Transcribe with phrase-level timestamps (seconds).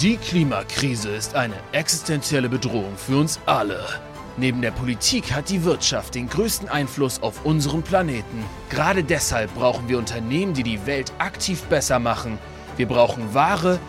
[0.00, 3.84] Die Klimakrise ist eine existenzielle Bedrohung für uns alle.
[4.36, 8.44] Neben der Politik hat die Wirtschaft den größten Einfluss auf unseren Planeten.
[8.70, 12.38] Gerade deshalb brauchen wir Unternehmen, die die Welt aktiv besser machen.
[12.76, 13.80] Wir brauchen wahre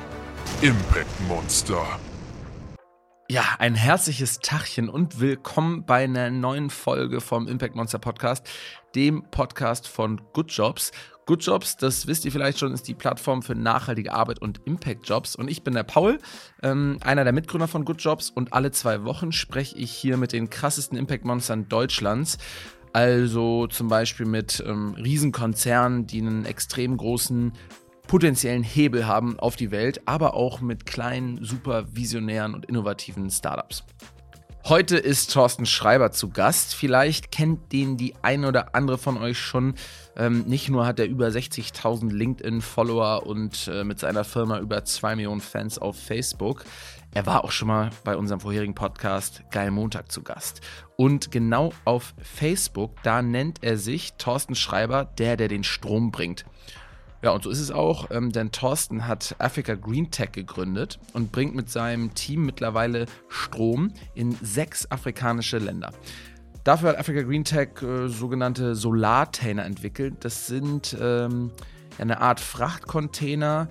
[0.61, 1.85] Impact Monster.
[3.29, 8.49] Ja, ein herzliches Tachchen und willkommen bei einer neuen Folge vom Impact Monster Podcast,
[8.95, 10.91] dem Podcast von Good Jobs.
[11.29, 15.07] Good Jobs, das wisst ihr vielleicht schon, ist die Plattform für nachhaltige Arbeit und Impact
[15.07, 15.35] Jobs.
[15.35, 16.17] Und ich bin der Paul,
[16.63, 18.31] ähm, einer der Mitgründer von Good Jobs.
[18.31, 22.39] Und alle zwei Wochen spreche ich hier mit den krassesten Impact Monstern Deutschlands.
[22.93, 27.53] Also zum Beispiel mit ähm, Riesenkonzernen, die einen extrem großen
[28.07, 33.83] potenziellen Hebel haben auf die Welt, aber auch mit kleinen, super visionären und innovativen Startups.
[34.65, 36.75] Heute ist Thorsten Schreiber zu Gast.
[36.75, 39.73] Vielleicht kennt den die ein oder andere von euch schon.
[40.15, 45.15] Ähm, nicht nur hat er über 60.000 LinkedIn-Follower und äh, mit seiner Firma über 2
[45.15, 46.65] Millionen Fans auf Facebook.
[47.11, 50.61] Er war auch schon mal bei unserem vorherigen Podcast Geil Montag zu Gast.
[50.97, 56.45] Und genau auf Facebook, da nennt er sich Thorsten Schreiber, der, der den Strom bringt.
[57.21, 61.33] Ja, und so ist es auch, ähm, denn Thorsten hat Africa Green Tech gegründet und
[61.33, 65.91] bringt mit seinem Team mittlerweile Strom in sechs afrikanische Länder.
[66.63, 70.15] Dafür hat Africa Green Tech äh, sogenannte Solartainer entwickelt.
[70.21, 71.51] Das sind ähm,
[71.97, 73.67] eine Art Frachtcontainer,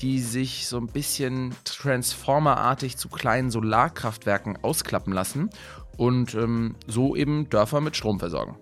[0.00, 5.48] die sich so ein bisschen transformerartig zu kleinen Solarkraftwerken ausklappen lassen
[5.96, 8.56] und ähm, so eben Dörfer mit Strom versorgen.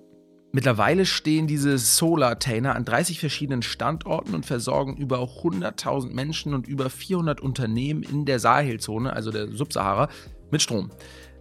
[0.58, 6.90] Mittlerweile stehen diese Solar-Tainer an 30 verschiedenen Standorten und versorgen über 100.000 Menschen und über
[6.90, 10.08] 400 Unternehmen in der Sahelzone, also der Subsahara,
[10.50, 10.90] mit Strom.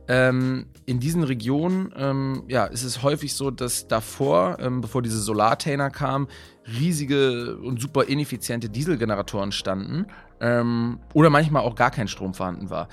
[0.08, 5.20] Ähm, in diesen Regionen ähm, ja, ist es häufig so, dass davor, ähm, bevor diese
[5.20, 6.28] Solartainer kamen,
[6.68, 10.06] riesige und super ineffiziente Dieselgeneratoren standen
[10.42, 12.88] ähm, oder manchmal auch gar kein Strom vorhanden war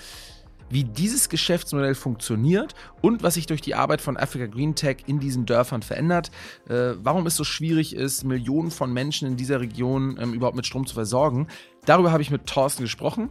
[0.75, 5.21] wie dieses Geschäftsmodell funktioniert und was sich durch die Arbeit von Africa Green Tech in
[5.21, 6.33] diesen Dörfern verändert,
[6.69, 10.67] äh, warum es so schwierig ist, Millionen von Menschen in dieser Region ähm, überhaupt mit
[10.67, 11.47] Strom zu versorgen.
[11.85, 13.31] Darüber habe ich mit Thorsten gesprochen.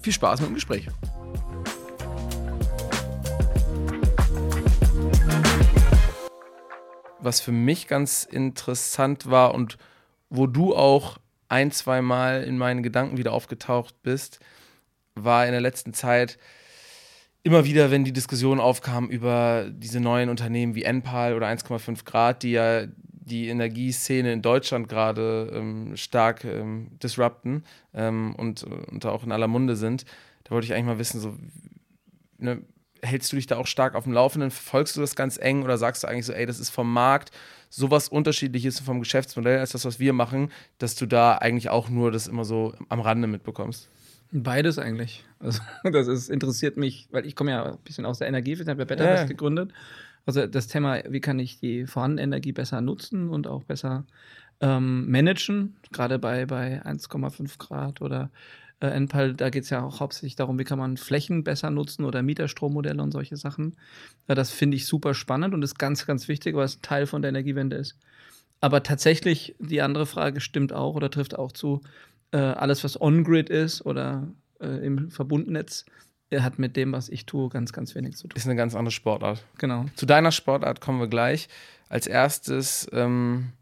[0.00, 0.86] Viel Spaß mit dem Gespräch.
[7.20, 9.76] Was für mich ganz interessant war und
[10.30, 11.18] wo du auch
[11.50, 14.40] ein, zwei Mal in meinen Gedanken wieder aufgetaucht bist,
[15.14, 16.38] war in der letzten Zeit,
[17.48, 22.42] immer wieder, wenn die Diskussion aufkam über diese neuen Unternehmen wie Enpal oder 1,5 Grad,
[22.42, 27.64] die ja die Energieszene in Deutschland gerade ähm, stark ähm, disrupten
[27.94, 30.04] ähm, und, und auch in aller Munde sind,
[30.44, 31.38] da wollte ich eigentlich mal wissen, so,
[32.36, 32.60] ne,
[33.00, 34.50] hältst du dich da auch stark auf dem Laufenden?
[34.50, 37.30] Verfolgst du das ganz eng oder sagst du eigentlich so, ey, das ist vom Markt
[37.70, 42.10] sowas unterschiedliches vom Geschäftsmodell als das, was wir machen, dass du da eigentlich auch nur
[42.12, 43.88] das immer so am Rande mitbekommst?
[44.30, 45.24] Beides eigentlich.
[45.38, 48.60] Also das ist, interessiert mich, weil ich komme ja ein bisschen aus der Energie, ich
[48.60, 49.28] habe ja Betterwest ja.
[49.28, 49.72] gegründet.
[50.26, 54.04] Also das Thema, wie kann ich die vorhandene Energie besser nutzen und auch besser
[54.60, 58.30] ähm, managen, gerade bei, bei 1,5 Grad oder
[58.80, 62.04] äh, Enpal, da geht es ja auch hauptsächlich darum, wie kann man Flächen besser nutzen
[62.04, 63.76] oder Mieterstrommodelle und solche Sachen.
[64.28, 67.22] Ja, das finde ich super spannend und ist ganz, ganz wichtig, weil es Teil von
[67.22, 67.98] der Energiewende ist.
[68.60, 71.80] Aber tatsächlich, die andere Frage stimmt auch oder trifft auch zu,
[72.32, 74.28] äh, alles, was on-grid ist oder
[74.60, 75.84] äh, im Verbundnetz,
[76.36, 78.36] hat mit dem, was ich tue, ganz, ganz wenig zu tun.
[78.36, 79.44] Ist eine ganz andere Sportart.
[79.56, 79.86] Genau.
[79.96, 81.48] Zu deiner Sportart kommen wir gleich.
[81.88, 83.52] Als erstes ähm,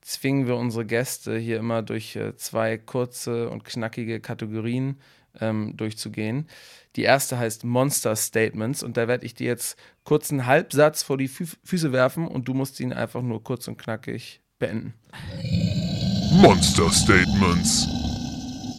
[0.00, 4.96] zwingen wir unsere Gäste hier immer durch äh, zwei kurze und knackige Kategorien
[5.40, 6.46] ähm, durchzugehen.
[6.96, 11.18] Die erste heißt Monster Statements und da werde ich dir jetzt kurz einen Halbsatz vor
[11.18, 14.94] die Fü Füße werfen und du musst ihn einfach nur kurz und knackig beenden.
[16.40, 17.88] Monster Statements.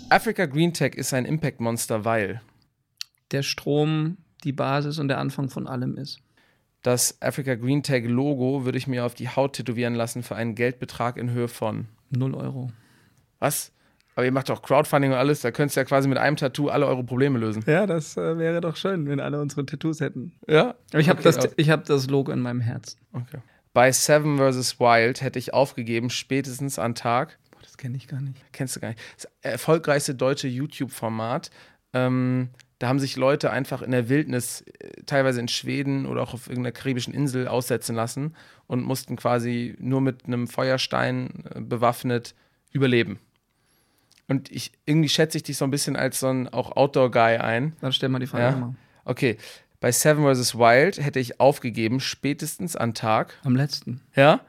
[0.09, 2.41] Africa Green Tech ist ein Impact-Monster, weil
[3.31, 6.19] der Strom die Basis und der Anfang von allem ist.
[6.83, 10.53] Das Africa Green Tech Logo würde ich mir auf die Haut tätowieren lassen für einen
[10.53, 12.71] Geldbetrag in Höhe von 0 Euro.
[13.39, 13.71] Was?
[14.13, 16.69] Aber ihr macht doch Crowdfunding und alles, da könntest du ja quasi mit einem Tattoo
[16.69, 17.63] alle eure Probleme lösen.
[17.65, 20.33] Ja, das äh, wäre doch schön, wenn alle unsere Tattoos hätten.
[20.47, 20.75] Ja?
[20.91, 22.99] Aber ich habe okay, das, hab das Logo in meinem Herzen.
[23.11, 23.39] Okay.
[23.73, 24.79] Bei Seven vs.
[24.79, 27.39] Wild hätte ich aufgegeben, spätestens an Tag
[27.75, 28.37] das kenne ich gar nicht.
[28.53, 29.01] Kennst du gar nicht.
[29.17, 31.51] Das erfolgreichste deutsche YouTube-Format.
[31.93, 32.49] Ähm,
[32.79, 36.47] da haben sich Leute einfach in der Wildnis, äh, teilweise in Schweden oder auch auf
[36.47, 38.35] irgendeiner karibischen Insel, aussetzen lassen
[38.67, 42.33] und mussten quasi nur mit einem Feuerstein äh, bewaffnet
[42.71, 43.19] überleben.
[44.27, 47.75] Und ich, irgendwie schätze ich dich so ein bisschen als so ein auch Outdoor-Guy ein.
[47.81, 48.59] Dann stell mal die Frage ja?
[48.59, 48.75] mal.
[49.03, 49.37] Okay.
[49.81, 50.55] Bei Seven vs.
[50.55, 53.37] Wild hätte ich aufgegeben, spätestens an Tag.
[53.43, 54.01] Am letzten.
[54.15, 54.41] Ja.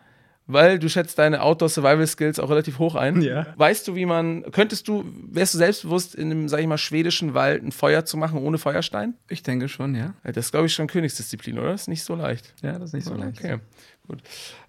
[0.47, 3.21] Weil du schätzt deine Outdoor-Survival-Skills auch relativ hoch ein.
[3.21, 3.47] Ja.
[3.57, 7.35] Weißt du, wie man, könntest du, wärst du selbstbewusst, in einem, sag ich mal, schwedischen
[7.35, 9.15] Wald ein Feuer zu machen ohne Feuerstein?
[9.29, 10.15] Ich denke schon, ja.
[10.23, 11.73] Das ist, glaube ich, schon Königsdisziplin, oder?
[11.73, 12.55] Das ist nicht so leicht.
[12.63, 13.39] Ja, das ist nicht so leicht.
[13.39, 13.59] Okay,
[14.07, 14.23] gut.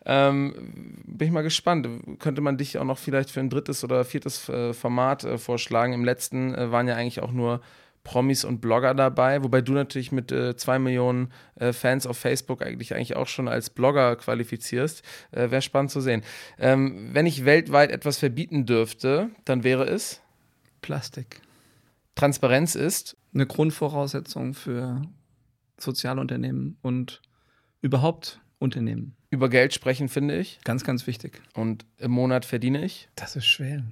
[0.06, 0.54] Ähm,
[1.06, 1.88] bin ich mal gespannt.
[2.20, 5.94] Könnte man dich auch noch vielleicht für ein drittes oder viertes äh, Format äh, vorschlagen?
[5.94, 7.62] Im letzten äh, waren ja eigentlich auch nur
[8.08, 12.62] Promis und Blogger dabei, wobei du natürlich mit äh, zwei Millionen äh, Fans auf Facebook
[12.62, 15.04] eigentlich eigentlich auch schon als Blogger qualifizierst.
[15.32, 16.24] Äh, Wäre spannend zu sehen.
[16.58, 20.22] Ähm, wenn ich weltweit etwas verbieten dürfte, dann wäre es
[20.82, 21.42] Plastik.
[22.16, 25.02] Transparenz ist Eine Grundvoraussetzung für
[25.78, 27.22] Sozialunternehmen und
[27.82, 29.18] überhaupt Unternehmen.
[29.30, 30.60] über Geld sprechen, finde ich.
[30.64, 31.42] Ganz, ganz wichtig.
[31.54, 33.10] Und im Monat verdiene ich.
[33.16, 33.84] Das ist schwer.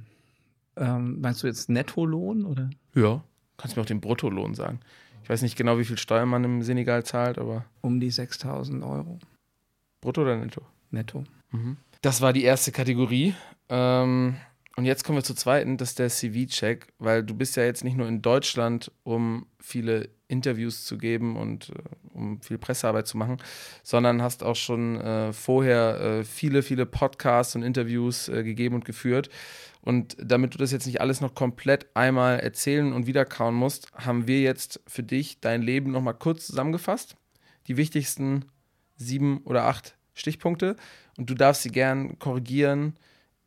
[0.77, 2.69] Ähm, meinst du jetzt Nettolohn oder?
[2.95, 3.23] Ja.
[3.57, 4.79] Kannst mir auch den Bruttolohn sagen.
[5.23, 8.83] Ich weiß nicht genau, wie viel Steuern man im Senegal zahlt, aber Um die 6000
[8.83, 9.19] Euro
[10.01, 10.61] brutto oder netto?
[10.91, 11.23] netto.
[12.01, 13.33] Das war die erste Kategorie.
[13.69, 14.35] Ähm,
[14.75, 17.83] und jetzt kommen wir zur zweiten, das ist der CV-Check, weil du bist ja jetzt
[17.83, 21.73] nicht nur in Deutschland, um viele Interviews zu geben und äh,
[22.13, 23.37] um viel Pressearbeit zu machen,
[23.83, 28.85] sondern hast auch schon äh, vorher äh, viele, viele Podcasts und Interviews äh, gegeben und
[28.85, 29.29] geführt.
[29.85, 34.27] Und damit du das jetzt nicht alles noch komplett einmal erzählen und wiederkauen musst, haben
[34.27, 37.15] wir jetzt für dich dein Leben nochmal kurz zusammengefasst.
[37.67, 38.45] Die wichtigsten
[38.97, 40.75] sieben oder acht Stichpunkte.
[41.17, 42.97] Und du darfst sie gern korrigieren,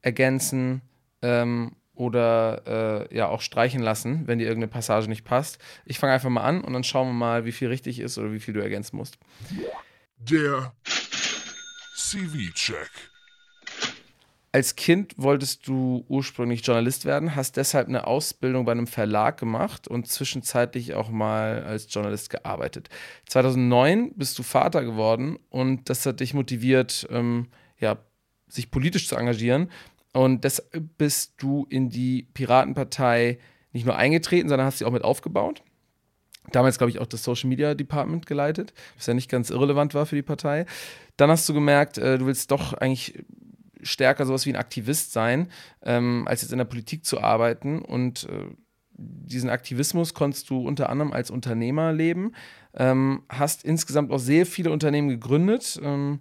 [0.00, 0.82] ergänzen
[1.22, 5.58] ähm, oder äh, ja auch streichen lassen, wenn dir irgendeine Passage nicht passt.
[5.84, 8.32] Ich fange einfach mal an und dann schauen wir mal, wie viel richtig ist oder
[8.32, 9.18] wie viel du ergänzen musst.
[10.18, 10.72] Der
[11.96, 12.90] CV-Check.
[14.58, 19.86] Als Kind wolltest du ursprünglich Journalist werden, hast deshalb eine Ausbildung bei einem Verlag gemacht
[19.86, 22.88] und zwischenzeitlich auch mal als Journalist gearbeitet.
[23.28, 27.46] 2009 bist du Vater geworden und das hat dich motiviert, ähm,
[27.78, 27.98] ja,
[28.48, 29.70] sich politisch zu engagieren.
[30.12, 33.38] Und deshalb bist du in die Piratenpartei
[33.70, 35.62] nicht nur eingetreten, sondern hast sie auch mit aufgebaut.
[36.50, 40.04] Damals, glaube ich, auch das Social Media Department geleitet, was ja nicht ganz irrelevant war
[40.04, 40.66] für die Partei.
[41.16, 43.22] Dann hast du gemerkt, äh, du willst doch eigentlich
[43.82, 45.48] stärker sowas wie ein Aktivist sein,
[45.82, 47.80] ähm, als jetzt in der Politik zu arbeiten.
[47.80, 48.54] Und äh,
[48.98, 52.32] diesen Aktivismus konntest du unter anderem als Unternehmer leben,
[52.74, 55.78] ähm, hast insgesamt auch sehr viele Unternehmen gegründet.
[55.82, 56.20] Ähm,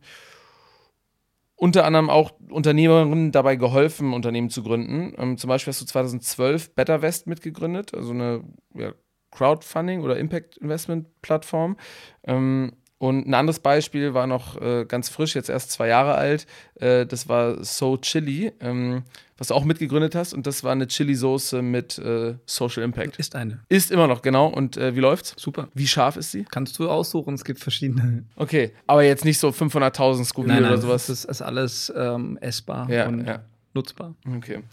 [1.60, 5.14] unter anderem auch Unternehmerinnen dabei geholfen, Unternehmen zu gründen.
[5.18, 8.44] Ähm, zum Beispiel hast du 2012 BetterVest mitgegründet, also eine
[8.76, 8.94] ja,
[9.32, 11.78] Crowdfunding- oder Impact-Investment-Plattform.
[12.26, 16.48] Ähm, und ein anderes Beispiel war noch äh, ganz frisch, jetzt erst zwei Jahre alt.
[16.76, 19.04] Äh, das war So Chili, ähm,
[19.38, 20.34] was du auch mitgegründet hast.
[20.34, 23.18] Und das war eine Chili-Soße mit äh, Social Impact.
[23.18, 23.60] Ist eine.
[23.70, 24.48] Ist immer noch, genau.
[24.48, 25.36] Und äh, wie läuft's?
[25.38, 25.68] Super.
[25.76, 26.44] Wie scharf ist sie?
[26.50, 28.24] Kannst du aussuchen, es gibt verschiedene.
[28.36, 31.06] Okay, aber jetzt nicht so 500.000 Scoville oder sowas.
[31.06, 33.44] Das ist, ist alles ähm, essbar Ja, und ja.
[33.76, 34.16] nutzbar.
[34.38, 34.64] Okay.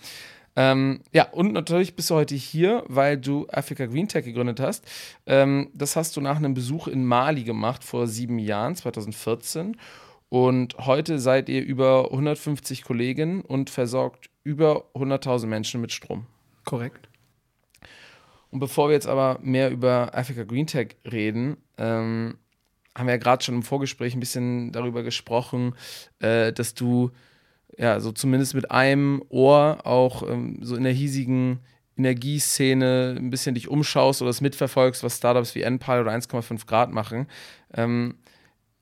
[0.57, 4.85] Ähm, ja, und natürlich bist du heute hier, weil du Africa Green Tech gegründet hast.
[5.27, 9.77] Ähm, das hast du nach einem Besuch in Mali gemacht vor sieben Jahren, 2014.
[10.29, 16.27] Und heute seid ihr über 150 Kollegen und versorgt über 100.000 Menschen mit Strom.
[16.65, 17.09] Korrekt.
[18.51, 22.39] Und bevor wir jetzt aber mehr über Africa Green Tech reden, ähm,
[22.97, 25.75] haben wir ja gerade schon im Vorgespräch ein bisschen darüber gesprochen,
[26.21, 27.11] äh, dass du
[27.79, 31.61] ja so zumindest mit einem Ohr auch ähm, so in der hiesigen
[31.97, 36.91] Energieszene ein bisschen dich umschaust oder es mitverfolgst, was Startups wie Enpal oder 1,5 Grad
[36.91, 37.29] machen.
[37.73, 38.17] Ähm,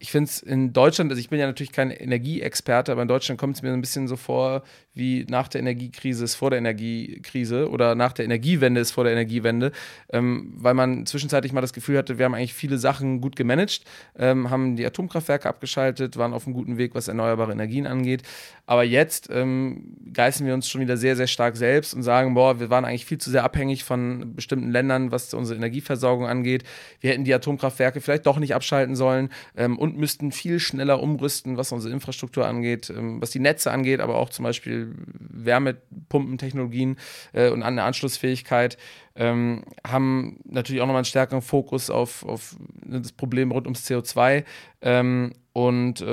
[0.02, 3.38] ich finde es in Deutschland, also ich bin ja natürlich kein Energieexperte, aber in Deutschland
[3.38, 7.70] kommt es mir ein bisschen so vor, wie nach der Energiekrise ist vor der Energiekrise
[7.70, 9.70] oder nach der Energiewende ist vor der Energiewende,
[10.10, 13.84] ähm, weil man zwischenzeitlich mal das Gefühl hatte, wir haben eigentlich viele Sachen gut gemanagt,
[14.18, 18.24] ähm, haben die Atomkraftwerke abgeschaltet, waren auf einem guten Weg, was erneuerbare Energien angeht.
[18.66, 22.58] Aber jetzt ähm, geißen wir uns schon wieder sehr, sehr stark selbst und sagen, boah,
[22.58, 26.64] wir waren eigentlich viel zu sehr abhängig von bestimmten Ländern, was unsere Energieversorgung angeht.
[27.00, 31.56] Wir hätten die Atomkraftwerke vielleicht doch nicht abschalten sollen ähm, und müssten viel schneller umrüsten,
[31.56, 36.96] was unsere Infrastruktur angeht, ähm, was die Netze angeht, aber auch zum Beispiel Wärmepumpentechnologien
[37.32, 38.78] äh, und an der Anschlussfähigkeit.
[39.14, 44.44] Ähm, haben natürlich auch nochmal einen stärkeren Fokus auf, auf das Problem rund ums CO2
[44.80, 46.04] ähm, und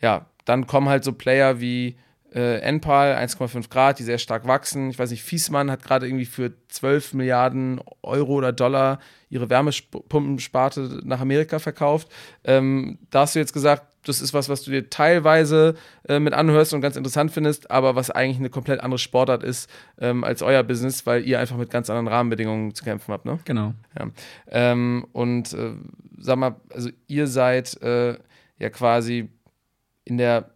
[0.00, 1.96] ja, dann kommen halt so Player wie
[2.34, 4.90] äh, Enpal, 1,5 Grad, die sehr stark wachsen.
[4.90, 8.98] Ich weiß nicht, Fiesmann hat gerade irgendwie für 12 Milliarden Euro oder Dollar
[9.30, 12.08] ihre Wärmepumpensparte nach Amerika verkauft.
[12.44, 15.74] Ähm, da hast du jetzt gesagt, das ist was, was du dir teilweise
[16.08, 19.70] äh, mit anhörst und ganz interessant findest, aber was eigentlich eine komplett andere Sportart ist
[19.98, 23.38] ähm, als euer Business, weil ihr einfach mit ganz anderen Rahmenbedingungen zu kämpfen habt, ne?
[23.44, 23.74] Genau.
[23.98, 24.08] Ja.
[24.48, 25.72] Ähm, und äh,
[26.18, 28.18] sag mal, also ihr seid äh,
[28.58, 29.30] ja quasi
[30.04, 30.53] in der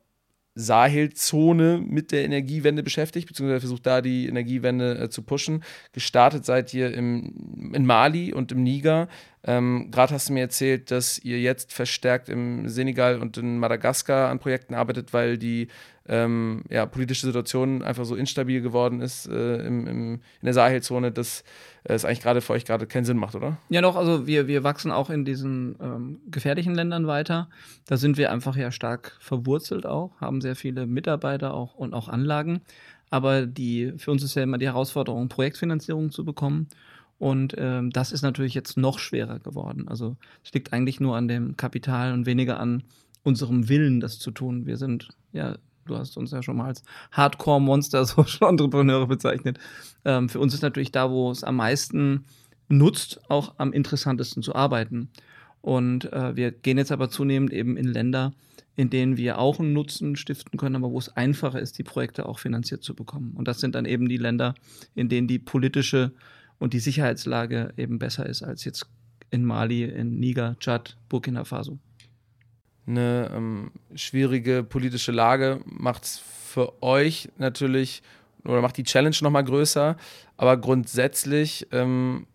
[0.59, 5.63] Sahelzone mit der Energiewende beschäftigt, beziehungsweise versucht da die Energiewende äh, zu pushen.
[5.93, 9.09] Gestartet seid ihr im, in Mali und im Niger.
[9.45, 14.31] Ähm, Gerade hast du mir erzählt, dass ihr jetzt verstärkt im Senegal und in Madagaskar
[14.31, 15.69] an Projekten arbeitet, weil die
[16.09, 21.13] ähm, ja, politische Situation einfach so instabil geworden ist äh, im, im, in der Sahelzone,
[21.13, 21.45] dass
[21.85, 23.59] äh, es eigentlich gerade für euch gerade keinen Sinn macht, oder?
[23.69, 27.49] Ja, doch, also wir, wir wachsen auch in diesen ähm, gefährlichen Ländern weiter.
[27.87, 32.09] Da sind wir einfach ja stark verwurzelt auch, haben sehr viele Mitarbeiter auch und auch
[32.09, 32.63] Anlagen.
[33.11, 36.69] Aber die, für uns ist ja immer die Herausforderung, Projektfinanzierung zu bekommen.
[37.19, 39.89] Und ähm, das ist natürlich jetzt noch schwerer geworden.
[39.89, 42.85] Also es liegt eigentlich nur an dem Kapital und weniger an
[43.25, 44.67] unserem Willen, das zu tun.
[44.67, 45.57] Wir sind ja
[45.89, 49.59] du hast uns ja schon mal als Hardcore-Monster, Social Entrepreneure bezeichnet.
[50.05, 52.25] Ähm, für uns ist natürlich da, wo es am meisten
[52.69, 55.11] nutzt, auch am interessantesten zu arbeiten.
[55.61, 58.33] Und äh, wir gehen jetzt aber zunehmend eben in Länder,
[58.77, 62.27] in denen wir auch einen Nutzen stiften können, aber wo es einfacher ist, die Projekte
[62.27, 63.33] auch finanziert zu bekommen.
[63.37, 64.55] Und das sind dann eben die Länder,
[64.95, 66.13] in denen die politische
[66.59, 68.87] und die Sicherheitslage eben besser ist als jetzt
[69.31, 71.79] in Mali, in Niger, Tschad, Burkina Faso
[72.89, 78.03] eine ähm, schwierige politische Lage macht es für euch natürlich
[78.45, 79.97] oder macht die Challenge nochmal größer.
[80.37, 82.27] Aber grundsätzlich ähm,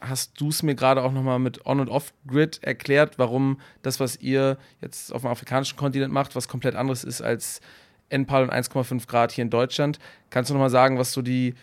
[0.00, 4.16] hast du es mir gerade auch nochmal mit On- und Off-Grid erklärt, warum das, was
[4.16, 7.60] ihr jetzt auf dem afrikanischen Kontinent macht, was komplett anderes ist als
[8.08, 9.98] NPAL und 1,5 Grad hier in Deutschland.
[10.30, 11.54] Kannst du nochmal sagen, was so die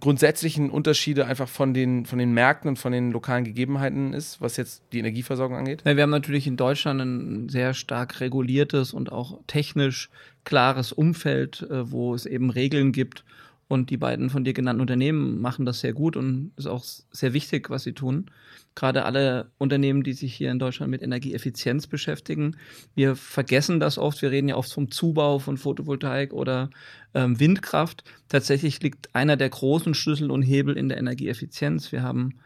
[0.00, 4.56] grundsätzlichen Unterschiede einfach von den, von den Märkten und von den lokalen Gegebenheiten ist, was
[4.56, 5.82] jetzt die Energieversorgung angeht?
[5.84, 10.08] Ja, wir haben natürlich in Deutschland ein sehr stark reguliertes und auch technisch
[10.44, 13.24] klares Umfeld, äh, wo es eben Regeln gibt.
[13.72, 17.32] Und die beiden von dir genannten Unternehmen machen das sehr gut und ist auch sehr
[17.32, 18.26] wichtig, was sie tun
[18.74, 22.56] gerade alle Unternehmen, die sich hier in Deutschland mit Energieeffizienz beschäftigen.
[22.94, 24.22] Wir vergessen das oft.
[24.22, 26.70] Wir reden ja oft vom Zubau von Photovoltaik oder
[27.14, 28.04] ähm, Windkraft.
[28.28, 31.92] Tatsächlich liegt einer der großen Schlüssel und Hebel in der Energieeffizienz.
[31.92, 32.38] Wir haben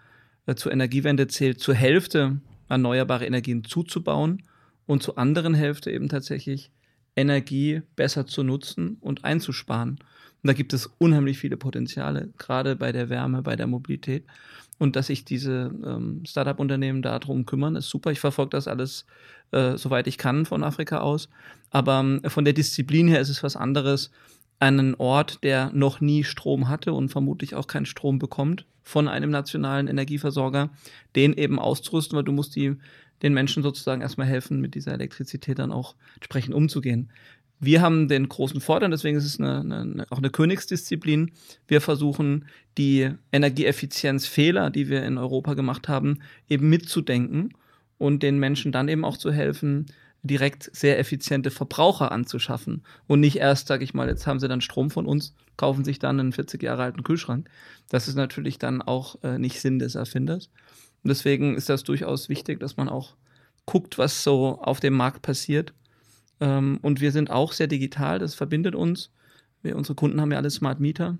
[0.47, 4.43] äh, zur Energiewende zählt zur Hälfte erneuerbare Energien zuzubauen
[4.87, 6.71] und zur anderen Hälfte eben tatsächlich
[7.15, 9.99] Energie besser zu nutzen und einzusparen.
[10.43, 14.25] Da gibt es unheimlich viele Potenziale, gerade bei der Wärme, bei der Mobilität.
[14.79, 18.11] Und dass sich diese ähm, Startup-Unternehmen darum kümmern, ist super.
[18.11, 19.07] Ich verfolge das alles,
[19.51, 21.31] äh, soweit ich kann, von Afrika aus.
[21.71, 24.11] Aber ähm, von der Disziplin her ist es was anderes,
[24.59, 29.31] einen Ort, der noch nie Strom hatte und vermutlich auch keinen Strom bekommt von einem
[29.31, 30.71] nationalen Energieversorger,
[31.17, 32.77] den eben auszurüsten, weil du musst die,
[33.23, 37.11] den Menschen sozusagen erstmal helfen, mit dieser Elektrizität dann auch entsprechend umzugehen.
[37.59, 41.33] Wir haben den großen Vorteil, deswegen ist es eine, eine, auch eine Königsdisziplin.
[41.67, 42.47] Wir versuchen,
[42.77, 47.55] die Energieeffizienzfehler, die wir in Europa gemacht haben, eben mitzudenken
[47.99, 49.87] und den Menschen dann eben auch zu helfen,
[50.23, 54.61] direkt sehr effiziente Verbraucher anzuschaffen und nicht erst, sage ich mal, jetzt haben sie dann
[54.61, 57.49] Strom von uns, kaufen sich dann einen 40 Jahre alten Kühlschrank.
[57.89, 60.51] Das ist natürlich dann auch äh, nicht Sinn des Erfinders.
[61.03, 63.15] Und deswegen ist das durchaus wichtig, dass man auch
[63.65, 65.73] guckt, was so auf dem Markt passiert
[66.41, 69.11] ähm, und wir sind auch sehr digital, das verbindet uns.
[69.63, 71.19] Wir, unsere Kunden haben ja alle Smart Meter.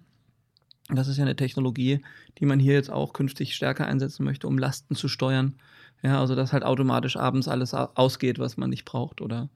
[0.89, 2.01] Das ist ja eine Technologie,
[2.39, 5.55] die man hier jetzt auch künftig stärker einsetzen möchte, um Lasten zu steuern.
[6.03, 9.49] Ja, also dass halt automatisch abends alles ausgeht, was man nicht braucht oder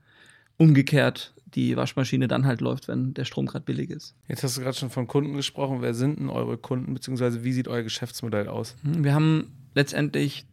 [0.56, 4.14] umgekehrt die Waschmaschine dann halt läuft, wenn der Strom gerade billig ist.
[4.28, 5.82] Jetzt hast du gerade schon von Kunden gesprochen.
[5.82, 8.76] Wer sind denn eure Kunden, beziehungsweise wie sieht euer Geschäftsmodell aus?
[8.82, 10.46] Wir haben letztendlich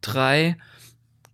[0.00, 0.56] drei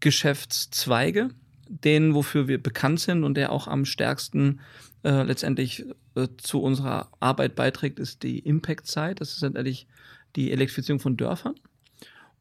[0.01, 1.31] Geschäftszweige
[1.69, 4.61] den, wofür wir bekannt sind und der auch am stärksten
[5.05, 9.21] äh, letztendlich äh, zu unserer Arbeit beiträgt, ist die Impact-Zeit.
[9.21, 9.87] Das ist letztendlich
[10.35, 11.55] die Elektrifizierung von Dörfern.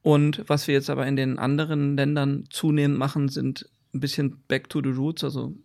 [0.01, 4.69] Und was wir jetzt aber in den anderen Ländern zunehmend machen, sind ein bisschen back
[4.69, 5.23] to the roots.
[5.23, 5.55] Also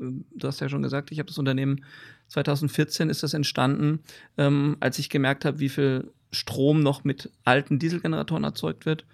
[0.00, 1.84] äh, du hast ja schon gesagt, ich habe das Unternehmen
[2.28, 4.00] 2014 ist das entstanden,
[4.36, 9.06] ähm, als ich gemerkt habe, wie viel Strom noch mit alten Dieselgeneratoren erzeugt wird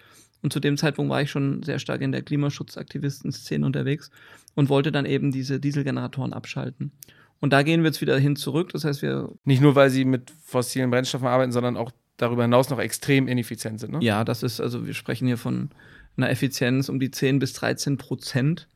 [0.45, 4.11] und zu dem Zeitpunkt war ich schon sehr stark in der Klimaschutzaktivisten-Szene unterwegs
[4.53, 6.91] und wollte dann eben diese Dieselgeneratoren abschalten.
[7.39, 8.71] Und da gehen wir jetzt wieder hin zurück.
[8.71, 9.31] Das heißt, wir.
[9.43, 13.79] Nicht nur, weil sie mit fossilen Brennstoffen arbeiten, sondern auch darüber hinaus noch extrem ineffizient
[13.79, 13.93] sind.
[13.93, 13.99] Ne?
[14.03, 15.71] Ja, das ist, also wir sprechen hier von
[16.15, 18.67] einer Effizienz um die 10 bis 13 Prozent.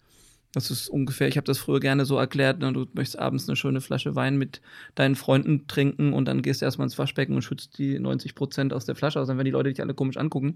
[0.51, 3.55] Das ist ungefähr, ich habe das früher gerne so erklärt, ne, du möchtest abends eine
[3.55, 4.61] schöne Flasche Wein mit
[4.95, 8.73] deinen Freunden trinken und dann gehst du erstmal ins Waschbecken und schützt die 90 Prozent
[8.73, 10.55] aus der Flasche aus, dann werden die Leute dich alle komisch angucken.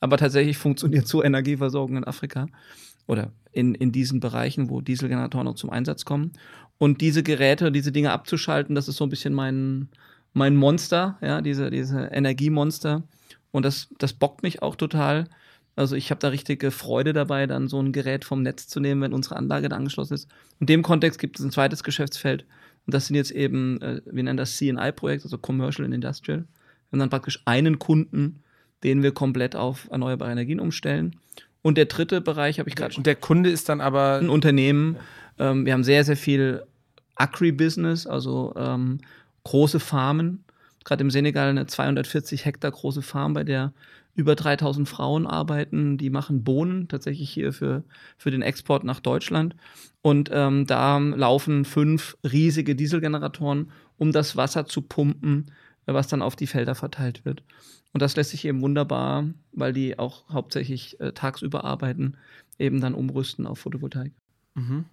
[0.00, 2.46] Aber tatsächlich funktioniert so Energieversorgung in Afrika
[3.06, 6.32] oder in, in diesen Bereichen, wo Dieselgeneratoren noch zum Einsatz kommen.
[6.78, 9.88] Und diese Geräte, diese Dinge abzuschalten, das ist so ein bisschen mein,
[10.32, 13.02] mein Monster, ja, diese, diese Energiemonster.
[13.50, 15.28] Und das, das bockt mich auch total
[15.76, 19.00] Also ich habe da richtige Freude dabei, dann so ein Gerät vom Netz zu nehmen,
[19.02, 20.28] wenn unsere Anlage da angeschlossen ist.
[20.60, 22.44] In dem Kontext gibt es ein zweites Geschäftsfeld.
[22.86, 26.40] Und das sind jetzt eben, äh, wir nennen das CNI-Projekt, also Commercial and Industrial.
[26.40, 28.42] Wir haben dann praktisch einen Kunden,
[28.84, 31.16] den wir komplett auf erneuerbare Energien umstellen.
[31.62, 33.00] Und der dritte Bereich habe ich gerade schon.
[33.00, 34.18] Und der Kunde ist dann aber.
[34.18, 34.96] Ein Unternehmen.
[35.38, 36.62] Ähm, wir haben sehr, sehr viel
[37.16, 38.98] Agri-Business, also ähm,
[39.44, 40.44] große Farmen.
[40.84, 43.72] Gerade im Senegal eine 240 Hektar große Farm, bei der
[44.14, 47.84] über 3000 Frauen arbeiten, die machen Bohnen tatsächlich hier für,
[48.16, 49.56] für den Export nach Deutschland.
[50.02, 55.50] Und ähm, da laufen fünf riesige Dieselgeneratoren, um das Wasser zu pumpen,
[55.86, 57.42] was dann auf die Felder verteilt wird.
[57.92, 62.16] Und das lässt sich eben wunderbar, weil die auch hauptsächlich äh, tagsüber arbeiten,
[62.58, 64.12] eben dann umrüsten auf Photovoltaik.
[64.54, 64.84] Mhm.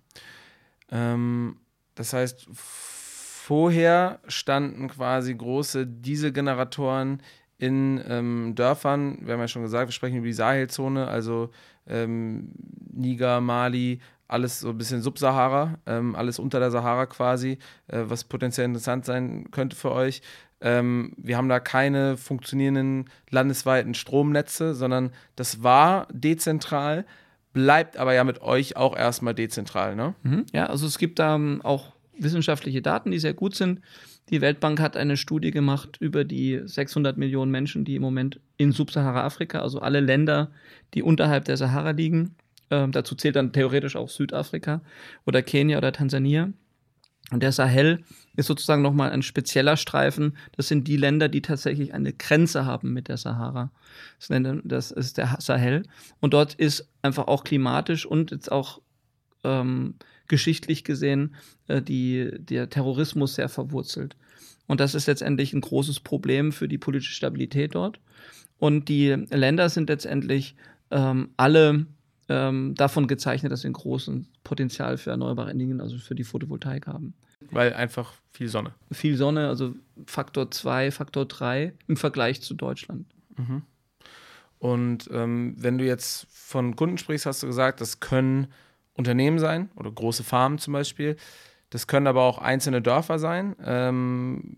[0.89, 1.57] Ähm,
[1.95, 7.21] das heißt, vorher standen quasi große Dieselgeneratoren
[7.62, 11.51] in ähm, Dörfern, wir haben ja schon gesagt, wir sprechen über die Sahelzone, also
[11.88, 12.50] ähm,
[12.91, 18.24] Niger, Mali, alles so ein bisschen Subsahara, ähm, alles unter der Sahara quasi, äh, was
[18.24, 20.24] potenziell interessant sein könnte für euch.
[20.60, 27.06] Ähm, wir haben da keine funktionierenden landesweiten Stromnetze, sondern das war dezentral,
[27.53, 30.15] bleibt aber ja mit euch auch erstmal dezentral, ne?
[30.24, 30.48] Mhm.
[30.51, 33.82] Ja, also es gibt da ähm, auch wissenschaftliche Daten, die sehr gut sind.
[34.29, 38.71] Die Weltbank hat eine Studie gemacht über die 600 Millionen Menschen, die im Moment in
[38.71, 40.51] Subsahara-Afrika, also alle Länder,
[40.93, 42.35] die unterhalb der Sahara liegen,
[42.69, 44.81] äh, dazu zählt dann theoretisch auch Südafrika
[45.25, 46.51] oder Kenia oder Tansania.
[47.31, 48.03] Und der Sahel
[48.35, 50.37] ist sozusagen nochmal ein spezieller Streifen.
[50.57, 53.71] Das sind die Länder, die tatsächlich eine Grenze haben mit der Sahara.
[54.63, 55.83] Das ist der Sahel.
[56.19, 58.81] Und dort ist einfach auch klimatisch und jetzt auch
[59.43, 59.95] ähm,
[60.31, 61.35] geschichtlich gesehen
[61.67, 64.15] äh, die, der Terrorismus sehr verwurzelt.
[64.65, 68.00] Und das ist letztendlich ein großes Problem für die politische Stabilität dort.
[68.57, 70.55] Und die Länder sind letztendlich
[70.89, 71.85] ähm, alle
[72.29, 76.88] ähm, davon gezeichnet, dass sie ein großes Potenzial für erneuerbare Energien, also für die Photovoltaik
[76.88, 77.13] haben.
[77.51, 78.73] Weil einfach viel Sonne.
[78.91, 83.05] Viel Sonne, also Faktor 2, Faktor 3 im Vergleich zu Deutschland.
[83.35, 83.63] Mhm.
[84.59, 88.47] Und ähm, wenn du jetzt von Kunden sprichst, hast du gesagt, das können
[88.95, 91.15] Unternehmen sein oder große Farmen zum Beispiel.
[91.69, 93.56] Das können aber auch einzelne Dörfer sein.
[93.63, 94.58] Ähm,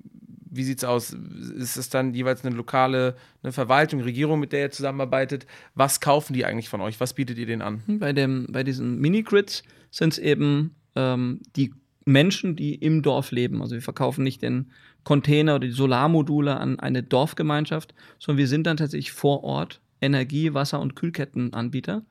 [0.50, 1.14] wie sieht es aus?
[1.14, 5.48] Ist es dann jeweils eine lokale eine Verwaltung, Regierung, mit der ihr zusammenarbeitet?
[5.74, 7.00] Was kaufen die eigentlich von euch?
[7.00, 7.82] Was bietet ihr denen an?
[7.88, 11.74] Bei, dem, bei diesen Mini-Grids sind es eben ähm, die
[12.06, 13.62] Menschen, die im Dorf leben.
[13.62, 14.72] Also wir verkaufen nicht den
[15.04, 20.54] Container oder die Solarmodule an eine Dorfgemeinschaft, sondern wir sind dann tatsächlich vor Ort Energie-,
[20.54, 22.04] Wasser- und Kühlkettenanbieter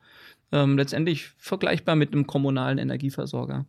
[0.53, 3.67] ähm, letztendlich vergleichbar mit einem kommunalen Energieversorger.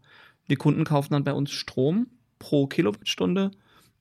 [0.50, 2.08] Die Kunden kaufen dann bei uns Strom
[2.39, 3.52] pro Kilowattstunde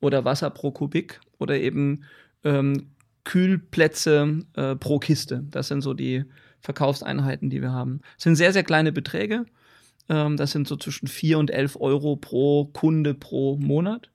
[0.01, 2.05] oder Wasser pro Kubik oder eben
[2.45, 2.91] ähm,
[3.25, 5.45] Kühlplätze äh, pro Kiste.
[5.51, 6.25] Das sind so die
[6.61, 8.01] Verkaufseinheiten, die wir haben.
[8.17, 9.47] Das sind sehr, sehr kleine Beträge.
[10.09, 14.11] Ähm, das sind so zwischen 4 und 11 Euro pro Kunde pro Monat.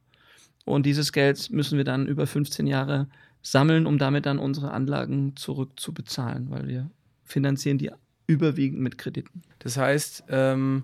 [0.65, 3.07] Und dieses Geld müssen wir dann über 15 Jahre
[3.41, 6.89] sammeln, um damit dann unsere Anlagen zurückzubezahlen, weil wir
[7.23, 7.91] finanzieren die
[8.27, 9.41] überwiegend mit Krediten.
[9.59, 10.83] Das heißt, ähm,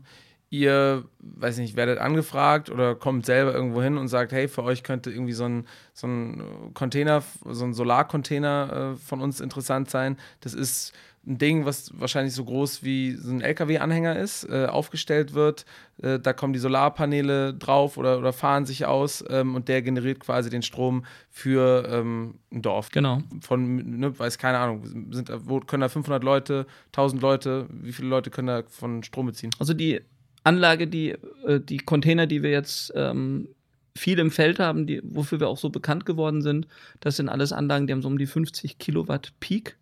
[0.50, 4.84] ihr, weiß nicht, werdet angefragt oder kommt selber irgendwo hin und sagt, hey, für euch
[4.84, 10.18] könnte irgendwie so ein, so ein Container, so ein Solarcontainer äh, von uns interessant sein.
[10.42, 10.94] Das ist
[11.26, 15.66] ein Ding, was wahrscheinlich so groß wie so ein LKW-Anhänger ist, äh, aufgestellt wird.
[16.02, 20.20] Äh, da kommen die Solarpaneele drauf oder, oder fahren sich aus ähm, und der generiert
[20.20, 22.90] quasi den Strom für ähm, ein Dorf.
[22.92, 23.22] Genau.
[23.42, 28.10] Von, ne, weiß keine Ahnung, sind, wo können da 500 Leute, 1000 Leute, wie viele
[28.10, 29.52] Leute können da von Strom beziehen?
[29.60, 30.02] Also die
[30.44, 31.12] Anlage, die,
[31.46, 33.48] äh, die Container, die wir jetzt ähm,
[33.96, 36.68] viel im Feld haben, die, wofür wir auch so bekannt geworden sind,
[37.00, 39.78] das sind alles Anlagen, die haben so um die 50 Kilowatt Peak.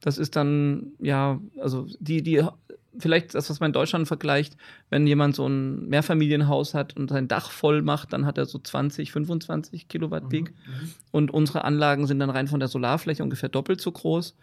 [0.00, 2.44] Das ist dann, ja, also die, die,
[2.98, 4.56] vielleicht das, was man in Deutschland vergleicht,
[4.90, 8.58] wenn jemand so ein Mehrfamilienhaus hat und sein Dach voll macht, dann hat er so
[8.58, 10.50] 20, 25 Kilowatt Peak.
[10.50, 10.92] Mhm, mhm.
[11.10, 14.36] Und unsere Anlagen sind dann rein von der Solarfläche ungefähr doppelt so groß.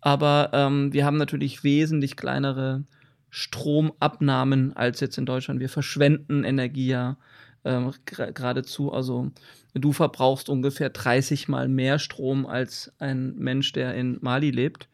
[0.00, 2.84] Aber ähm, wir haben natürlich wesentlich kleinere
[3.30, 5.60] Stromabnahmen als jetzt in Deutschland.
[5.60, 7.16] Wir verschwenden Energie ja
[7.64, 8.92] ähm, geradezu.
[8.92, 9.30] Also
[9.74, 14.88] du verbrauchst ungefähr 30 mal mehr Strom als ein Mensch, der in Mali lebt.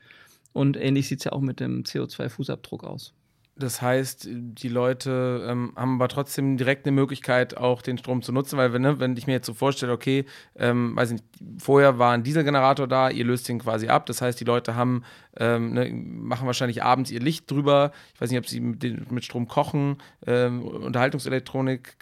[0.53, 3.15] Und ähnlich sieht es ja auch mit dem CO2-Fußabdruck aus.
[3.55, 8.33] Das heißt, die Leute ähm, haben aber trotzdem direkt eine Möglichkeit, auch den Strom zu
[8.33, 10.25] nutzen, weil ne, wenn ich mir jetzt so vorstelle, okay,
[10.57, 11.25] ähm, weiß nicht,
[11.59, 14.07] vorher war ein Dieselgenerator da, ihr löst den quasi ab.
[14.07, 15.05] Das heißt, die Leute haben,
[15.37, 17.93] ähm, ne, machen wahrscheinlich abends ihr Licht drüber.
[18.15, 21.97] Ich weiß nicht, ob sie mit, mit Strom kochen, ähm, Unterhaltungselektronik.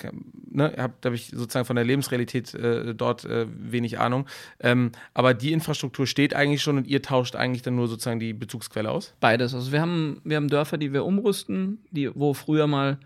[0.52, 4.26] Ne, da habe ich sozusagen von der Lebensrealität äh, dort äh, wenig Ahnung.
[4.60, 8.34] Ähm, aber die Infrastruktur steht eigentlich schon und ihr tauscht eigentlich dann nur sozusagen die
[8.34, 9.14] Bezugsquelle aus?
[9.18, 9.52] Beides.
[9.52, 12.98] Also wir haben, wir haben Dörfer, die wir umrüsten mussten, die, wo früher mal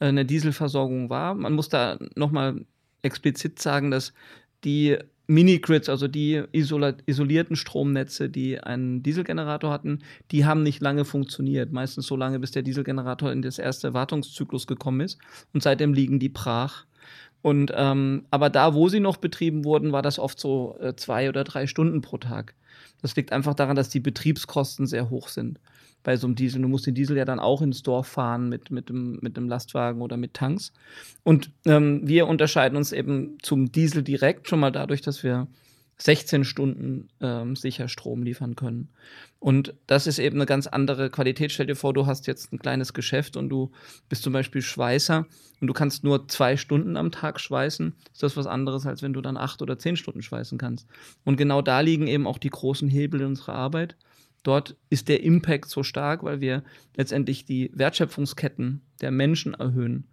[0.00, 1.34] äh, eine Dieselversorgung war.
[1.34, 2.64] Man muss da nochmal
[3.02, 4.12] explizit sagen, dass
[4.64, 10.00] die Mini-Grids, also die isolierten Stromnetze, die einen Dieselgenerator hatten,
[10.30, 11.72] die haben nicht lange funktioniert.
[11.72, 15.18] Meistens so lange, bis der Dieselgenerator in das erste Wartungszyklus gekommen ist.
[15.52, 16.86] Und seitdem liegen die brach.
[17.40, 21.28] Und ähm, aber da, wo sie noch betrieben wurden, war das oft so äh, zwei
[21.28, 22.54] oder drei Stunden pro Tag.
[23.00, 25.58] Das liegt einfach daran, dass die Betriebskosten sehr hoch sind
[26.02, 26.62] bei so einem Diesel.
[26.62, 29.48] Du musst den Diesel ja dann auch ins Dorf fahren mit, mit, dem, mit dem
[29.48, 30.72] Lastwagen oder mit Tanks.
[31.22, 35.48] Und ähm, wir unterscheiden uns eben zum Diesel direkt schon mal dadurch, dass wir
[35.98, 38.88] 16 Stunden ähm, sicher Strom liefern können.
[39.38, 41.52] Und das ist eben eine ganz andere Qualität.
[41.52, 43.70] Stell dir vor, du hast jetzt ein kleines Geschäft und du
[44.08, 45.26] bist zum Beispiel Schweißer
[45.60, 47.94] und du kannst nur zwei Stunden am Tag schweißen.
[48.12, 50.88] Ist das was anderes, als wenn du dann acht oder zehn Stunden schweißen kannst.
[51.24, 53.96] Und genau da liegen eben auch die großen Hebel in unserer Arbeit.
[54.42, 56.62] Dort ist der Impact so stark, weil wir
[56.96, 60.08] letztendlich die Wertschöpfungsketten der Menschen erhöhen.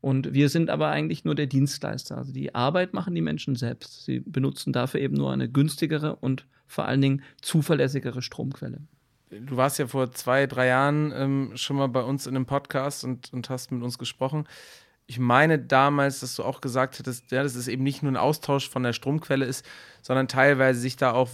[0.00, 2.16] Und wir sind aber eigentlich nur der Dienstleister.
[2.16, 4.04] Also die Arbeit machen die Menschen selbst.
[4.04, 8.80] Sie benutzen dafür eben nur eine günstigere und vor allen Dingen zuverlässigere Stromquelle.
[9.30, 13.04] Du warst ja vor zwei, drei Jahren ähm, schon mal bei uns in einem Podcast
[13.04, 14.46] und, und hast mit uns gesprochen
[15.10, 18.16] ich meine damals, dass du auch gesagt hattest, ja, dass es eben nicht nur ein
[18.18, 19.64] Austausch von der Stromquelle ist,
[20.02, 21.30] sondern teilweise sich da auch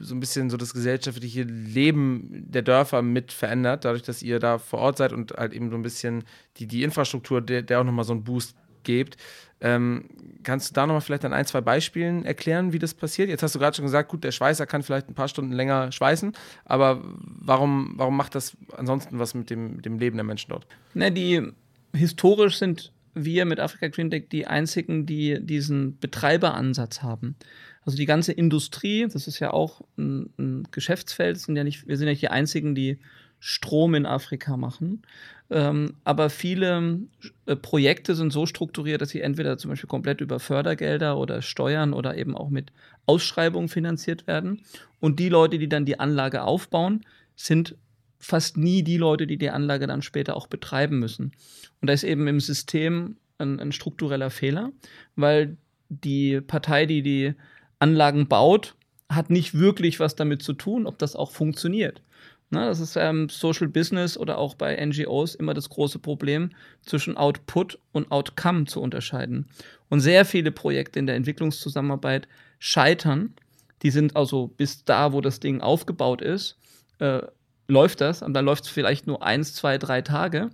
[0.00, 4.58] so ein bisschen so das gesellschaftliche Leben der Dörfer mit verändert, dadurch, dass ihr da
[4.58, 6.24] vor Ort seid und halt eben so ein bisschen
[6.58, 9.16] die, die Infrastruktur, der, der auch nochmal so einen Boost gebt.
[9.62, 10.10] Ähm,
[10.42, 13.30] kannst du da nochmal vielleicht an ein, zwei Beispielen erklären, wie das passiert?
[13.30, 15.90] Jetzt hast du gerade schon gesagt, gut, der Schweißer kann vielleicht ein paar Stunden länger
[15.92, 16.32] schweißen,
[16.66, 20.66] aber warum, warum macht das ansonsten was mit dem, mit dem Leben der Menschen dort?
[20.92, 21.52] Na, die
[21.94, 22.92] historisch sind
[23.24, 27.36] wir mit Afrika Green Tech die einzigen, die diesen Betreiberansatz haben.
[27.84, 31.96] Also die ganze Industrie, das ist ja auch ein, ein Geschäftsfeld, sind ja nicht, wir
[31.96, 32.98] sind ja nicht die einzigen, die
[33.40, 35.02] Strom in Afrika machen.
[35.50, 37.00] Ähm, aber viele
[37.46, 41.94] äh, Projekte sind so strukturiert, dass sie entweder zum Beispiel komplett über Fördergelder oder Steuern
[41.94, 42.72] oder eben auch mit
[43.06, 44.60] Ausschreibungen finanziert werden.
[45.00, 47.76] Und die Leute, die dann die Anlage aufbauen, sind
[48.18, 51.32] fast nie die Leute, die die Anlage dann später auch betreiben müssen.
[51.80, 54.72] Und da ist eben im System ein, ein struktureller Fehler,
[55.16, 55.56] weil
[55.88, 57.34] die Partei, die die
[57.78, 58.74] Anlagen baut,
[59.08, 62.02] hat nicht wirklich was damit zu tun, ob das auch funktioniert.
[62.50, 66.50] Na, das ist ähm, Social Business oder auch bei NGOs immer das große Problem,
[66.82, 69.46] zwischen Output und Outcome zu unterscheiden.
[69.90, 72.26] Und sehr viele Projekte in der Entwicklungszusammenarbeit
[72.58, 73.34] scheitern.
[73.82, 76.56] Die sind also bis da, wo das Ding aufgebaut ist,
[77.00, 77.20] äh,
[77.68, 80.50] läuft das, und dann läuft es vielleicht nur eins, zwei, drei Tage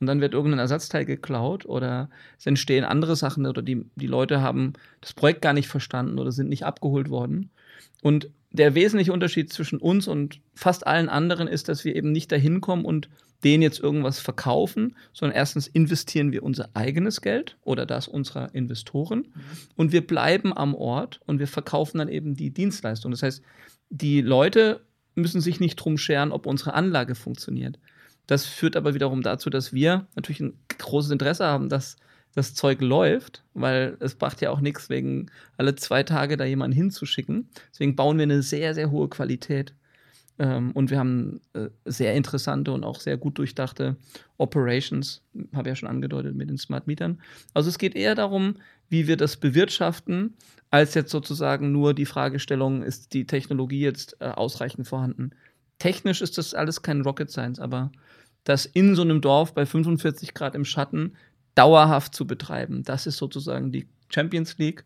[0.00, 4.42] und dann wird irgendein Ersatzteil geklaut oder es entstehen andere Sachen oder die, die Leute
[4.42, 7.50] haben das Projekt gar nicht verstanden oder sind nicht abgeholt worden.
[8.02, 12.30] Und der wesentliche Unterschied zwischen uns und fast allen anderen ist, dass wir eben nicht
[12.30, 13.08] dahin kommen und
[13.44, 19.18] denen jetzt irgendwas verkaufen, sondern erstens investieren wir unser eigenes Geld oder das unserer Investoren
[19.20, 19.42] mhm.
[19.76, 23.10] und wir bleiben am Ort und wir verkaufen dann eben die Dienstleistung.
[23.10, 23.42] Das heißt,
[23.90, 24.80] die Leute
[25.16, 27.78] müssen sich nicht drum scheren, ob unsere Anlage funktioniert.
[28.26, 31.96] Das führt aber wiederum dazu, dass wir natürlich ein großes Interesse haben, dass
[32.34, 36.76] das Zeug läuft, weil es macht ja auch nichts, wegen alle zwei Tage da jemanden
[36.76, 37.48] hinzuschicken.
[37.72, 39.74] Deswegen bauen wir eine sehr, sehr hohe Qualität.
[40.38, 43.96] Ähm, und wir haben äh, sehr interessante und auch sehr gut durchdachte
[44.36, 45.22] Operations,
[45.54, 47.22] habe ja schon angedeutet mit den Smart Mietern.
[47.54, 48.56] Also es geht eher darum,
[48.90, 50.34] wie wir das bewirtschaften,
[50.70, 55.30] als jetzt sozusagen nur die Fragestellung, ist die Technologie jetzt äh, ausreichend vorhanden.
[55.78, 57.92] Technisch ist das alles kein Rocket Science, aber
[58.44, 61.16] das in so einem Dorf bei 45 Grad im Schatten
[61.54, 64.84] dauerhaft zu betreiben, das ist sozusagen die Champions League.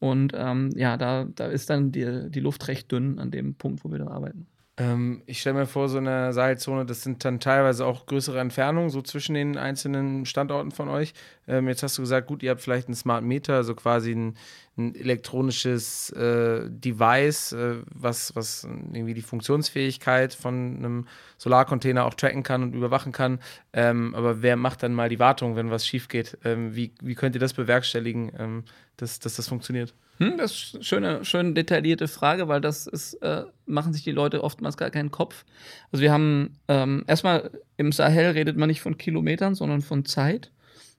[0.00, 3.84] Und ähm, ja, da, da ist dann die, die Luft recht dünn an dem Punkt,
[3.84, 4.46] wo wir da arbeiten.
[4.78, 8.90] Ähm, ich stelle mir vor, so eine Seilzone, das sind dann teilweise auch größere Entfernungen,
[8.90, 11.14] so zwischen den einzelnen Standorten von euch.
[11.48, 14.36] Ähm, jetzt hast du gesagt, gut, ihr habt vielleicht einen Smart Meter, also quasi ein,
[14.76, 22.44] ein elektronisches äh, Device, äh, was, was irgendwie die Funktionsfähigkeit von einem Solarcontainer auch tracken
[22.44, 23.40] kann und überwachen kann.
[23.72, 26.38] Ähm, aber wer macht dann mal die Wartung, wenn was schief geht?
[26.44, 28.64] Ähm, wie, wie könnt ihr das bewerkstelligen, ähm,
[28.98, 29.94] dass, dass das funktioniert?
[30.18, 34.12] Hm, das ist eine schöne, schön detaillierte Frage, weil das ist, äh, machen sich die
[34.12, 35.44] Leute oftmals gar keinen Kopf.
[35.92, 40.50] Also wir haben ähm, erstmal im Sahel redet man nicht von Kilometern, sondern von Zeit.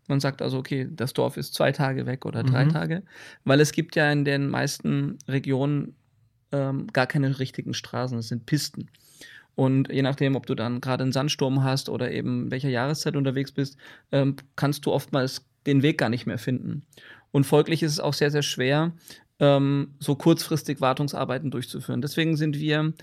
[0.07, 2.69] Man sagt also, okay, das Dorf ist zwei Tage weg oder drei mhm.
[2.69, 3.03] Tage,
[3.43, 5.95] weil es gibt ja in den meisten Regionen
[6.51, 8.89] ähm, gar keine richtigen Straßen, es sind Pisten.
[9.55, 13.51] Und je nachdem, ob du dann gerade einen Sandsturm hast oder eben welcher Jahreszeit unterwegs
[13.51, 13.77] bist,
[14.11, 16.85] ähm, kannst du oftmals den Weg gar nicht mehr finden.
[17.31, 18.93] Und folglich ist es auch sehr, sehr schwer,
[19.39, 22.01] ähm, so kurzfristig Wartungsarbeiten durchzuführen.
[22.01, 22.93] Deswegen sind wir,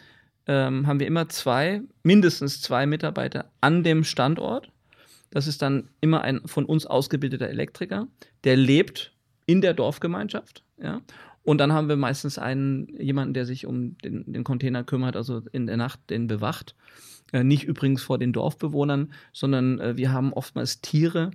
[0.46, 4.70] ähm, haben wir immer zwei, mindestens zwei Mitarbeiter an dem Standort.
[5.30, 8.06] Das ist dann immer ein von uns ausgebildeter Elektriker,
[8.44, 9.12] der lebt
[9.46, 10.62] in der Dorfgemeinschaft.
[10.80, 11.00] Ja?
[11.42, 15.42] Und dann haben wir meistens einen, jemanden, der sich um den, den Container kümmert, also
[15.52, 16.74] in der Nacht den bewacht.
[17.32, 21.30] Äh, nicht übrigens vor den Dorfbewohnern, sondern äh, wir haben oftmals Tiere,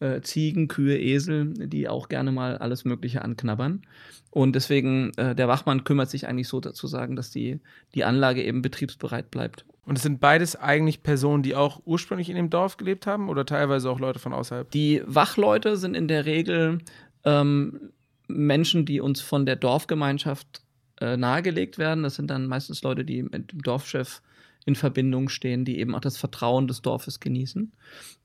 [0.00, 3.82] äh, Ziegen, Kühe, Esel, die auch gerne mal alles Mögliche anknabbern.
[4.30, 7.60] Und deswegen, äh, der Wachmann kümmert sich eigentlich so dazu sagen, dass die,
[7.94, 9.64] die Anlage eben betriebsbereit bleibt.
[9.86, 13.46] Und es sind beides eigentlich Personen, die auch ursprünglich in dem Dorf gelebt haben oder
[13.46, 14.70] teilweise auch Leute von außerhalb?
[14.72, 16.78] Die Wachleute sind in der Regel
[17.24, 17.92] ähm,
[18.26, 20.62] Menschen, die uns von der Dorfgemeinschaft
[21.00, 22.02] äh, nahegelegt werden.
[22.02, 24.22] Das sind dann meistens Leute, die mit dem Dorfchef
[24.66, 27.72] in Verbindung stehen, die eben auch das Vertrauen des Dorfes genießen.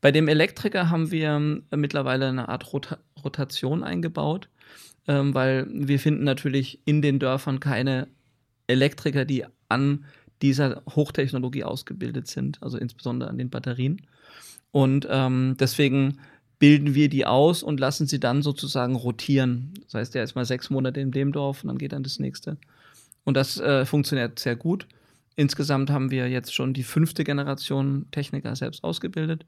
[0.02, 4.50] Bei dem Elektriker haben wir äh, mittlerweile eine Art Rota Rotation eingebaut,
[5.08, 8.08] ähm, weil wir finden natürlich in den Dörfern keine
[8.66, 10.06] Elektriker, die an
[10.42, 14.02] dieser Hochtechnologie ausgebildet sind, also insbesondere an den Batterien.
[14.72, 16.18] Und ähm, deswegen
[16.58, 19.74] bilden wir die aus und lassen sie dann sozusagen rotieren.
[19.84, 22.18] Das heißt, er ist mal sechs Monate in dem Dorf und dann geht dann das
[22.18, 22.58] nächste.
[23.24, 24.88] Und das äh, funktioniert sehr gut.
[25.36, 29.46] Insgesamt haben wir jetzt schon die fünfte Generation Techniker selbst ausgebildet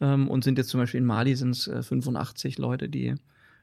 [0.00, 3.14] ähm, und sind jetzt zum Beispiel in Mali sind es äh, 85 Leute, die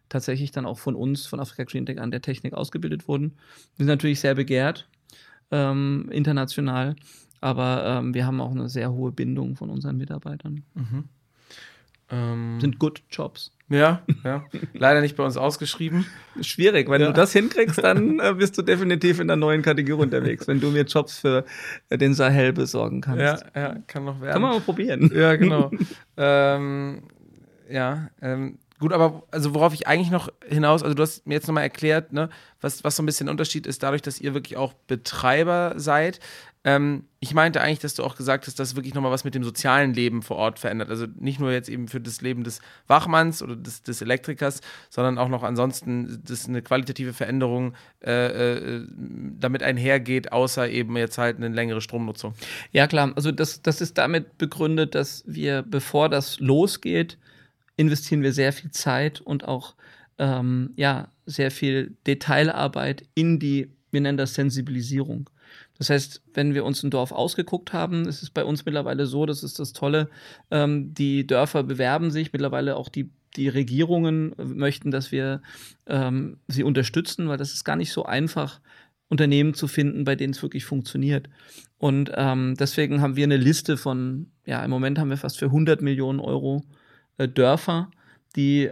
[0.09, 3.33] tatsächlich dann auch von uns, von Afrika Green Tech an der Technik ausgebildet wurden.
[3.77, 4.87] Wir sind natürlich sehr begehrt
[5.51, 6.95] ähm, international,
[7.41, 10.63] aber ähm, wir haben auch eine sehr hohe Bindung von unseren Mitarbeitern.
[10.73, 11.05] Mhm.
[12.13, 13.51] Ähm, sind Good Jobs.
[13.69, 14.45] Ja, ja.
[14.73, 16.05] Leider nicht bei uns ausgeschrieben.
[16.41, 16.89] Schwierig.
[16.89, 17.07] Wenn ja.
[17.07, 20.69] du das hinkriegst, dann äh, bist du definitiv in der neuen Kategorie unterwegs, wenn du
[20.69, 21.43] mir Jobs für
[21.89, 23.21] äh, den Sahel besorgen kannst.
[23.21, 24.33] Ja, ja, kann noch werden.
[24.33, 25.11] Kann man mal probieren.
[25.13, 25.71] Ja, genau.
[26.17, 27.03] ähm,
[27.69, 31.47] ja, ähm, Gut, aber also worauf ich eigentlich noch hinaus, also du hast mir jetzt
[31.47, 34.73] nochmal erklärt, ne, was, was so ein bisschen Unterschied ist, dadurch, dass ihr wirklich auch
[34.73, 36.19] Betreiber seid.
[36.65, 39.43] Ähm, ich meinte eigentlich, dass du auch gesagt hast, dass wirklich nochmal was mit dem
[39.45, 40.89] sozialen Leben vor Ort verändert.
[40.89, 45.17] Also nicht nur jetzt eben für das Leben des Wachmanns oder des, des Elektrikers, sondern
[45.17, 48.85] auch noch ansonsten, dass eine qualitative Veränderung äh, äh,
[49.39, 52.33] damit einhergeht, außer eben jetzt halt eine längere Stromnutzung.
[52.73, 53.13] Ja, klar.
[53.15, 57.17] Also das, das ist damit begründet, dass wir, bevor das losgeht,
[57.75, 59.75] investieren wir sehr viel Zeit und auch
[60.17, 65.29] ähm, ja, sehr viel Detailarbeit in die, wir nennen das Sensibilisierung.
[65.77, 69.25] Das heißt, wenn wir uns ein Dorf ausgeguckt haben, ist es bei uns mittlerweile so,
[69.25, 70.09] das ist das Tolle,
[70.51, 75.41] ähm, die Dörfer bewerben sich, mittlerweile auch die, die Regierungen möchten, dass wir
[75.87, 78.59] ähm, sie unterstützen, weil das ist gar nicht so einfach,
[79.09, 81.29] Unternehmen zu finden, bei denen es wirklich funktioniert.
[81.77, 85.45] Und ähm, deswegen haben wir eine Liste von, ja, im Moment haben wir fast für
[85.45, 86.63] 100 Millionen Euro
[87.17, 87.91] äh, Dörfer,
[88.35, 88.71] die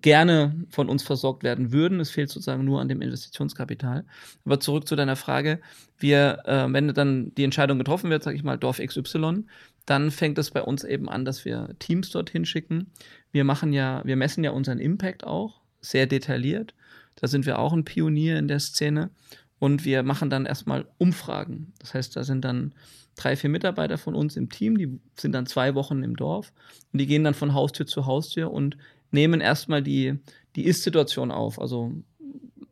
[0.00, 2.00] gerne von uns versorgt werden würden.
[2.00, 4.04] Es fehlt sozusagen nur an dem Investitionskapital.
[4.44, 5.60] Aber zurück zu deiner Frage.
[5.98, 9.44] Wir, äh, wenn dann die Entscheidung getroffen wird, sage ich mal, Dorf XY,
[9.86, 12.90] dann fängt es bei uns eben an, dass wir Teams dorthin schicken.
[13.30, 16.74] Wir machen ja, wir messen ja unseren Impact auch sehr detailliert.
[17.16, 19.10] Da sind wir auch ein Pionier in der Szene.
[19.58, 21.72] Und wir machen dann erstmal Umfragen.
[21.78, 22.74] Das heißt, da sind dann
[23.14, 26.52] drei, vier Mitarbeiter von uns im Team, die sind dann zwei Wochen im Dorf
[26.92, 28.76] und die gehen dann von Haustür zu Haustür und
[29.10, 30.18] nehmen erstmal die,
[30.56, 31.60] die Ist-Situation auf.
[31.60, 31.92] Also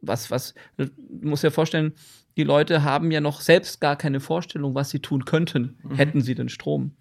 [0.00, 1.92] was, was, du musst dir vorstellen,
[2.37, 5.94] die Leute haben ja noch selbst gar keine Vorstellung, was sie tun könnten, mhm.
[5.94, 6.92] hätten sie den Strom.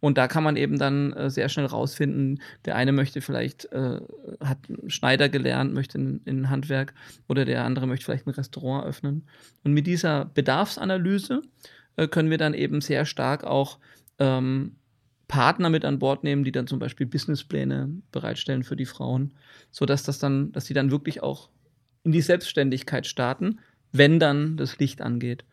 [0.00, 4.00] Und da kann man eben dann äh, sehr schnell rausfinden, der eine möchte vielleicht, äh,
[4.42, 6.94] hat Schneider gelernt, möchte in, in Handwerk
[7.28, 9.26] oder der andere möchte vielleicht ein Restaurant öffnen.
[9.62, 11.42] Und mit dieser Bedarfsanalyse
[11.96, 13.78] äh, können wir dann eben sehr stark auch
[14.18, 14.76] ähm,
[15.28, 19.32] Partner mit an Bord nehmen, die dann zum Beispiel Businesspläne bereitstellen für die Frauen,
[19.70, 21.50] sodass das dann, dass sie dann wirklich auch
[22.02, 23.60] in die Selbstständigkeit starten,
[23.92, 25.44] wenn dann das Licht angeht.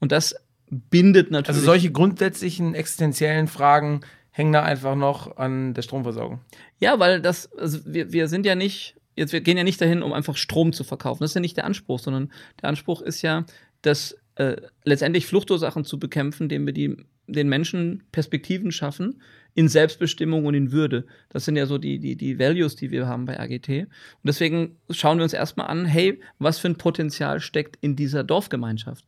[0.00, 0.34] Und das
[0.68, 1.56] bindet natürlich.
[1.56, 6.40] Also solche grundsätzlichen existenziellen Fragen hängen da einfach noch an der Stromversorgung.
[6.78, 10.02] Ja, weil das, also wir, wir sind ja nicht, jetzt wir gehen ja nicht dahin,
[10.02, 11.22] um einfach Strom zu verkaufen.
[11.22, 13.44] Das ist ja nicht der Anspruch, sondern der Anspruch ist ja,
[13.82, 19.22] dass äh, letztendlich Fluchtursachen zu bekämpfen, indem wir die den Menschen Perspektiven schaffen
[19.54, 21.06] in Selbstbestimmung und in Würde.
[21.28, 23.68] Das sind ja so die, die, die Values, die wir haben bei AGT.
[23.68, 23.88] Und
[24.24, 29.04] deswegen schauen wir uns erstmal an, hey, was für ein Potenzial steckt in dieser Dorfgemeinschaft?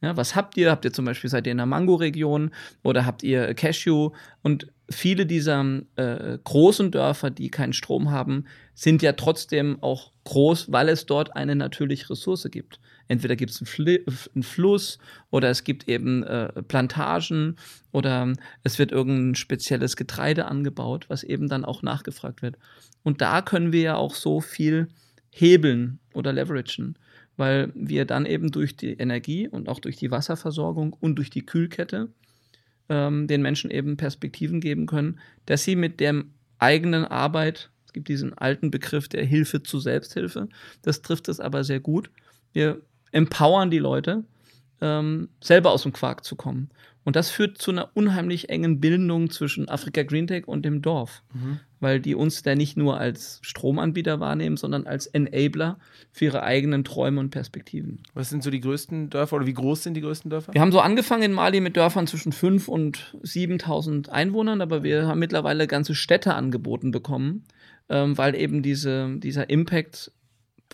[0.00, 0.70] Ja, was habt ihr?
[0.70, 2.52] Habt ihr zum Beispiel, seid ihr in der Mango-Region
[2.84, 4.12] oder habt ihr Cashew?
[4.42, 10.70] Und viele dieser äh, großen Dörfer, die keinen Strom haben, sind ja trotzdem auch groß,
[10.70, 12.78] weil es dort eine natürliche Ressource gibt.
[13.08, 13.98] Entweder gibt es einen,
[14.34, 14.98] einen, Fluss
[15.30, 17.56] oder es gibt eben äh, Plantagen
[17.90, 22.56] oder es wird irgendein spezielles Getreide angebaut, was eben dann auch nachgefragt wird.
[23.02, 24.88] Und da können wir ja auch so viel
[25.30, 26.96] hebeln oder leveragen
[27.38, 31.46] weil wir dann eben durch die Energie und auch durch die Wasserversorgung und durch die
[31.46, 32.12] Kühlkette
[32.88, 36.24] ähm, den Menschen eben Perspektiven geben können, dass sie mit der
[36.58, 40.48] eigenen Arbeit, es gibt diesen alten Begriff der Hilfe zu Selbsthilfe,
[40.82, 42.10] das trifft es aber sehr gut.
[42.52, 44.24] Wir empowern die Leute,
[44.80, 46.70] ähm, selber aus dem Quark zu kommen.
[47.08, 51.58] Und das führt zu einer unheimlich engen Bindung zwischen Afrika Greentech und dem Dorf, mhm.
[51.80, 55.78] weil die uns da nicht nur als Stromanbieter wahrnehmen, sondern als Enabler
[56.12, 58.02] für ihre eigenen Träume und Perspektiven.
[58.12, 60.52] Was sind so die größten Dörfer oder wie groß sind die größten Dörfer?
[60.52, 65.06] Wir haben so angefangen in Mali mit Dörfern zwischen 5.000 und 7.000 Einwohnern, aber wir
[65.06, 67.44] haben mittlerweile ganze Städte angeboten bekommen,
[67.88, 70.12] ähm, weil eben diese, dieser Impact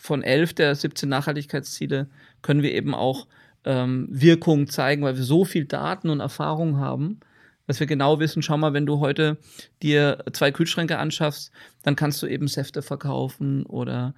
[0.01, 2.09] von 11 der 17 Nachhaltigkeitsziele
[2.43, 3.27] können wir eben auch
[3.65, 7.21] ähm, Wirkung zeigen, weil wir so viel Daten und Erfahrung haben,
[7.67, 9.39] dass wir genau wissen, schau mal, wenn du heute
[9.83, 11.51] dir zwei Kühlschränke anschaffst,
[11.83, 14.15] dann kannst du eben Säfte verkaufen oder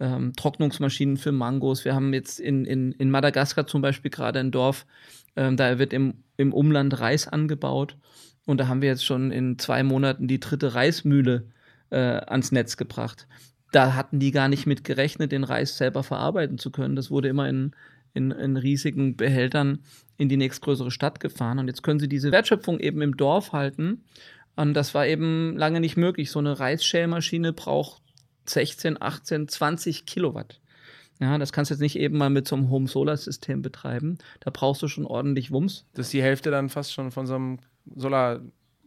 [0.00, 1.84] ähm, Trocknungsmaschinen für Mangos.
[1.84, 4.86] Wir haben jetzt in, in, in Madagaskar zum Beispiel gerade ein Dorf,
[5.36, 7.96] ähm, da wird im, im Umland Reis angebaut
[8.46, 11.46] und da haben wir jetzt schon in zwei Monaten die dritte Reismühle
[11.90, 13.26] äh, ans Netz gebracht.
[13.70, 16.96] Da hatten die gar nicht mit gerechnet, den Reis selber verarbeiten zu können.
[16.96, 17.72] Das wurde immer in
[18.14, 19.80] in, in riesigen Behältern
[20.16, 21.58] in die nächstgrößere Stadt gefahren.
[21.58, 24.04] Und jetzt können sie diese Wertschöpfung eben im Dorf halten.
[24.56, 26.30] Und das war eben lange nicht möglich.
[26.30, 28.02] So eine Reisschälmaschine braucht
[28.46, 30.60] 16, 18, 20 Kilowatt.
[31.20, 34.18] Ja, das kannst du jetzt nicht eben mal mit so einem Home-Solar-System betreiben.
[34.40, 35.84] Da brauchst du schon ordentlich Wumms.
[35.92, 37.58] Das ist die Hälfte dann fast schon von so einem
[37.94, 38.40] Solar-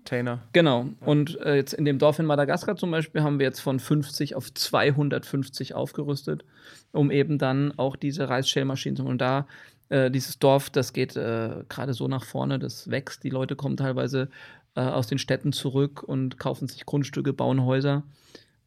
[0.04, 0.42] Tainer.
[0.54, 0.90] Genau.
[1.02, 4.36] Und äh, jetzt in dem Dorf in Madagaskar zum Beispiel haben wir jetzt von 50
[4.36, 6.46] auf 250 aufgerüstet,
[6.92, 9.14] um eben dann auch diese Reisschälmaschinen zu machen.
[9.14, 9.48] Und da,
[9.90, 13.24] äh, dieses Dorf, das geht äh, gerade so nach vorne, das wächst.
[13.24, 14.30] Die Leute kommen teilweise
[14.76, 18.04] äh, aus den Städten zurück und kaufen sich Grundstücke, bauen Häuser.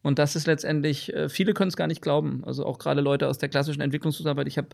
[0.01, 2.43] Und das ist letztendlich, äh, viele können es gar nicht glauben.
[2.45, 4.47] Also auch gerade Leute aus der klassischen Entwicklungszusammenarbeit.
[4.47, 4.69] Ich habe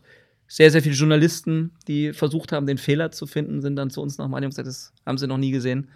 [0.46, 4.18] sehr, sehr viele Journalisten, die versucht haben, den Fehler zu finden, sind dann zu uns
[4.18, 5.88] nach und gesagt, das haben sie noch nie gesehen.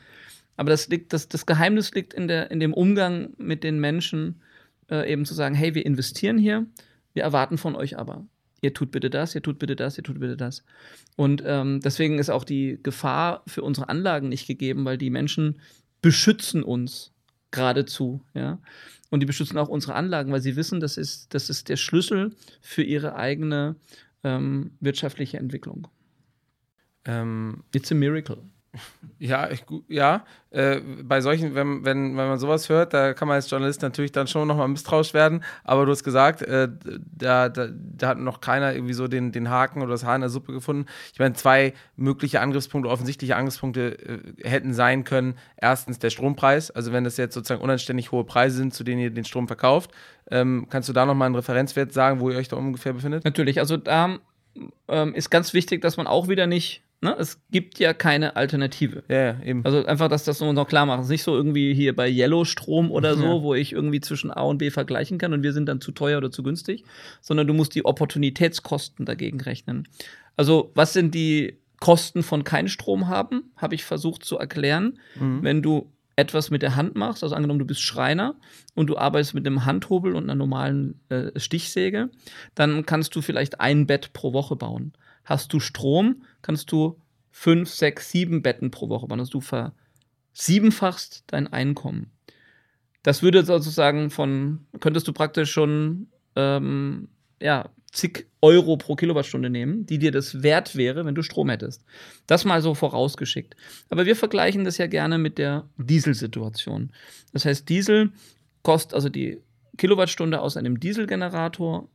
[0.59, 4.42] Aber das, liegt, das, das Geheimnis liegt in, der, in dem Umgang mit den Menschen,
[4.90, 6.66] äh, eben zu sagen, hey, wir investieren hier,
[7.14, 8.27] wir erwarten von euch aber.
[8.61, 10.64] Ihr tut bitte das, ihr tut bitte das, ihr tut bitte das.
[11.16, 15.61] Und ähm, deswegen ist auch die Gefahr für unsere Anlagen nicht gegeben, weil die Menschen
[16.03, 17.12] beschützen uns
[17.53, 18.59] geradezu, ja.
[19.11, 22.35] Und die beschützen auch unsere Anlagen, weil sie wissen, das ist, das ist der Schlüssel
[22.61, 23.77] für ihre eigene
[24.25, 25.87] ähm, wirtschaftliche Entwicklung.
[27.05, 28.42] Ähm, It's a miracle.
[29.18, 30.24] Ja, ich, ja.
[30.50, 34.12] Äh, bei solchen, wenn, wenn, wenn man sowas hört, da kann man als Journalist natürlich
[34.12, 35.44] dann schon nochmal misstrauisch werden.
[35.64, 36.68] Aber du hast gesagt, äh,
[37.14, 40.22] da, da, da, hat noch keiner irgendwie so den, den Haken oder das Haar in
[40.22, 40.86] der Suppe gefunden.
[41.12, 45.34] Ich meine, zwei mögliche Angriffspunkte, offensichtliche Angriffspunkte äh, hätten sein können.
[45.56, 46.70] Erstens der Strompreis.
[46.70, 49.90] Also, wenn das jetzt sozusagen unanständig hohe Preise sind, zu denen ihr den Strom verkauft,
[50.30, 53.24] ähm, kannst du da nochmal einen Referenzwert sagen, wo ihr euch da ungefähr befindet?
[53.24, 53.58] Natürlich.
[53.58, 54.18] Also, da
[54.88, 57.14] ähm, ist ganz wichtig, dass man auch wieder nicht Ne?
[57.16, 59.04] Es gibt ja keine Alternative.
[59.08, 59.64] Ja, eben.
[59.64, 61.00] Also einfach, dass das noch klar machen.
[61.00, 63.42] Es ist nicht so irgendwie hier bei Yellow-Strom oder so, ja.
[63.42, 66.18] wo ich irgendwie zwischen A und B vergleichen kann und wir sind dann zu teuer
[66.18, 66.84] oder zu günstig,
[67.20, 69.87] sondern du musst die Opportunitätskosten dagegen rechnen.
[70.37, 74.98] Also, was sind die Kosten von kein Strom haben, habe ich versucht zu erklären.
[75.14, 75.42] Mhm.
[75.42, 78.34] Wenn du etwas mit der Hand machst, also angenommen, du bist Schreiner
[78.74, 82.11] und du arbeitest mit einem Handhobel und einer normalen äh, Stichsäge,
[82.56, 84.92] dann kannst du vielleicht ein Bett pro Woche bauen.
[85.28, 86.98] Hast du Strom, kannst du
[87.30, 89.20] fünf, sechs, sieben Betten pro Woche bauen.
[89.20, 92.10] Also du versiebenfachst dein Einkommen.
[93.02, 97.08] Das würde sozusagen von, könntest du praktisch schon, ähm,
[97.42, 101.84] ja, zig Euro pro Kilowattstunde nehmen, die dir das wert wäre, wenn du Strom hättest.
[102.26, 103.54] Das mal so vorausgeschickt.
[103.90, 106.90] Aber wir vergleichen das ja gerne mit der Dieselsituation.
[107.34, 108.12] Das heißt, Diesel
[108.62, 109.42] kostet, also die
[109.76, 111.86] Kilowattstunde aus einem Dieselgenerator,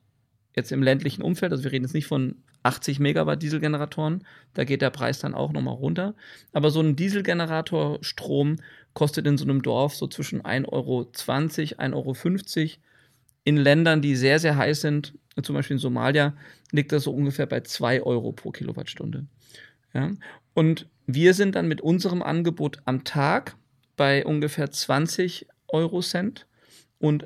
[0.55, 4.23] jetzt im ländlichen Umfeld, also wir reden jetzt nicht von 80 Megawatt Dieselgeneratoren.
[4.53, 6.15] Da geht der Preis dann auch nochmal runter.
[6.53, 8.57] Aber so ein Dieselgenerator Strom
[8.93, 12.69] kostet in so einem Dorf so zwischen 1,20 Euro, 1,50 Euro.
[13.45, 16.33] In Ländern, die sehr, sehr heiß sind, zum Beispiel in Somalia,
[16.71, 19.25] liegt das so ungefähr bei 2 Euro pro Kilowattstunde.
[19.93, 20.11] Ja?
[20.53, 23.55] Und wir sind dann mit unserem Angebot am Tag
[23.97, 26.47] bei ungefähr 20 Euro Cent
[26.99, 27.25] und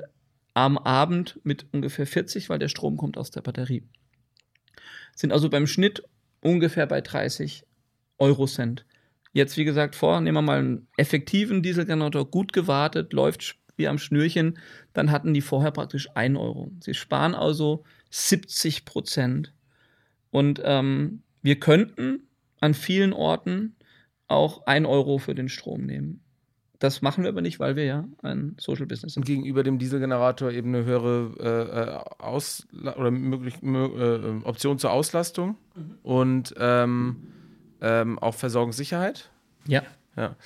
[0.58, 3.84] am Abend mit ungefähr 40, weil der Strom kommt aus der Batterie.
[5.14, 6.02] Sind also beim Schnitt
[6.40, 7.64] ungefähr bei 30
[8.18, 8.84] Euro Cent.
[9.32, 13.98] Jetzt, wie gesagt, vor, nehmen wir mal einen effektiven Dieselgenerator, gut gewartet, läuft wie am
[13.98, 14.58] Schnürchen,
[14.94, 16.72] dann hatten die vorher praktisch 1 Euro.
[16.80, 19.54] Sie sparen also 70 Prozent.
[20.32, 22.26] Und ähm, wir könnten
[22.58, 23.76] an vielen Orten
[24.26, 26.24] auch 1 Euro für den Strom nehmen.
[26.78, 29.22] Das machen wir aber nicht, weil wir ja ein Social Business sind.
[29.22, 34.92] Und gegenüber dem Dieselgenerator eben eine höhere äh, äh Aus oder möglich, äh, Option zur
[34.92, 35.98] Auslastung mhm.
[36.04, 37.16] und ähm,
[37.80, 39.30] ähm, auch Versorgungssicherheit.
[39.66, 39.82] Ja.
[40.16, 40.36] ja.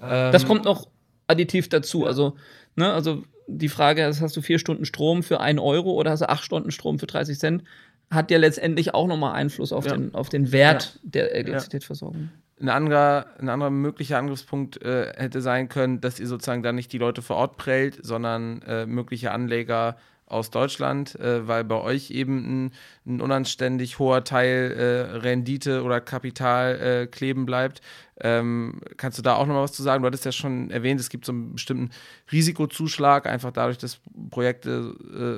[0.00, 0.88] Ähm, das kommt noch
[1.26, 2.06] additiv dazu.
[2.06, 2.36] Also,
[2.76, 6.20] ne, also die Frage ist, hast du vier Stunden Strom für einen Euro oder hast
[6.20, 7.64] du acht Stunden Strom für 30 Cent?
[8.10, 9.96] Hat ja letztendlich auch nochmal Einfluss auf, ja.
[9.96, 11.10] den, auf den Wert ja.
[11.10, 12.30] der Elektrizitätsversorgung.
[12.60, 16.92] Ein anderer, ein anderer möglicher Angriffspunkt äh, hätte sein können, dass ihr sozusagen dann nicht
[16.92, 19.96] die Leute vor Ort prellt, sondern äh, mögliche Anleger
[20.26, 22.72] aus Deutschland, äh, weil bei euch eben ein,
[23.06, 27.80] ein unanständig hoher Teil äh, Rendite oder Kapital äh, kleben bleibt.
[28.22, 30.02] Ähm, kannst du da auch noch mal was zu sagen?
[30.02, 31.90] Du hattest ja schon erwähnt, es gibt so einen bestimmten
[32.30, 34.00] Risikozuschlag, einfach dadurch, dass
[34.30, 34.94] Projekte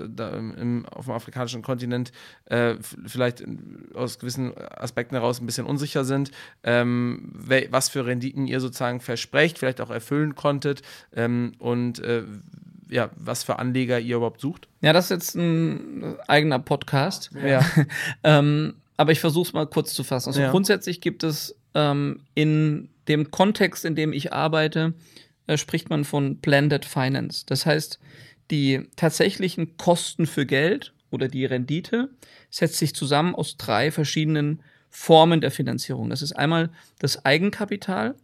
[0.07, 2.13] äh, da im, auf dem afrikanischen Kontinent
[2.47, 2.77] äh,
[3.07, 3.45] vielleicht
[3.95, 6.31] aus gewissen Aspekten heraus ein bisschen unsicher sind.
[6.63, 7.33] Ähm,
[7.71, 10.83] was für Renditen ihr sozusagen versprecht, vielleicht auch erfüllen konntet
[11.15, 12.25] ähm, und äh,
[12.93, 14.69] ja, was für Anleger ihr überhaupt sucht?
[14.83, 17.31] Ja, das ist jetzt ein eigener Podcast.
[17.43, 17.65] Ja.
[18.23, 20.29] ähm, aber ich versuche es mal kurz zu fassen.
[20.29, 20.51] Also ja.
[20.51, 24.95] grundsätzlich gibt es ähm, in dem Kontext, in dem ich arbeite,
[25.47, 27.45] äh, spricht man von Blended Finance.
[27.47, 27.99] Das heißt,
[28.51, 32.11] die tatsächlichen Kosten für Geld oder die Rendite
[32.51, 36.11] setzt sich zusammen aus drei verschiedenen Formen der Finanzierung.
[36.11, 38.15] Das ist einmal das Eigenkapital,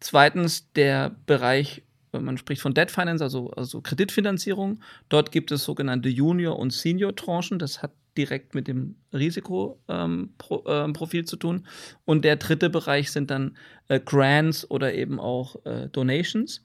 [0.00, 1.82] zweitens der Bereich
[2.20, 4.80] man spricht von Debt Finance, also, also Kreditfinanzierung.
[5.08, 7.58] Dort gibt es sogenannte Junior- und Senior-Tranchen.
[7.58, 11.66] Das hat direkt mit dem Risikoprofil ähm, äh, zu tun.
[12.04, 13.56] Und der dritte Bereich sind dann
[13.88, 16.64] äh, Grants oder eben auch äh, Donations.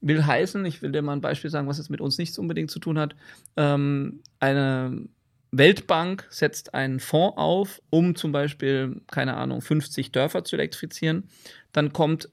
[0.00, 2.70] Will heißen, ich will dir mal ein Beispiel sagen, was es mit uns nichts unbedingt
[2.70, 3.16] zu tun hat.
[3.56, 5.08] Ähm, eine
[5.52, 11.28] Weltbank setzt einen Fonds auf, um zum Beispiel, keine Ahnung, 50 Dörfer zu elektrifizieren.
[11.72, 12.30] Dann kommt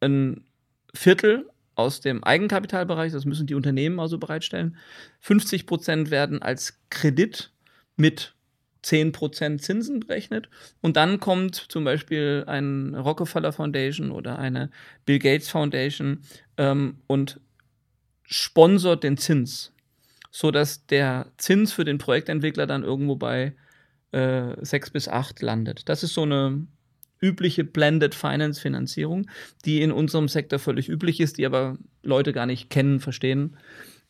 [0.00, 0.44] ein
[0.94, 4.76] Viertel aus dem Eigenkapitalbereich, das müssen die Unternehmen also bereitstellen.
[5.20, 7.52] 50 Prozent werden als Kredit
[7.96, 8.34] mit
[8.82, 10.48] 10 Prozent Zinsen berechnet.
[10.80, 14.70] Und dann kommt zum Beispiel ein Rockefeller Foundation oder eine
[15.04, 16.20] Bill Gates Foundation
[16.56, 17.40] ähm, und
[18.22, 19.72] sponsort den Zins,
[20.30, 23.54] sodass der Zins für den Projektentwickler dann irgendwo bei
[24.12, 25.88] äh, 6 bis 8 landet.
[25.88, 26.66] Das ist so eine
[27.20, 29.28] übliche Blended Finance Finanzierung,
[29.64, 33.56] die in unserem Sektor völlig üblich ist, die aber Leute gar nicht kennen, verstehen.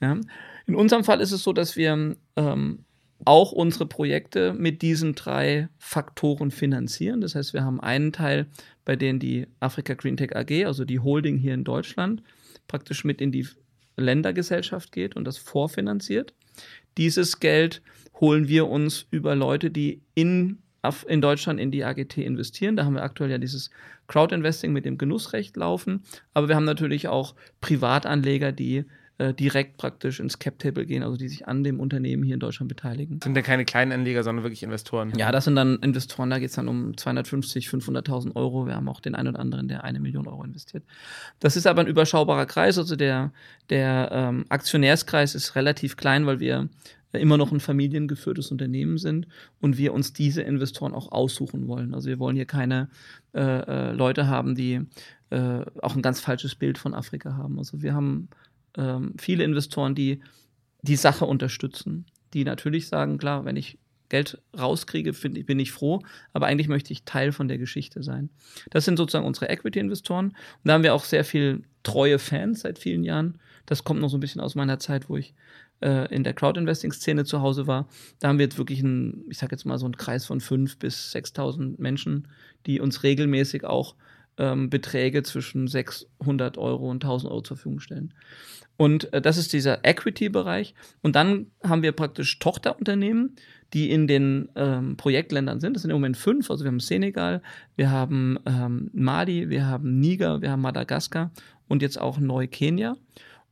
[0.01, 0.19] Ja.
[0.67, 2.85] In unserem Fall ist es so, dass wir ähm,
[3.25, 7.21] auch unsere Projekte mit diesen drei Faktoren finanzieren.
[7.21, 8.47] Das heißt, wir haben einen Teil,
[8.85, 12.23] bei dem die Afrika Green Tech AG, also die Holding hier in Deutschland,
[12.69, 13.47] praktisch mit in die
[13.97, 16.35] Ländergesellschaft geht und das vorfinanziert.
[16.99, 17.83] Dieses Geld
[18.21, 20.59] holen wir uns über Leute, die in
[21.09, 22.77] in Deutschland in die AGT investieren.
[22.77, 23.71] Da haben wir aktuell ja dieses
[24.07, 26.05] Crowd-Investing mit dem Genussrecht laufen.
[26.33, 28.85] Aber wir haben natürlich auch Privatanleger, die
[29.19, 32.69] äh, direkt praktisch ins Cap-Table gehen, also die sich an dem Unternehmen hier in Deutschland
[32.69, 33.19] beteiligen.
[33.19, 35.13] Das sind ja keine kleinen Anleger, sondern wirklich Investoren.
[35.17, 38.67] Ja, das sind dann Investoren, da geht es dann um 250, 500.000 Euro.
[38.67, 40.85] Wir haben auch den einen oder anderen, der eine Million Euro investiert.
[41.41, 43.33] Das ist aber ein überschaubarer Kreis, also der,
[43.71, 46.69] der ähm, Aktionärskreis ist relativ klein, weil wir
[47.13, 49.27] immer noch ein familiengeführtes Unternehmen sind
[49.61, 51.95] und wir uns diese Investoren auch aussuchen wollen.
[51.95, 52.89] Also wir wollen hier keine
[53.35, 54.83] äh, äh, Leute haben, die
[55.31, 57.59] äh, auch ein ganz falsches Bild von Afrika haben.
[57.59, 58.29] Also wir haben
[58.77, 60.21] ähm, viele Investoren, die
[60.83, 66.01] die Sache unterstützen, die natürlich sagen, klar, wenn ich Geld rauskriege, find, bin ich froh,
[66.33, 68.31] aber eigentlich möchte ich Teil von der Geschichte sein.
[68.71, 70.27] Das sind sozusagen unsere Equity-Investoren.
[70.29, 73.41] Und da haben wir auch sehr viel treue Fans seit vielen Jahren.
[73.67, 75.35] Das kommt noch so ein bisschen aus meiner Zeit, wo ich
[75.81, 77.89] äh, in der Crowd-Investing-Szene zu Hause war.
[78.21, 80.79] Da haben wir jetzt wirklich einen, ich sag jetzt mal so einen Kreis von 5.000
[80.79, 82.29] bis 6.000 Menschen,
[82.67, 83.97] die uns regelmäßig auch
[84.39, 88.15] ähm, Beträge zwischen 600 Euro und 1000 Euro zur Verfügung stellen.
[88.77, 90.75] Und äh, das ist dieser Equity-Bereich.
[91.03, 93.37] Und dann haben wir praktisch Tochterunternehmen,
[93.73, 95.75] die in den ähm, Projektländern sind.
[95.75, 96.51] Das sind im Moment fünf.
[96.51, 97.43] Also wir haben Senegal,
[97.75, 101.31] wir haben ähm, Mali, wir haben Niger, wir haben Madagaskar
[101.69, 102.97] und jetzt auch Neu-Kenia.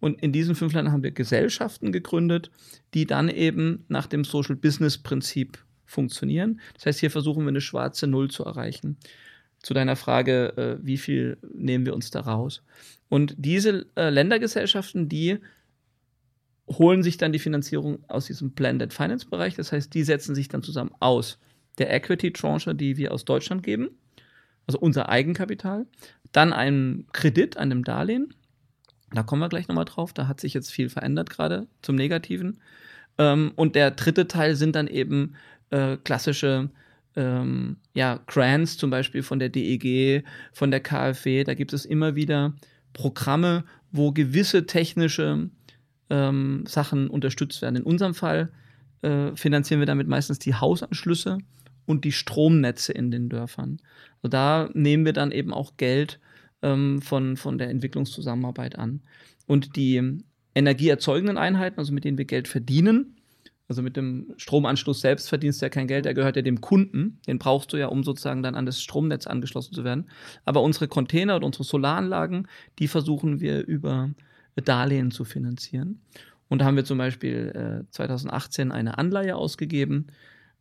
[0.01, 2.51] Und in diesen fünf Ländern haben wir Gesellschaften gegründet,
[2.93, 6.61] die dann eben nach dem Social Business Prinzip funktionieren.
[6.75, 8.99] Das heißt, hier versuchen wir eine schwarze Null zu erreichen.
[9.65, 12.63] Zu deiner Frage, äh, wie viel nehmen wir uns da raus?
[13.09, 15.39] Und diese äh, Ländergesellschaften, die
[16.69, 19.55] holen sich dann die Finanzierung aus diesem Blended Finance Bereich.
[19.55, 21.39] Das heißt, die setzen sich dann zusammen aus
[21.79, 23.91] der Equity Tranche, die wir aus Deutschland geben,
[24.67, 25.87] also unser Eigenkapital,
[26.33, 28.35] dann einem Kredit, einem Darlehen.
[29.13, 30.13] Da kommen wir gleich nochmal drauf.
[30.13, 32.61] Da hat sich jetzt viel verändert gerade zum Negativen.
[33.19, 35.37] Ähm, und der dritte Teil sind dann eben
[35.71, 36.71] äh, klassische
[37.17, 41.45] ähm, ja, Grants, zum Beispiel von der DEG, von der KfW.
[41.45, 42.55] Da gibt es immer wieder
[42.93, 45.51] Programme, wo gewisse technische
[46.11, 47.77] ähm, Sachen unterstützt werden.
[47.77, 48.53] In unserem Fall
[49.03, 51.39] äh, finanzieren wir damit meistens die Hausanschlüsse
[51.87, 53.81] und die Stromnetze in den Dörfern.
[54.17, 56.21] Also da nehmen wir dann eben auch Geld
[56.63, 59.03] ähm, von, von der Entwicklungszusammenarbeit an.
[59.47, 60.23] Und die
[60.55, 63.14] energieerzeugenden Einheiten, also mit denen wir Geld verdienen,
[63.69, 67.19] also mit dem Stromanschluss selbst verdienst du ja kein Geld, der gehört ja dem Kunden.
[67.27, 70.11] Den brauchst du ja, um sozusagen dann an das Stromnetz angeschlossen zu werden.
[70.45, 72.47] Aber unsere Container und unsere Solaranlagen,
[72.79, 74.11] die versuchen wir über
[74.57, 76.01] Darlehen zu finanzieren.
[76.49, 80.09] Und da haben wir zum Beispiel äh, 2018 eine Anleihe ausgegeben,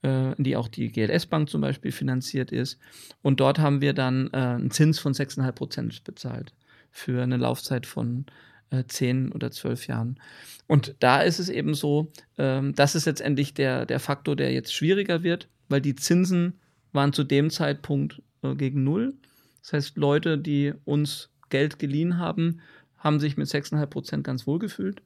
[0.02, 2.80] äh, die auch die GLS-Bank zum Beispiel finanziert ist.
[3.22, 6.54] Und dort haben wir dann äh, einen Zins von 6,5 Prozent bezahlt
[6.90, 8.26] für eine Laufzeit von
[8.74, 10.20] äh, 10 oder 12 Jahren.
[10.68, 14.74] Und da ist es eben so, ähm, das ist letztendlich der, der Faktor, der jetzt
[14.74, 16.60] schwieriger wird, weil die Zinsen
[16.92, 19.14] waren zu dem Zeitpunkt äh, gegen Null.
[19.62, 22.62] Das heißt, Leute, die uns Geld geliehen haben,
[22.98, 25.02] haben sich mit 6,5 Prozent ganz wohl gefühlt.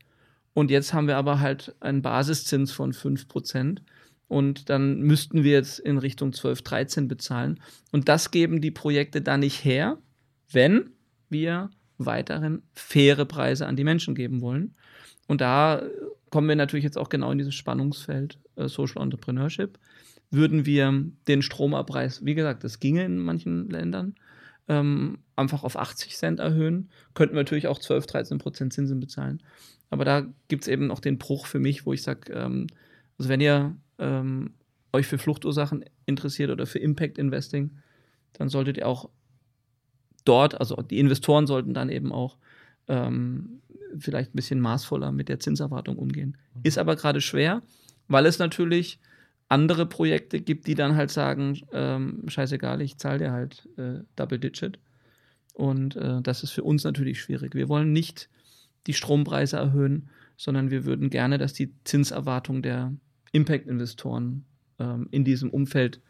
[0.53, 3.81] Und jetzt haben wir aber halt einen Basiszins von 5 Prozent.
[4.27, 7.59] Und dann müssten wir jetzt in Richtung 12, 13 bezahlen.
[7.91, 9.97] Und das geben die Projekte dann nicht her,
[10.51, 10.91] wenn
[11.29, 14.75] wir weiterhin faire Preise an die Menschen geben wollen.
[15.27, 15.83] Und da
[16.29, 19.79] kommen wir natürlich jetzt auch genau in dieses Spannungsfeld äh, Social Entrepreneurship.
[20.29, 24.15] Würden wir den Stromabpreis, wie gesagt, das ginge in manchen Ländern,
[24.67, 29.41] ähm, einfach auf 80 Cent erhöhen, könnten wir natürlich auch 12, 13 Prozent Zinsen bezahlen.
[29.89, 32.67] Aber da gibt es eben auch den Bruch für mich, wo ich sage, ähm,
[33.17, 34.55] also wenn ihr ähm,
[34.91, 37.71] euch für Fluchtursachen interessiert oder für Impact Investing,
[38.33, 39.09] dann solltet ihr auch
[40.27, 42.37] dort, also die Investoren sollten dann eben auch
[42.87, 43.61] ähm,
[43.97, 46.37] vielleicht ein bisschen maßvoller mit der Zinserwartung umgehen.
[46.55, 46.61] Mhm.
[46.63, 47.61] Ist aber gerade schwer,
[48.07, 48.99] weil es natürlich
[49.49, 54.39] andere Projekte gibt, die dann halt sagen, ähm, scheißegal, ich zahle dir halt äh, Double
[54.39, 54.79] Digit.
[55.53, 57.55] Und äh, das ist für uns natürlich schwierig.
[57.55, 58.29] Wir wollen nicht
[58.87, 62.93] die Strompreise erhöhen, sondern wir würden gerne, dass die Zinserwartung der
[63.31, 64.45] Impact-Investoren
[64.79, 66.01] ähm, in diesem Umfeld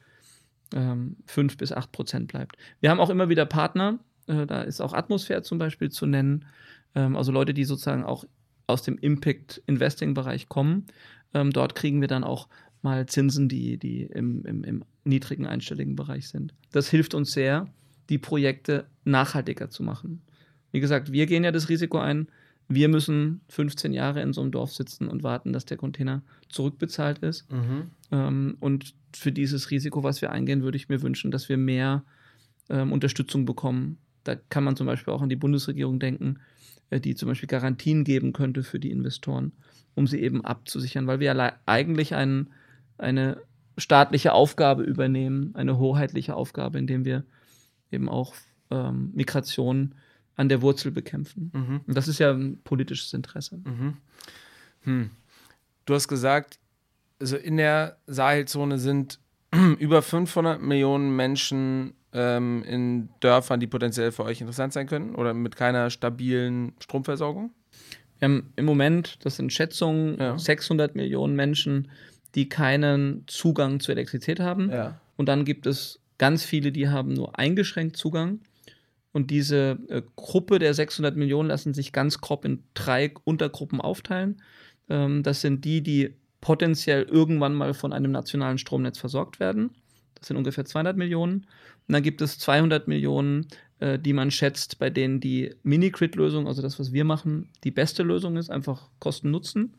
[0.73, 2.57] ähm, 5 bis 8 Prozent bleibt.
[2.81, 6.45] Wir haben auch immer wieder Partner, äh, da ist auch Atmosphäre zum Beispiel zu nennen,
[6.95, 8.25] ähm, also Leute, die sozusagen auch
[8.67, 10.87] aus dem Impact-Investing-Bereich kommen.
[11.33, 12.47] Ähm, dort kriegen wir dann auch
[12.81, 16.53] mal Zinsen, die, die im, im, im niedrigen einstelligen Bereich sind.
[16.71, 17.67] Das hilft uns sehr,
[18.09, 20.21] die Projekte nachhaltiger zu machen.
[20.71, 22.27] Wie gesagt, wir gehen ja das Risiko ein,
[22.69, 27.19] wir müssen 15 Jahre in so einem Dorf sitzen und warten, dass der Container zurückbezahlt
[27.19, 27.49] ist.
[27.51, 27.91] Mhm.
[28.11, 32.03] Ähm, und für dieses Risiko, was wir eingehen, würde ich mir wünschen, dass wir mehr
[32.69, 33.97] ähm, Unterstützung bekommen.
[34.27, 36.39] Da kann man zum Beispiel auch an die Bundesregierung denken,
[36.89, 39.51] äh, die zum Beispiel Garantien geben könnte für die Investoren,
[39.95, 42.51] um sie eben abzusichern, weil wir ja eigentlich einen
[42.97, 43.41] eine
[43.77, 47.23] staatliche Aufgabe übernehmen, eine hoheitliche Aufgabe, indem wir
[47.91, 48.33] eben auch
[48.71, 49.95] ähm, Migration
[50.35, 51.51] an der Wurzel bekämpfen.
[51.53, 51.81] Mhm.
[51.85, 53.57] Und das ist ja ein politisches Interesse.
[53.63, 53.97] Mhm.
[54.81, 55.09] Hm.
[55.85, 56.59] Du hast gesagt,
[57.19, 59.19] also in der Sahelzone sind
[59.79, 65.33] über 500 Millionen Menschen ähm, in Dörfern, die potenziell für euch interessant sein können oder
[65.33, 67.51] mit keiner stabilen Stromversorgung?
[68.19, 70.37] Wir haben im Moment, das sind Schätzungen, ja.
[70.37, 71.89] 600 Millionen Menschen,
[72.33, 74.71] die keinen Zugang zur Elektrizität haben.
[74.71, 74.99] Ja.
[75.15, 78.39] Und dann gibt es ganz viele, die haben nur eingeschränkt Zugang.
[79.13, 84.41] Und diese äh, Gruppe der 600 Millionen lassen sich ganz grob in drei Untergruppen aufteilen.
[84.89, 89.71] Ähm, das sind die, die potenziell irgendwann mal von einem nationalen Stromnetz versorgt werden.
[90.15, 91.47] Das sind ungefähr 200 Millionen.
[91.87, 93.47] Und dann gibt es 200 Millionen,
[93.79, 98.03] äh, die man schätzt, bei denen die Mini-Grid-Lösung, also das, was wir machen, die beste
[98.03, 99.75] Lösung ist, einfach Kosten-Nutzen.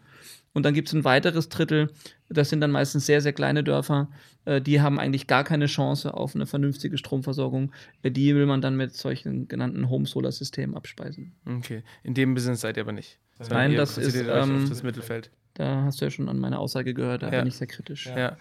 [0.55, 1.93] Und dann gibt es ein weiteres Drittel,
[2.29, 4.09] das sind dann meistens sehr, sehr kleine Dörfer,
[4.45, 7.73] äh, die haben eigentlich gar keine Chance auf eine vernünftige Stromversorgung.
[8.03, 11.33] Äh, die will man dann mit solchen genannten Home-Solar-Systemen abspeisen.
[11.47, 13.19] Okay, in dem Business seid ihr aber nicht.
[13.51, 15.31] Nein, das ist ähm, das Mittelfeld.
[15.55, 17.39] Da hast du ja schon an meine Aussage gehört, da ja.
[17.41, 18.07] bin ich sehr kritisch.
[18.07, 18.19] Ja.
[18.19, 18.37] ja.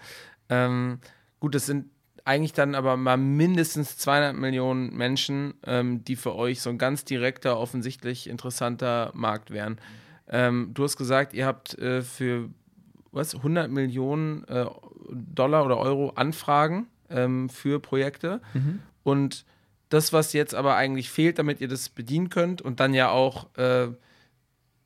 [0.48, 1.00] Ähm,
[1.40, 1.86] gut, das sind
[2.28, 7.06] eigentlich dann aber mal mindestens 200 Millionen Menschen, ähm, die für euch so ein ganz
[7.06, 9.80] direkter, offensichtlich interessanter Markt wären.
[10.28, 12.50] Ähm, du hast gesagt, ihr habt äh, für
[13.12, 14.66] was 100 Millionen äh,
[15.10, 18.42] Dollar oder Euro Anfragen ähm, für Projekte.
[18.52, 18.80] Mhm.
[19.04, 19.46] Und
[19.88, 23.46] das, was jetzt aber eigentlich fehlt, damit ihr das bedienen könnt und dann ja auch
[23.56, 23.88] äh,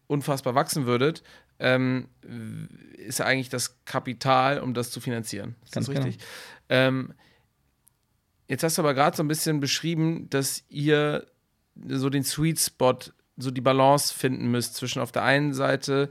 [0.07, 1.25] unfassbar wachsen würdet,
[1.59, 2.07] ähm,
[2.99, 5.57] ist ja eigentlich das Kapital, um das zu finanzieren.
[5.65, 6.19] Ist Ganz das richtig?
[6.19, 6.29] Genau.
[6.69, 7.15] Ähm,
[8.53, 11.27] jetzt hast du aber gerade so ein bisschen beschrieben, dass ihr
[11.89, 12.99] so den Sweet Spot,
[13.39, 16.11] so die Balance finden müsst zwischen auf der einen Seite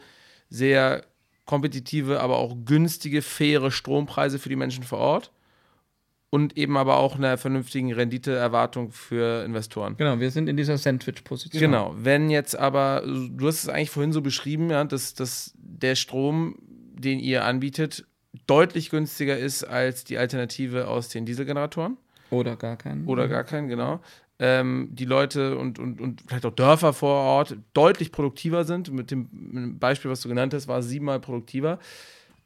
[0.50, 1.06] sehr
[1.46, 5.32] kompetitive, aber auch günstige, faire Strompreise für die Menschen vor Ort
[6.32, 9.96] und eben aber auch einer vernünftigen Renditeerwartung für Investoren.
[9.98, 11.62] Genau, wir sind in dieser Sandwich-Position.
[11.62, 15.94] Genau, wenn jetzt aber, du hast es eigentlich vorhin so beschrieben, ja, dass, dass der
[15.94, 16.56] Strom,
[16.96, 18.04] den ihr anbietet,
[18.48, 21.98] deutlich günstiger ist als die Alternative aus den Dieselgeneratoren.
[22.32, 23.06] Oder gar keinen.
[23.06, 24.00] Oder gar keinen, genau.
[24.40, 28.92] Ähm, die Leute und, und, und vielleicht auch Dörfer vor Ort deutlich produktiver sind.
[28.92, 31.78] Mit dem Beispiel, was du genannt hast, war es siebenmal produktiver.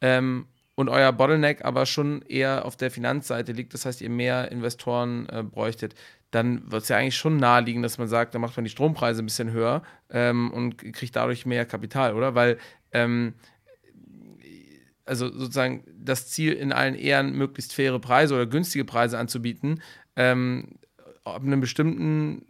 [0.02, 4.52] Ähm, und euer Bottleneck aber schon eher auf der Finanzseite liegt, das heißt, ihr mehr
[4.52, 5.96] Investoren äh, bräuchtet,
[6.32, 9.24] dann wird es ja eigentlich schon naheliegen, dass man sagt, da macht man die Strompreise
[9.24, 12.36] ein bisschen höher ähm, und kriegt dadurch mehr Kapital, oder?
[12.36, 12.58] Weil,
[12.92, 13.36] ähm,
[15.06, 19.82] also sozusagen das Ziel in allen Ehren, möglichst faire Preise oder günstige Preise anzubieten,
[20.16, 20.78] ähm,
[21.24, 22.46] ab einem bestimmten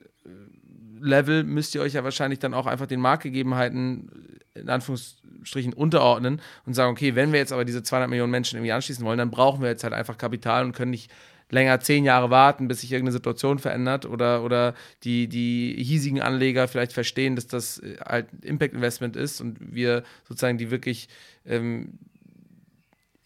[1.00, 6.74] Level müsst ihr euch ja wahrscheinlich dann auch einfach den Marktgegebenheiten in Anführungsstrichen unterordnen und
[6.74, 9.62] sagen, okay, wenn wir jetzt aber diese 200 Millionen Menschen irgendwie anschließen wollen, dann brauchen
[9.62, 11.12] wir jetzt halt einfach Kapital und können nicht
[11.52, 16.68] länger zehn Jahre warten, bis sich irgendeine Situation verändert oder, oder die, die hiesigen Anleger
[16.68, 21.08] vielleicht verstehen, dass das halt Impact Investment ist und wir sozusagen die wirklich
[21.46, 22.00] ähm,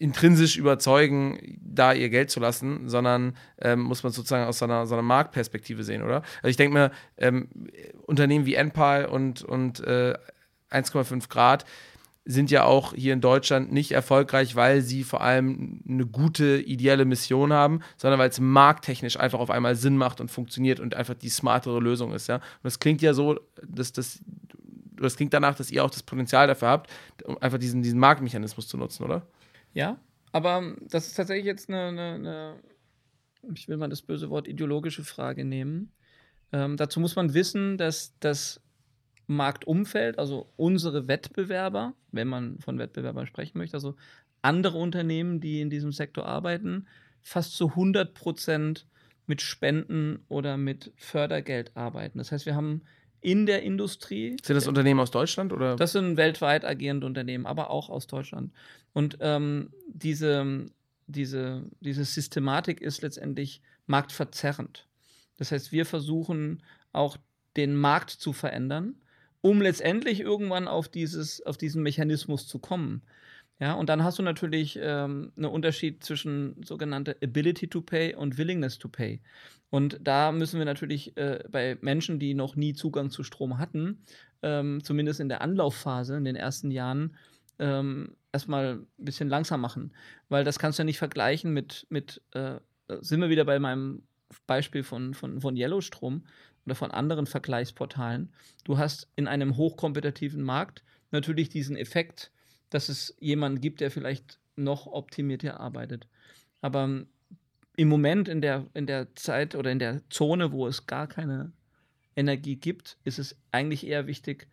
[0.00, 4.86] intrinsisch überzeugen, da ihr Geld zu lassen, sondern ähm, muss man sozusagen aus so einer,
[4.86, 6.22] so einer Marktperspektive sehen, oder?
[6.36, 7.48] Also ich denke mir, ähm,
[8.06, 10.14] Unternehmen wie Enpal und, und äh,
[10.70, 11.66] 1,5 Grad
[12.24, 17.04] sind ja auch hier in Deutschland nicht erfolgreich, weil sie vor allem eine gute, ideelle
[17.04, 21.14] Mission haben, sondern weil es markttechnisch einfach auf einmal Sinn macht und funktioniert und einfach
[21.14, 22.26] die smartere Lösung ist.
[22.26, 22.36] Ja?
[22.36, 24.20] Und das klingt ja so, dass das,
[24.96, 26.90] das klingt danach, dass ihr auch das Potenzial dafür habt,
[27.24, 29.26] um einfach diesen, diesen Marktmechanismus zu nutzen, oder?
[29.72, 30.00] Ja,
[30.32, 32.60] aber das ist tatsächlich jetzt eine, eine, eine
[33.54, 35.92] ich will mal das böse Wort ideologische Frage nehmen.
[36.52, 38.60] Ähm, dazu muss man wissen, dass das
[39.26, 43.96] Marktumfeld, also unsere Wettbewerber, wenn man von Wettbewerbern sprechen möchte, also
[44.42, 46.86] andere Unternehmen, die in diesem Sektor arbeiten,
[47.22, 48.86] fast zu 100 Prozent
[49.26, 52.18] mit Spenden oder mit Fördergeld arbeiten.
[52.18, 52.82] Das heißt, wir haben
[53.20, 54.36] in der Industrie.
[54.42, 55.76] Sind das Unternehmen aus Deutschland oder?
[55.76, 58.52] Das sind weltweit agierende Unternehmen, aber auch aus Deutschland.
[58.92, 60.66] Und ähm, diese,
[61.06, 64.86] diese, diese Systematik ist letztendlich marktverzerrend.
[65.36, 66.62] Das heißt, wir versuchen
[66.92, 67.16] auch
[67.56, 68.96] den Markt zu verändern,
[69.40, 73.02] um letztendlich irgendwann auf, dieses, auf diesen Mechanismus zu kommen.
[73.60, 78.38] Ja, und dann hast du natürlich ähm, einen Unterschied zwischen sogenannte Ability to Pay und
[78.38, 79.20] Willingness to Pay.
[79.68, 84.02] Und da müssen wir natürlich äh, bei Menschen, die noch nie Zugang zu Strom hatten,
[84.42, 87.16] ähm, zumindest in der Anlaufphase, in den ersten Jahren,
[87.58, 89.92] ähm, erstmal ein bisschen langsam machen.
[90.30, 92.60] Weil das kannst du ja nicht vergleichen mit, mit äh,
[93.00, 94.02] sind wir wieder bei meinem
[94.46, 96.24] Beispiel von, von, von Yellowstrom
[96.64, 98.32] oder von anderen Vergleichsportalen.
[98.64, 102.32] Du hast in einem hochkompetitiven Markt natürlich diesen Effekt,
[102.70, 106.06] dass es jemanden gibt, der vielleicht noch optimierter arbeitet.
[106.60, 107.04] Aber
[107.76, 111.52] im Moment in der, in der Zeit oder in der Zone, wo es gar keine
[112.16, 114.48] Energie gibt, ist es eigentlich eher wichtig,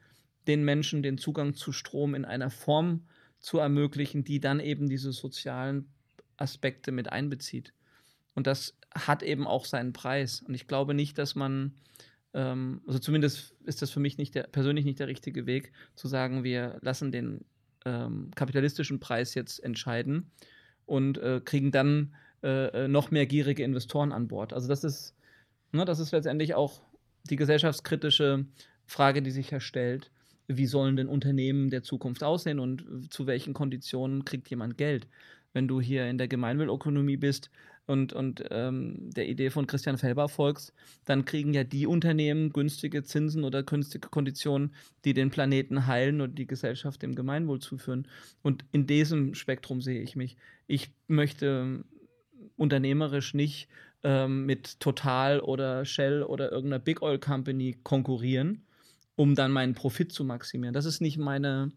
[0.47, 3.05] den Menschen den Zugang zu Strom in einer Form
[3.39, 5.89] zu ermöglichen, die dann eben diese sozialen
[6.37, 7.73] Aspekte mit einbezieht.
[8.33, 10.41] Und das hat eben auch seinen Preis.
[10.41, 11.73] Und ich glaube nicht, dass man,
[12.33, 16.07] ähm, also zumindest ist das für mich nicht der, persönlich nicht der richtige Weg, zu
[16.07, 17.43] sagen, wir lassen den
[17.87, 20.29] ähm, kapitalistischen Preis jetzt entscheiden
[20.85, 22.13] und äh, kriegen dann
[22.43, 24.53] äh, äh, noch mehr gierige Investoren an Bord.
[24.53, 25.15] Also das ist,
[25.71, 26.81] ne, das ist letztendlich auch
[27.29, 28.45] die gesellschaftskritische
[28.85, 30.11] Frage, die sich ja stellt.
[30.47, 35.07] Wie sollen denn Unternehmen der Zukunft aussehen und zu welchen Konditionen kriegt jemand Geld?
[35.53, 37.49] Wenn du hier in der Gemeinwohlökonomie bist
[37.87, 40.73] und, und ähm, der Idee von Christian Felber folgst,
[41.05, 44.75] dann kriegen ja die Unternehmen günstige Zinsen oder günstige Konditionen,
[45.05, 48.07] die den Planeten heilen und die Gesellschaft dem Gemeinwohl zuführen.
[48.43, 50.35] Und in diesem Spektrum sehe ich mich.
[50.67, 51.85] Ich möchte
[52.57, 53.69] unternehmerisch nicht
[54.03, 58.65] ähm, mit Total oder Shell oder irgendeiner Big Oil Company konkurrieren,
[59.15, 60.73] um dann meinen Profit zu maximieren.
[60.73, 61.71] Das ist nicht meine,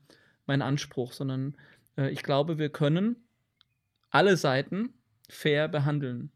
[0.46, 1.56] mein Anspruch, sondern
[1.96, 3.14] äh, ich glaube, wir können
[4.10, 4.92] alle Seiten
[5.30, 6.30] fair behandeln.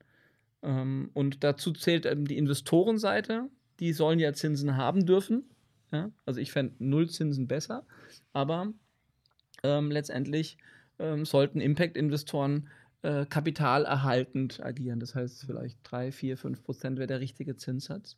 [0.63, 3.49] Ähm, und dazu zählt eben die Investorenseite,
[3.81, 5.45] die sollen ja Zinsen haben dürfen.
[5.93, 6.11] Ja?
[6.27, 7.85] Also ich fände Nullzinsen besser,
[8.33, 8.73] aber
[9.63, 10.57] ähm, letztendlich
[10.99, 12.69] ähm, sollten Impact-Investoren
[13.03, 15.01] äh, kapitalerhaltend agieren.
[15.01, 18.17] Das heißt, vielleicht 3, 4, 5 Prozent wäre der richtige Zinssatz.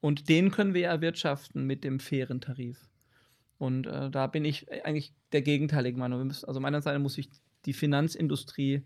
[0.00, 2.88] Und den können wir erwirtschaften mit dem fairen Tarif.
[3.58, 6.30] Und äh, da bin ich eigentlich der gegenteilige Meinung.
[6.30, 7.30] Also meiner Seite muss sich
[7.64, 8.82] die Finanzindustrie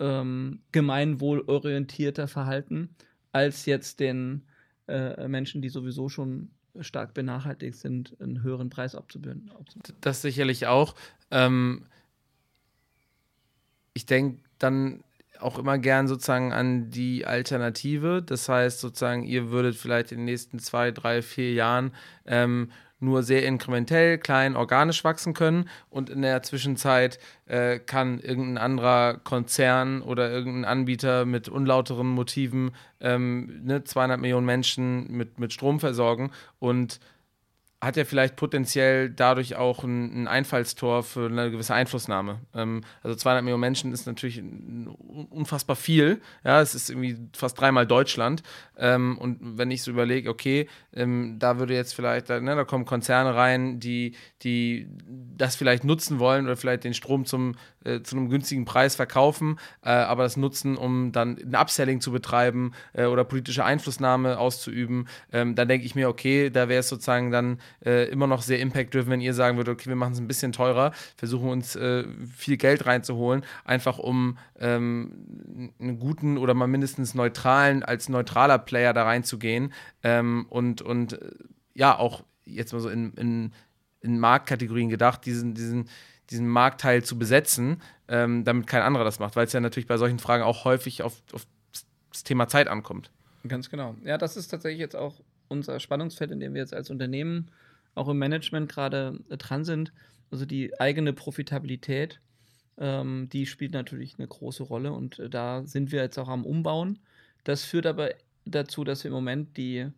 [0.00, 2.96] ähm, gemeinwohlorientierter verhalten,
[3.32, 4.46] als jetzt den
[4.88, 9.50] äh, Menschen, die sowieso schon stark benachteiligt sind, einen höheren Preis abzubilden.
[10.00, 10.94] Das sicherlich auch.
[11.30, 11.86] Ähm,
[13.92, 15.04] ich denke dann
[15.38, 18.22] auch immer gern sozusagen an die Alternative.
[18.22, 21.92] Das heißt sozusagen, ihr würdet vielleicht in den nächsten zwei, drei, vier Jahren
[22.26, 22.70] ähm,
[23.00, 25.68] nur sehr inkrementell, klein, organisch wachsen können.
[25.88, 32.72] Und in der Zwischenzeit äh, kann irgendein anderer Konzern oder irgendein Anbieter mit unlauteren Motiven
[33.00, 36.30] ähm, ne, 200 Millionen Menschen mit, mit Strom versorgen.
[36.58, 37.00] Und
[37.80, 42.40] hat er vielleicht potenziell dadurch auch ein, ein, Einfallstor für eine gewisse Einflussnahme.
[42.54, 44.42] Ähm, also 200 Millionen Menschen ist natürlich
[45.30, 46.20] unfassbar viel.
[46.44, 48.42] Ja, es ist irgendwie fast dreimal Deutschland.
[48.76, 52.64] Ähm, und wenn ich so überlege, okay, ähm, da würde jetzt vielleicht, da, ne, da
[52.64, 54.86] kommen Konzerne rein, die, die
[55.38, 57.54] das vielleicht nutzen wollen oder vielleicht den Strom zum,
[57.84, 62.12] äh, zu einem günstigen Preis verkaufen, äh, aber das nutzen, um dann ein Upselling zu
[62.12, 66.88] betreiben äh, oder politische Einflussnahme auszuüben, ähm, dann denke ich mir, okay, da wäre es
[66.90, 70.18] sozusagen dann äh, immer noch sehr impact-driven, wenn ihr sagen würdet, okay, wir machen es
[70.18, 72.04] ein bisschen teurer, versuchen uns äh,
[72.36, 78.92] viel Geld reinzuholen, einfach um ähm, einen guten oder mal mindestens neutralen, als neutraler Player
[78.92, 81.18] da reinzugehen ähm, und, und
[81.74, 83.52] ja, auch jetzt mal so in, in,
[84.00, 85.88] in Marktkategorien gedacht, diesen, diesen,
[86.30, 89.96] diesen Marktteil zu besetzen, ähm, damit kein anderer das macht, weil es ja natürlich bei
[89.96, 91.46] solchen Fragen auch häufig auf, auf
[92.10, 93.10] das Thema Zeit ankommt.
[93.46, 93.94] Ganz genau.
[94.04, 95.14] Ja, das ist tatsächlich jetzt auch
[95.50, 97.50] unser Spannungsfeld, in dem wir jetzt als Unternehmen
[97.94, 99.92] auch im Management gerade äh, dran sind.
[100.30, 102.20] Also die eigene Profitabilität,
[102.78, 106.46] ähm, die spielt natürlich eine große Rolle und äh, da sind wir jetzt auch am
[106.46, 107.00] Umbauen.
[107.44, 108.10] Das führt aber
[108.44, 109.88] dazu, dass wir im Moment die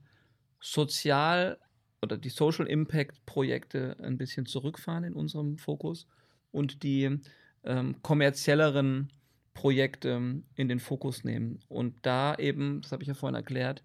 [0.61, 1.59] Sozial-
[2.01, 6.07] oder die Social Impact Projekte ein bisschen zurückfahren in unserem Fokus
[6.51, 7.19] und die
[7.65, 9.13] ähm, kommerzielleren
[9.55, 11.61] Projekte in den Fokus nehmen.
[11.69, 13.85] Und da eben, das habe ich ja vorhin erklärt,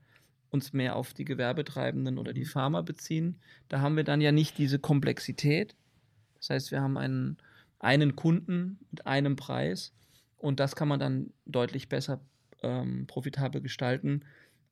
[0.50, 2.50] uns mehr auf die Gewerbetreibenden oder die mhm.
[2.50, 3.40] Pharma beziehen.
[3.68, 5.76] Da haben wir dann ja nicht diese Komplexität.
[6.38, 7.38] Das heißt, wir haben einen,
[7.80, 9.94] einen Kunden mit einem Preis
[10.38, 12.22] und das kann man dann deutlich besser
[12.64, 14.24] ähm, profitabel gestalten,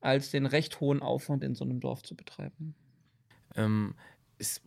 [0.01, 2.75] als den recht hohen Aufwand in so einem Dorf zu betreiben.
[3.55, 3.95] Ähm,
[4.37, 4.61] ist,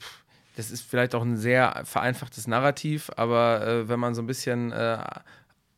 [0.57, 4.73] das ist vielleicht auch ein sehr vereinfachtes Narrativ, aber äh, wenn man so ein bisschen
[4.73, 5.05] äh,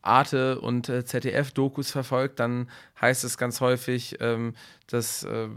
[0.03, 2.69] Arte und äh, ZDF-Dokus verfolgt, dann
[3.01, 4.55] heißt es ganz häufig, ähm,
[4.87, 5.49] dass äh,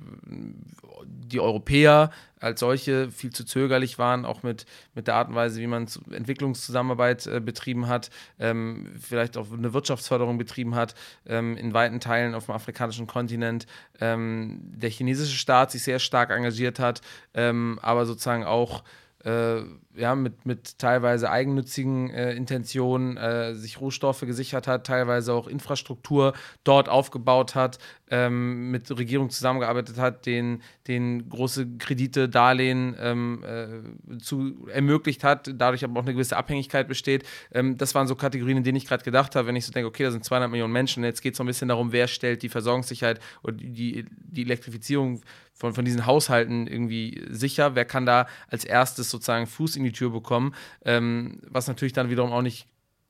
[1.04, 4.66] die Europäer als solche viel zu zögerlich waren, auch mit,
[4.96, 9.74] mit der Art und Weise, wie man Entwicklungszusammenarbeit äh, betrieben hat, ähm, vielleicht auch eine
[9.74, 10.94] Wirtschaftsförderung betrieben hat,
[11.26, 13.66] ähm, in weiten Teilen auf dem afrikanischen Kontinent.
[14.02, 17.02] Ähm, der chinesische Staat sich sehr stark engagiert hat,
[17.34, 18.84] ähm, aber sozusagen auch
[19.24, 19.62] äh,
[19.96, 26.34] ja, mit, mit teilweise eigennützigen äh, Intentionen äh, sich Rohstoffe gesichert hat, teilweise auch Infrastruktur
[26.64, 27.78] dort aufgebaut hat,
[28.10, 35.50] ähm, mit Regierung zusammengearbeitet hat, den, den große Kredite, Darlehen ähm, äh, zu, ermöglicht hat,
[35.56, 37.24] dadurch aber auch eine gewisse Abhängigkeit besteht.
[37.52, 39.88] Ähm, das waren so Kategorien, in denen ich gerade gedacht habe, wenn ich so denke,
[39.88, 42.44] okay, da sind 200 Millionen Menschen, jetzt geht es so ein bisschen darum, wer stellt
[42.44, 45.22] die Versorgungssicherheit oder die, die Elektrifizierung
[45.54, 49.92] von, von diesen Haushalten irgendwie sicher, wer kann da als erstes sozusagen Fuß in die
[49.92, 52.68] Tür bekommen, ähm, was natürlich dann wiederum auch nicht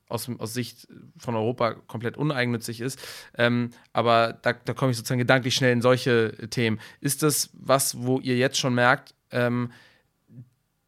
[0.08, 0.86] aus, aus Sicht
[1.18, 2.98] von Europa komplett uneigennützig ist.
[3.36, 6.78] Ähm, aber da, da komme ich sozusagen gedanklich schnell in solche Themen.
[7.00, 9.72] Ist das was, wo ihr jetzt schon merkt, ähm,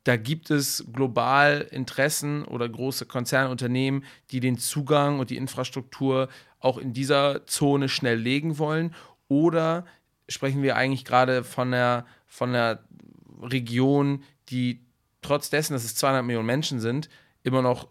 [0.05, 6.29] da gibt es global Interessen oder große Konzernunternehmen, die den Zugang und die Infrastruktur
[6.61, 8.95] auch in dieser Zone schnell legen wollen?
[9.27, 9.85] Oder
[10.29, 12.85] sprechen wir eigentlich gerade von einer, von einer
[13.41, 14.85] Region, die
[15.23, 17.09] trotz dessen, dass es 200 Millionen Menschen sind,
[17.43, 17.89] immer noch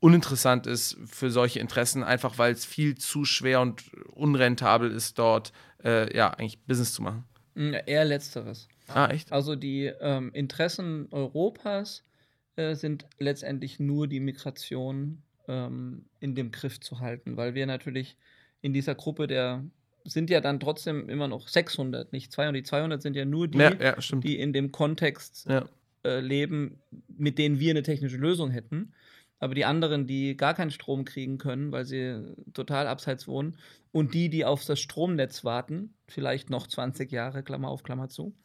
[0.00, 5.52] uninteressant ist für solche Interessen, einfach weil es viel zu schwer und unrentabel ist, dort
[5.84, 7.24] äh, ja eigentlich Business zu machen.
[7.54, 8.68] Ja, eher letzteres.
[8.88, 9.30] Ah, echt?
[9.30, 12.04] Also die ähm, Interessen Europas
[12.56, 18.16] äh, sind letztendlich nur die Migration ähm, in dem Griff zu halten, weil wir natürlich
[18.60, 19.64] in dieser Gruppe der
[20.04, 22.56] sind ja dann trotzdem immer noch 600, nicht 200.
[22.56, 25.46] Die 200 sind ja nur die, ja, ja, die in dem Kontext.
[26.04, 26.80] Äh, leben,
[27.16, 28.92] mit denen wir eine technische Lösung hätten.
[29.42, 33.56] Aber die anderen, die gar keinen Strom kriegen können, weil sie total abseits wohnen,
[33.90, 38.36] und die, die auf das Stromnetz warten, vielleicht noch 20 Jahre, Klammer auf, Klammer zu,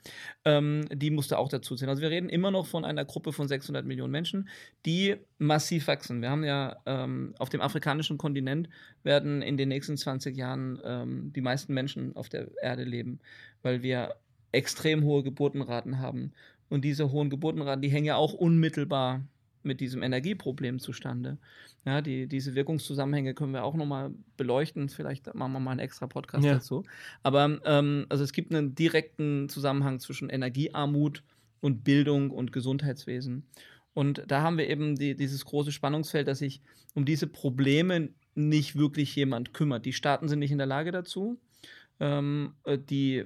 [0.44, 1.92] ähm, die musste auch dazu zählen.
[1.92, 4.50] Also wir reden immer noch von einer Gruppe von 600 Millionen Menschen,
[4.88, 6.24] die massiv wachsen.
[6.24, 8.68] Wir haben ja ähm, auf dem afrikanischen Kontinent
[9.04, 13.20] werden in den nächsten 20 Jahren ähm, die meisten Menschen auf der Erde leben,
[13.62, 14.16] weil wir
[14.52, 16.34] extrem hohe Geburtenraten haben.
[16.70, 19.22] Und diese hohen Geburtenraten, die hängen ja auch unmittelbar
[19.68, 21.38] mit diesem Energieproblem zustande.
[21.86, 24.90] Ja, die, diese Wirkungszusammenhänge können wir auch nochmal beleuchten.
[24.90, 26.56] Vielleicht machen wir mal einen extra Podcast ja.
[26.56, 26.84] dazu.
[27.24, 31.24] Aber ähm, also es gibt einen direkten Zusammenhang zwischen Energiearmut
[31.62, 33.46] und Bildung und Gesundheitswesen.
[33.94, 36.62] Und da haben wir eben die, dieses große Spannungsfeld, dass sich
[36.94, 39.86] um diese Probleme nicht wirklich jemand kümmert.
[39.86, 41.40] Die Staaten sind nicht in der Lage dazu.
[42.00, 43.26] Ähm, äh, die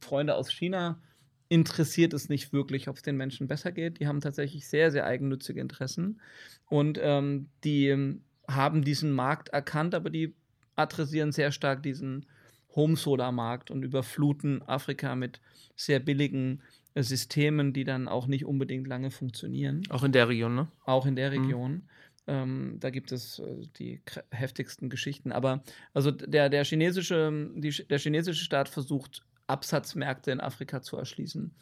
[0.00, 1.00] Freunde aus China
[1.48, 4.00] interessiert es nicht wirklich, ob es den Menschen besser geht.
[4.00, 6.20] Die haben tatsächlich sehr, sehr eigennützige Interessen
[6.68, 10.34] und ähm, die ähm, haben diesen Markt erkannt, aber die
[10.76, 12.26] adressieren sehr stark diesen
[12.74, 15.40] Home-Solar-Markt und überfluten Afrika mit
[15.74, 16.62] sehr billigen
[16.94, 19.82] äh, Systemen, die dann auch nicht unbedingt lange funktionieren.
[19.88, 20.68] Auch in der Region, ne?
[20.84, 21.38] Auch in der mhm.
[21.38, 21.72] Region.
[21.72, 21.82] Mhm.
[22.28, 25.32] Ähm, da gibt es äh, die heftigsten Geschichten.
[25.32, 25.62] Aber
[25.94, 31.54] also der, der, chinesische, die, der chinesische Staat versucht Absatzmärkte in Afrika zu erschließen.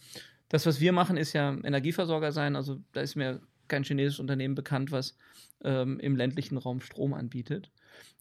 [0.48, 2.56] Das, was wir machen, ist ja Energieversorger sein.
[2.56, 5.16] Also da ist mir kein chinesisches Unternehmen bekannt, was
[5.62, 7.70] ähm, im ländlichen Raum Strom anbietet.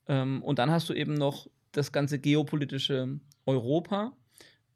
[0.08, 4.14] Ähm, und dann hast du eben noch das ganze geopolitische Europa.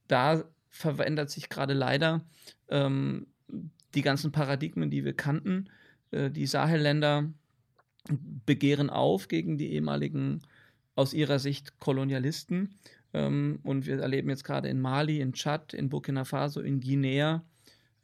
[0.08, 2.26] Da verändert sich gerade leider
[2.70, 3.28] ähm,
[3.96, 5.70] die ganzen Paradigmen, die wir kannten.
[6.12, 7.30] Äh, die Sahelländer
[8.46, 10.42] begehren auf gegen die ehemaligen,
[10.96, 12.76] aus ihrer Sicht, Kolonialisten.
[13.18, 17.44] Ähm, und wir erleben jetzt gerade in Mali, in Tschad, in Burkina Faso, in Guinea,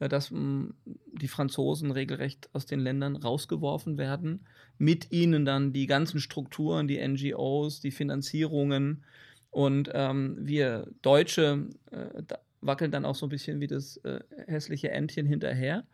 [0.00, 0.70] äh, dass mm,
[1.12, 4.44] die Franzosen regelrecht aus den Ländern rausgeworfen werden.
[4.76, 9.04] Mit ihnen dann die ganzen Strukturen, die NGOs, die Finanzierungen.
[9.50, 12.22] Und ähm, wir Deutsche äh,
[12.60, 15.86] wackeln dann auch so ein bisschen wie das äh, hässliche Entchen hinterher.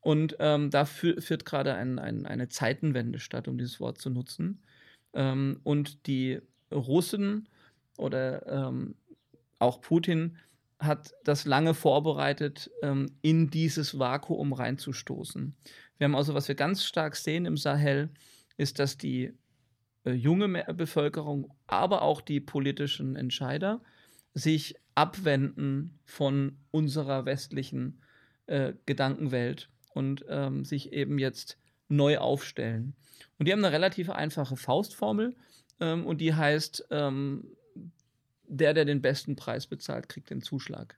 [0.00, 4.62] Und ähm, da führt gerade ein, ein, eine Zeitenwende statt, um dieses Wort zu nutzen.
[5.12, 6.40] Ähm, und die
[6.72, 7.48] Russen
[7.96, 8.94] oder ähm,
[9.58, 10.38] auch Putin
[10.78, 15.54] hat das lange vorbereitet, ähm, in dieses Vakuum reinzustoßen.
[15.98, 18.10] Wir haben also, was wir ganz stark sehen im Sahel,
[18.56, 19.32] ist, dass die
[20.04, 23.80] äh, junge Bevölkerung, aber auch die politischen Entscheider
[24.34, 28.00] sich abwenden von unserer westlichen
[28.46, 32.94] äh, Gedankenwelt und ähm, sich eben jetzt neu aufstellen.
[33.38, 35.36] Und die haben eine relativ einfache Faustformel
[35.80, 37.44] ähm, und die heißt, ähm,
[38.52, 40.96] der, der den besten Preis bezahlt, kriegt den Zuschlag.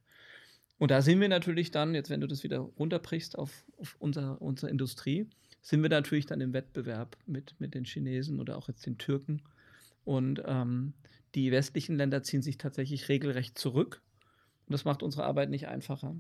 [0.78, 4.42] Und da sind wir natürlich dann, jetzt wenn du das wieder runterbrichst auf, auf unser,
[4.42, 5.28] unsere Industrie,
[5.62, 9.42] sind wir natürlich dann im Wettbewerb mit, mit den Chinesen oder auch jetzt den Türken.
[10.04, 10.92] Und ähm,
[11.34, 14.02] die westlichen Länder ziehen sich tatsächlich regelrecht zurück.
[14.66, 16.16] Und das macht unsere Arbeit nicht einfacher.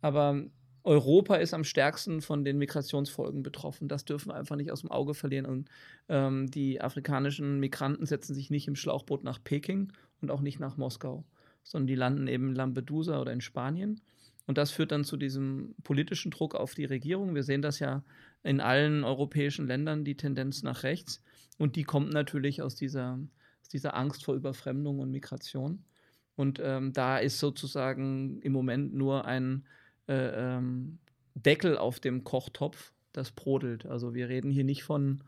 [0.00, 0.44] Aber
[0.82, 3.88] Europa ist am stärksten von den Migrationsfolgen betroffen.
[3.88, 5.46] Das dürfen wir einfach nicht aus dem Auge verlieren.
[5.46, 5.68] Und
[6.08, 9.92] ähm, die afrikanischen Migranten setzen sich nicht im Schlauchboot nach Peking
[10.24, 11.24] und auch nicht nach Moskau,
[11.62, 14.00] sondern die landen eben in Lampedusa oder in Spanien.
[14.46, 17.34] Und das führt dann zu diesem politischen Druck auf die Regierung.
[17.34, 18.02] Wir sehen das ja
[18.42, 21.22] in allen europäischen Ländern, die Tendenz nach rechts.
[21.56, 23.18] Und die kommt natürlich aus dieser,
[23.62, 25.84] aus dieser Angst vor Überfremdung und Migration.
[26.36, 29.64] Und ähm, da ist sozusagen im Moment nur ein
[30.08, 30.98] äh, ähm,
[31.34, 33.86] Deckel auf dem Kochtopf, das brodelt.
[33.86, 35.22] Also wir reden hier nicht von ein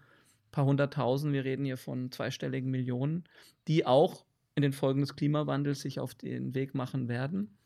[0.51, 3.25] paar hunderttausend, wir reden hier von zweistelligen Millionen,
[3.67, 4.26] die auch
[4.57, 7.57] in den Folgen des Klimawandels sich auf den Weg machen werden,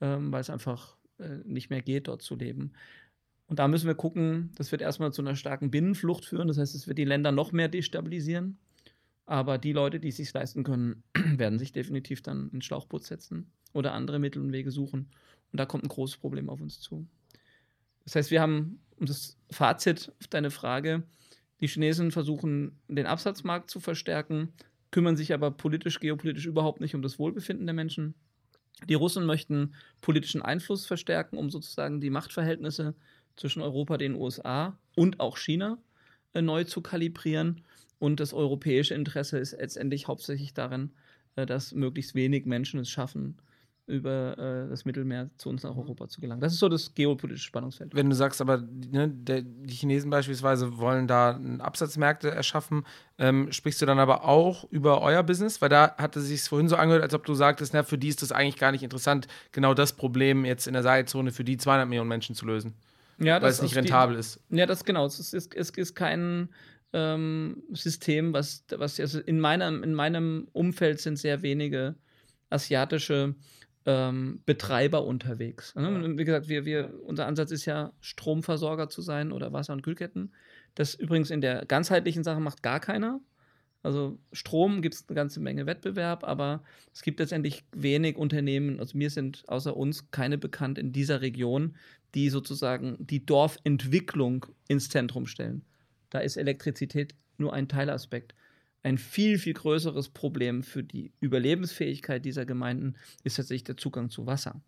[0.00, 2.72] ähm, weil es einfach äh, nicht mehr geht, dort zu leben.
[3.46, 6.48] Und da müssen wir gucken, das wird erstmal zu einer starken Binnenflucht führen.
[6.48, 8.58] Das heißt, es wird die Länder noch mehr destabilisieren.
[9.26, 13.50] Aber die Leute, die es sich leisten können, werden sich definitiv dann ins Schlauchboot setzen
[13.72, 15.08] oder andere Mittel und Wege suchen.
[15.52, 17.06] Und da kommt ein großes Problem auf uns zu.
[18.04, 21.04] Das heißt, wir haben, um das Fazit auf deine Frage,
[21.60, 24.52] die Chinesen versuchen, den Absatzmarkt zu verstärken,
[24.94, 28.14] kümmern sich aber politisch, geopolitisch überhaupt nicht um das Wohlbefinden der Menschen.
[28.88, 32.94] Die Russen möchten politischen Einfluss verstärken, um sozusagen die Machtverhältnisse
[33.34, 35.78] zwischen Europa, den USA und auch China
[36.32, 37.64] äh, neu zu kalibrieren.
[37.98, 40.92] Und das europäische Interesse ist letztendlich hauptsächlich darin,
[41.34, 43.36] äh, dass möglichst wenig Menschen es schaffen,
[43.86, 46.40] über äh, das Mittelmeer zu uns nach Europa zu gelangen.
[46.40, 47.94] Das ist so das geopolitische Spannungsfeld.
[47.94, 52.84] Wenn du sagst, aber ne, der, die Chinesen beispielsweise wollen da Absatzmärkte erschaffen,
[53.18, 55.60] ähm, sprichst du dann aber auch über euer Business?
[55.60, 58.08] Weil da hatte es sich vorhin so angehört, als ob du sagtest, na, für die
[58.08, 61.58] ist das eigentlich gar nicht interessant, genau das Problem jetzt in der Seilzone für die
[61.58, 62.74] 200 Millionen Menschen zu lösen.
[63.18, 64.40] ja, weil es nicht rentabel die, ist.
[64.48, 65.04] Ja, das genau.
[65.04, 66.48] Es ist, es ist kein
[66.94, 71.96] ähm, System, was, was also in, meinem, in meinem Umfeld sind sehr wenige
[72.48, 73.34] asiatische
[73.86, 75.74] ähm, Betreiber unterwegs.
[75.74, 76.16] Ne?
[76.16, 80.32] Wie gesagt, wir, wir, unser Ansatz ist ja, Stromversorger zu sein oder Wasser- und Kühlketten.
[80.74, 83.20] Das übrigens in der ganzheitlichen Sache macht gar keiner.
[83.82, 86.64] Also Strom gibt es eine ganze Menge Wettbewerb, aber
[86.94, 91.76] es gibt letztendlich wenig Unternehmen, also mir sind außer uns keine bekannt in dieser Region,
[92.14, 95.66] die sozusagen die Dorfentwicklung ins Zentrum stellen.
[96.08, 98.34] Da ist Elektrizität nur ein Teilaspekt.
[98.84, 104.26] Ein viel, viel größeres Problem für die Überlebensfähigkeit dieser Gemeinden ist tatsächlich der Zugang zu
[104.26, 104.60] Wasser,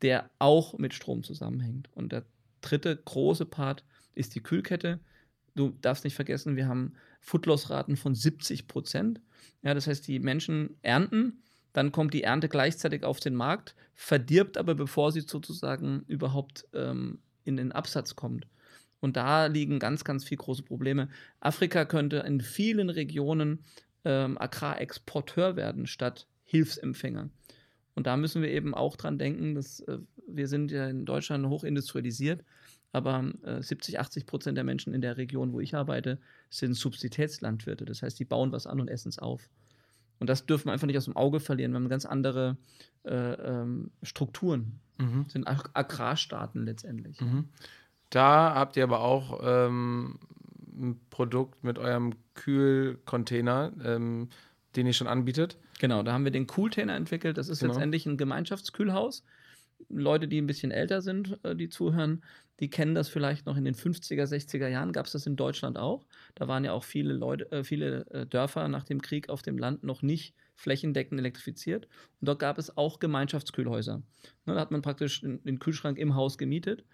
[0.00, 1.90] der auch mit Strom zusammenhängt.
[1.92, 2.24] Und der
[2.60, 3.84] dritte große Part
[4.14, 5.00] ist die Kühlkette.
[5.56, 9.20] Du darfst nicht vergessen, wir haben Footloss-Raten von 70 Prozent.
[9.62, 14.56] Ja, das heißt, die Menschen ernten, dann kommt die Ernte gleichzeitig auf den Markt, verdirbt
[14.56, 18.46] aber, bevor sie sozusagen überhaupt ähm, in den Absatz kommt.
[19.02, 21.10] Und da liegen ganz, ganz viele große Probleme.
[21.40, 23.64] Afrika könnte in vielen Regionen
[24.04, 27.28] ähm, Agrarexporteur werden statt Hilfsempfänger.
[27.94, 31.46] Und da müssen wir eben auch dran denken, dass äh, wir sind ja in Deutschland
[31.46, 32.42] hochindustrialisiert
[32.92, 36.18] aber äh, 70, 80 Prozent der Menschen in der Region, wo ich arbeite,
[36.50, 37.84] sind Subsiditätslandwirte.
[37.84, 39.48] Das heißt, die bauen was an und essen es auf.
[40.18, 41.72] Und das dürfen wir einfach nicht aus dem Auge verlieren.
[41.72, 42.56] Wir haben ganz andere
[43.04, 44.80] äh, ähm, Strukturen.
[44.98, 45.24] Mhm.
[45.24, 47.20] Das sind Ag Agrarstaaten letztendlich.
[47.20, 47.48] Mhm.
[48.12, 50.18] Da habt ihr aber auch ähm,
[50.76, 54.28] ein Produkt mit eurem Kühlcontainer, ähm,
[54.76, 55.56] den ihr schon anbietet.
[55.80, 57.38] Genau, da haben wir den Cooltainer entwickelt.
[57.38, 57.72] Das ist genau.
[57.72, 59.24] letztendlich ein Gemeinschaftskühlhaus.
[59.88, 62.22] Leute, die ein bisschen älter sind, äh, die zuhören,
[62.60, 65.78] die kennen das vielleicht noch in den 50er, 60er Jahren, gab es das in Deutschland
[65.78, 66.04] auch.
[66.34, 69.56] Da waren ja auch viele Leute, äh, viele äh, Dörfer nach dem Krieg auf dem
[69.56, 71.86] Land noch nicht flächendeckend elektrifiziert.
[72.20, 74.02] Und dort gab es auch Gemeinschaftskühlhäuser.
[74.46, 76.84] Ne, da hat man praktisch den, Kühlschrank im Haus gemietet,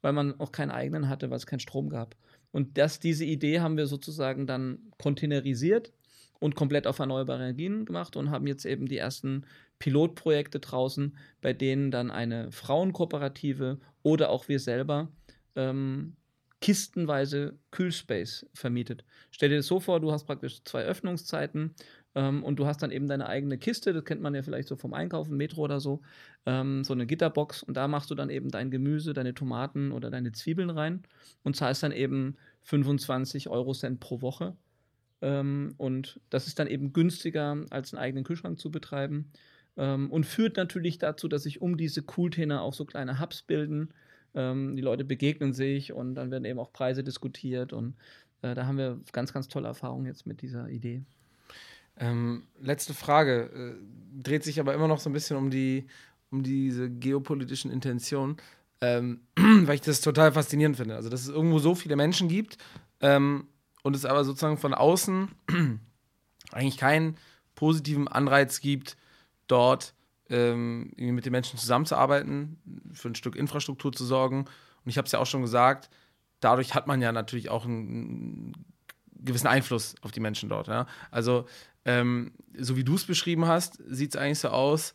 [0.00, 2.16] weil man auch keinen eigenen hatte, weil es keinen Strom gab.
[2.50, 5.92] Und das, diese Idee haben wir sozusagen dann containerisiert
[6.40, 9.44] und komplett auf erneuerbare Energien gemacht und haben jetzt eben die ersten
[9.78, 15.08] Pilotprojekte draußen, bei denen dann eine Frauenkooperative oder auch wir selber
[15.56, 16.16] ähm,
[16.60, 19.04] kistenweise Kühlspace vermietet.
[19.30, 21.74] Stell dir das so vor, du hast praktisch zwei Öffnungszeiten
[22.14, 24.76] ähm, und du hast dann eben deine eigene Kiste, das kennt man ja vielleicht so
[24.76, 26.00] vom Einkaufen, Metro oder so,
[26.46, 30.10] ähm, so eine Gitterbox und da machst du dann eben dein Gemüse, deine Tomaten oder
[30.10, 31.02] deine Zwiebeln rein
[31.42, 34.56] und zahlst dann eben 25 Euro Cent pro Woche.
[35.20, 39.30] Ähm, und das ist dann eben günstiger, als einen eigenen Kühlschrank zu betreiben.
[39.76, 43.90] Ähm, und führt natürlich dazu, dass sich um diese Cooltainer auch so kleine Hubs bilden.
[44.34, 47.94] Ähm, die Leute begegnen sich und dann werden eben auch Preise diskutiert und
[48.42, 51.02] äh, da haben wir ganz, ganz tolle Erfahrungen jetzt mit dieser Idee.
[51.98, 55.86] Ähm, letzte Frage, äh, dreht sich aber immer noch so ein bisschen um die,
[56.30, 58.36] um diese geopolitischen Intentionen,
[58.80, 60.96] ähm, weil ich das total faszinierend finde.
[60.96, 62.58] Also, dass es irgendwo so viele Menschen gibt
[63.00, 63.48] ähm,
[63.82, 65.28] und es aber sozusagen von außen
[66.52, 67.16] eigentlich keinen
[67.54, 68.96] positiven Anreiz gibt,
[69.48, 69.94] dort
[70.30, 72.60] ähm, mit den Menschen zusammenzuarbeiten,
[72.92, 74.40] für ein Stück Infrastruktur zu sorgen.
[74.40, 75.90] Und ich habe es ja auch schon gesagt,
[76.40, 78.52] dadurch hat man ja natürlich auch einen, einen
[79.24, 80.68] gewissen Einfluss auf die Menschen dort.
[80.68, 80.86] Ja?
[81.10, 81.46] Also,
[81.88, 84.92] ähm, so wie du es beschrieben hast, sieht es eigentlich so aus,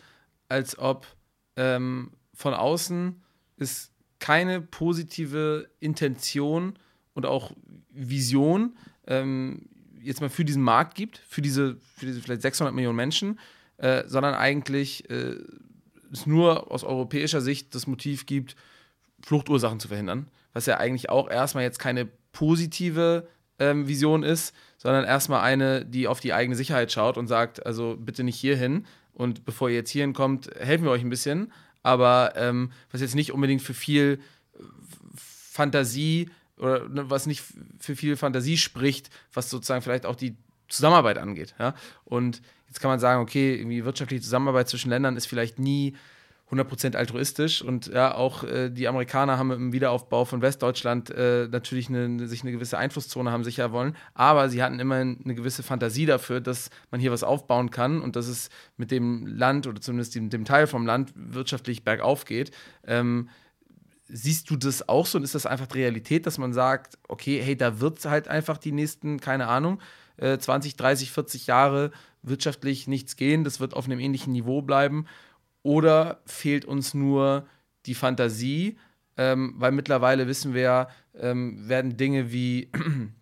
[0.47, 1.07] als ob
[1.55, 3.19] ähm, von außen
[3.57, 6.77] es keine positive Intention
[7.15, 7.51] und auch
[7.89, 8.77] Vision
[9.07, 9.69] ähm,
[10.01, 13.39] jetzt mal für diesen Markt gibt, für diese, für diese vielleicht 600 Millionen Menschen,
[13.77, 15.37] äh, sondern eigentlich äh,
[16.11, 18.55] es nur aus europäischer Sicht das Motiv gibt,
[19.23, 23.27] Fluchtursachen zu verhindern, was ja eigentlich auch erstmal jetzt keine positive
[23.60, 27.95] ähm, Vision ist, sondern erstmal eine, die auf die eigene Sicherheit schaut und sagt, also
[27.97, 31.51] bitte nicht hierhin und bevor ihr jetzt hierhin kommt, helfen wir euch ein bisschen,
[31.84, 34.20] aber ähm, was jetzt nicht unbedingt für viel
[35.16, 37.43] Fantasie oder ne, was nicht
[37.80, 40.36] für viel Fantasie spricht, was sozusagen vielleicht auch die
[40.68, 41.54] Zusammenarbeit angeht.
[41.60, 41.76] Ja?
[42.06, 42.41] Und
[42.74, 45.95] Jetzt kann man sagen, okay, irgendwie wirtschaftliche Zusammenarbeit zwischen Ländern ist vielleicht nie
[46.54, 51.89] 100% altruistisch und ja, auch äh, die Amerikaner haben im Wiederaufbau von Westdeutschland äh, natürlich
[51.89, 56.06] eine, sich eine gewisse Einflusszone haben sicher wollen, aber sie hatten immer eine gewisse Fantasie
[56.06, 60.16] dafür, dass man hier was aufbauen kann und dass es mit dem Land oder zumindest
[60.16, 62.51] dem, dem Teil vom Land wirtschaftlich bergauf geht.
[62.86, 63.30] Ähm,
[64.08, 67.41] siehst du das auch so und ist das einfach die Realität, dass man sagt, okay,
[67.41, 69.80] hey, da wird es halt einfach die nächsten, keine Ahnung,
[70.18, 71.91] 20, 30, 40 Jahre
[72.22, 75.06] wirtschaftlich nichts gehen, das wird auf einem ähnlichen Niveau bleiben.
[75.64, 77.47] Oder fehlt uns nur
[77.86, 78.78] die Fantasie,
[79.18, 80.88] ähm, weil mittlerweile wissen wir,
[81.18, 82.70] ähm, werden Dinge wie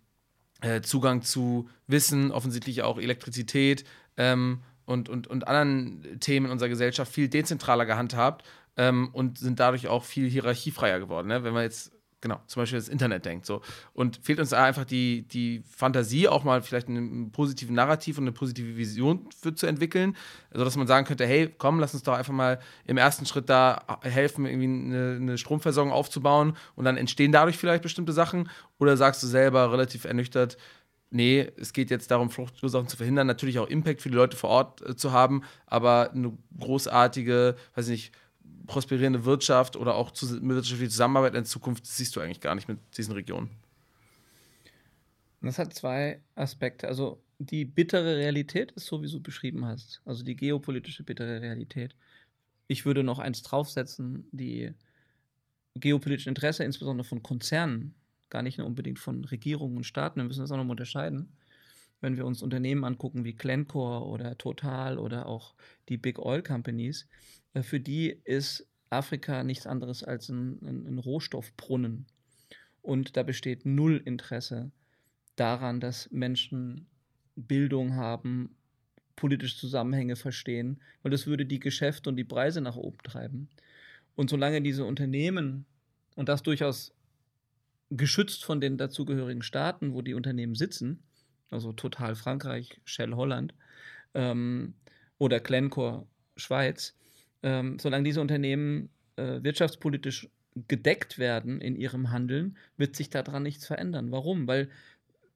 [0.60, 3.84] äh, Zugang zu Wissen, offensichtlich auch Elektrizität
[4.16, 8.44] ähm, und, und, und anderen Themen in unserer Gesellschaft viel dezentraler gehandhabt
[8.76, 11.28] ähm, und sind dadurch auch viel hierarchiefreier geworden.
[11.28, 11.44] Ne?
[11.44, 13.44] Wenn wir jetzt genau, zum Beispiel das Internet denkt.
[13.44, 13.60] So.
[13.92, 18.24] Und fehlt uns da einfach die, die Fantasie, auch mal vielleicht einen positiven Narrativ und
[18.24, 20.16] eine positive Vision für zu entwickeln,
[20.54, 23.84] sodass man sagen könnte, hey, komm, lass uns doch einfach mal im ersten Schritt da
[24.00, 28.48] helfen, irgendwie eine, eine Stromversorgung aufzubauen und dann entstehen dadurch vielleicht bestimmte Sachen.
[28.78, 30.56] Oder sagst du selber relativ ernüchtert,
[31.10, 34.50] nee, es geht jetzt darum, Fluchtursachen zu verhindern, natürlich auch Impact für die Leute vor
[34.50, 38.12] Ort äh, zu haben, aber eine großartige, weiß ich nicht,
[38.66, 42.78] prosperierende Wirtschaft oder auch zu, wirtschaftliche Zusammenarbeit in Zukunft siehst du eigentlich gar nicht mit
[42.96, 43.50] diesen Regionen.
[45.40, 46.86] Das hat zwei Aspekte.
[46.86, 50.00] Also die bittere Realität ist so, wie du beschrieben hast.
[50.04, 51.96] Also die geopolitische bittere Realität.
[52.68, 54.72] Ich würde noch eins draufsetzen, die
[55.74, 57.94] geopolitische Interesse, insbesondere von Konzernen,
[58.30, 61.36] gar nicht nur unbedingt von Regierungen und Staaten, wir müssen das auch noch mal unterscheiden.
[62.00, 65.54] Wenn wir uns Unternehmen angucken wie Glencore oder Total oder auch
[65.88, 67.08] die Big Oil Companies,
[67.60, 72.06] für die ist Afrika nichts anderes als ein, ein, ein Rohstoffbrunnen.
[72.82, 74.70] Und da besteht null Interesse
[75.36, 76.86] daran, dass Menschen
[77.36, 78.54] Bildung haben,
[79.16, 83.48] politische Zusammenhänge verstehen, weil das würde die Geschäfte und die Preise nach oben treiben.
[84.14, 85.64] Und solange diese Unternehmen,
[86.16, 86.94] und das durchaus
[87.90, 91.02] geschützt von den dazugehörigen Staaten, wo die Unternehmen sitzen,
[91.50, 93.54] also Total Frankreich, Shell Holland
[94.14, 94.74] ähm,
[95.18, 96.94] oder Glencore Schweiz,
[97.42, 100.28] ähm, solange diese Unternehmen äh, wirtschaftspolitisch
[100.68, 104.12] gedeckt werden in ihrem Handeln, wird sich daran nichts verändern.
[104.12, 104.46] Warum?
[104.46, 104.68] Weil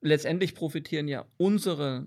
[0.01, 2.07] letztendlich profitieren ja unsere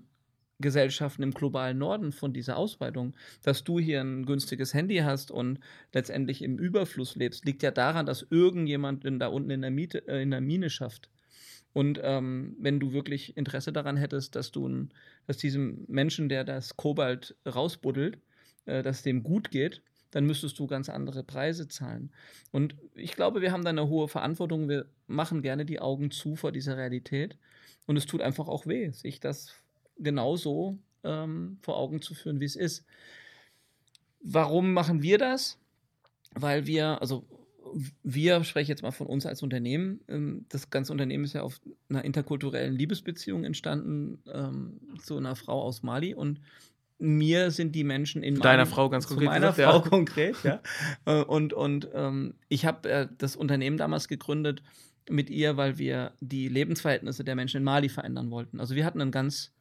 [0.60, 3.14] Gesellschaften im globalen Norden von dieser Ausweitung.
[3.42, 5.58] Dass du hier ein günstiges Handy hast und
[5.92, 10.22] letztendlich im Überfluss lebst, liegt ja daran, dass irgendjemand da unten in der, Miete, äh,
[10.22, 11.10] in der Mine schafft.
[11.72, 14.92] Und ähm, wenn du wirklich Interesse daran hättest, dass du ein,
[15.26, 18.18] dass diesem Menschen, der das Kobalt rausbuddelt,
[18.66, 22.10] äh, dass dem gut geht, dann müsstest du ganz andere Preise zahlen.
[22.50, 24.68] Und ich glaube, wir haben da eine hohe Verantwortung.
[24.68, 27.36] Wir machen gerne die Augen zu vor dieser Realität.
[27.86, 29.54] Und es tut einfach auch weh, sich das
[29.98, 32.84] genauso ähm, vor Augen zu führen, wie es ist.
[34.20, 35.58] Warum machen wir das?
[36.34, 37.24] Weil wir, also
[38.02, 40.00] wir sprechen jetzt mal von uns als Unternehmen.
[40.08, 45.62] Ähm, das ganze Unternehmen ist ja auf einer interkulturellen Liebesbeziehung entstanden ähm, zu einer Frau
[45.62, 46.40] aus Mali und
[47.00, 49.88] mir sind die Menschen in deiner Frau ganz konkret meiner gesagt, Frau ja.
[49.88, 50.60] konkret ja
[51.06, 54.62] äh, und und ähm, ich habe äh, das Unternehmen damals gegründet
[55.08, 59.00] mit ihr weil wir die Lebensverhältnisse der Menschen in Mali verändern wollten also wir hatten
[59.00, 59.52] einen ganz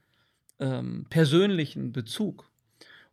[0.60, 2.50] ähm, persönlichen Bezug.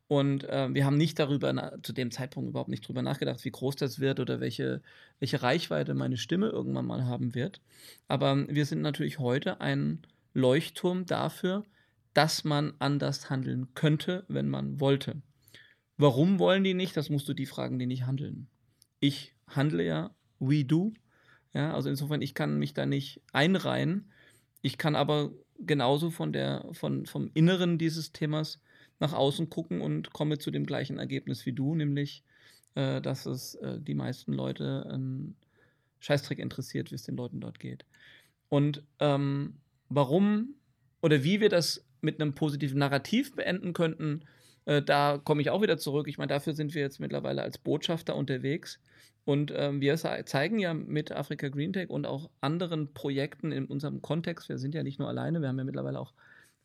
[0.09, 3.75] Und äh, wir haben nicht darüber, zu dem Zeitpunkt überhaupt nicht darüber nachgedacht, wie groß
[3.75, 4.81] das wird oder welche,
[5.19, 7.61] welche Reichweite meine Stimme irgendwann mal haben wird.
[8.07, 10.03] Aber wir sind natürlich heute ein
[10.33, 11.65] Leuchtturm dafür,
[12.17, 15.21] dass man anders handeln könnte, wenn man wollte.
[15.99, 16.97] Warum wollen die nicht?
[16.97, 18.49] Das musst du die fragen, die nicht handeln.
[19.01, 20.95] Ich handle ja, we do.
[21.53, 24.11] Ja, also insofern, ich kann mich da nicht einreihen.
[24.63, 28.63] Ich kann aber genauso von der, von, vom Inneren dieses Themas
[28.99, 32.25] nach außen gucken und komme zu dem gleichen Ergebnis wie du, nämlich,
[32.77, 35.37] äh, dass es äh, die meisten Leute einen
[36.01, 37.85] Scheißtrick interessiert, wie es den Leuten dort geht.
[38.49, 39.59] Und ähm,
[39.91, 40.55] warum
[41.03, 44.23] oder wie wir das mit einem positiven Narrativ beenden könnten,
[44.65, 46.09] äh, da komme ich auch wieder zurück.
[46.09, 48.81] Ich meine, dafür sind wir jetzt mittlerweile als Botschafter unterwegs.
[49.25, 54.01] Und ähm, wir zeigen ja mit Afrika Green Tech und auch anderen Projekten in unserem
[54.01, 56.13] Kontext, wir sind ja nicht nur alleine, wir haben ja mittlerweile auch,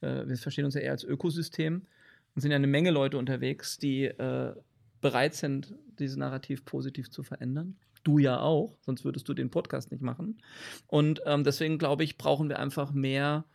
[0.02, 1.88] äh, wir verstehen uns ja eher als Ökosystem
[2.36, 4.54] und sind ja eine Menge Leute unterwegs, die äh,
[5.02, 7.78] bereit sind, dieses Narrativ positiv zu verändern.
[8.04, 10.40] Du ja auch, sonst würdest du den Podcast nicht machen.
[10.86, 13.46] Und ähm, deswegen glaube ich, brauchen wir einfach mehr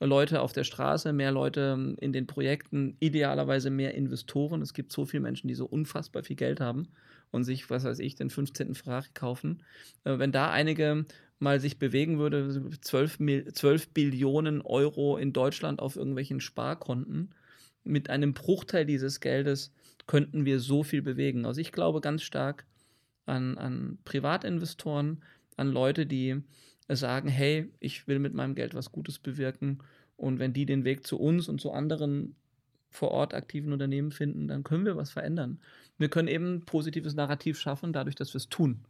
[0.00, 4.60] Leute auf der Straße, mehr Leute ähm, in den Projekten, idealerweise mehr Investoren.
[4.60, 6.88] Es gibt so viele Menschen, die so unfassbar viel Geld haben
[7.30, 8.74] und sich, was weiß ich, den 15.
[8.74, 9.62] Ferrari kaufen.
[10.04, 11.06] Äh, wenn da einige
[11.38, 13.18] mal sich bewegen würde, 12,
[13.52, 17.34] 12 Billionen Euro in Deutschland auf irgendwelchen Sparkonten,
[17.84, 19.72] mit einem Bruchteil dieses Geldes
[20.06, 21.46] könnten wir so viel bewegen.
[21.46, 22.66] Also ich glaube ganz stark
[23.26, 25.22] an, an Privatinvestoren,
[25.56, 26.42] an Leute, die
[26.88, 29.78] sagen, hey, ich will mit meinem Geld was Gutes bewirken.
[30.16, 32.36] Und wenn die den Weg zu uns und zu anderen
[32.90, 35.60] vor Ort aktiven Unternehmen finden, dann können wir was verändern.
[35.98, 38.84] Wir können eben ein positives Narrativ schaffen, dadurch, dass wir es tun.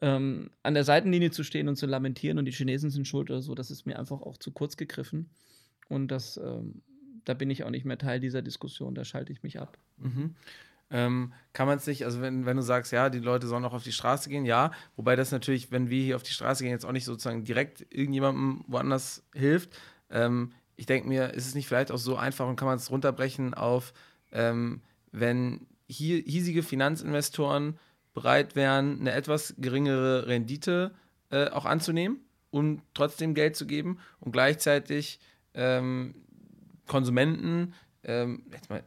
[0.00, 3.42] Ähm, an der Seitenlinie zu stehen und zu lamentieren und die Chinesen sind schuld oder
[3.42, 5.28] so, das ist mir einfach auch zu kurz gegriffen.
[5.88, 6.82] Und das, ähm,
[7.24, 9.76] da bin ich auch nicht mehr Teil dieser Diskussion, da schalte ich mich ab.
[9.98, 10.34] Mhm
[10.90, 13.74] ähm, kann man es nicht, also wenn, wenn du sagst, ja, die Leute sollen auch
[13.74, 16.72] auf die Straße gehen, ja, wobei das natürlich, wenn wir hier auf die Straße gehen,
[16.72, 19.78] jetzt auch nicht sozusagen direkt irgendjemandem woanders hilft.
[20.10, 22.90] Ähm, ich denke mir, ist es nicht vielleicht auch so einfach und kann man es
[22.90, 23.92] runterbrechen auf,
[24.32, 27.78] ähm, wenn hier hiesige Finanzinvestoren
[28.14, 30.94] bereit wären, eine etwas geringere Rendite
[31.30, 32.20] äh, auch anzunehmen
[32.50, 35.20] und trotzdem Geld zu geben und gleichzeitig
[35.54, 36.14] ähm,
[36.86, 37.74] Konsumenten,
[38.04, 38.84] ähm, jetzt mal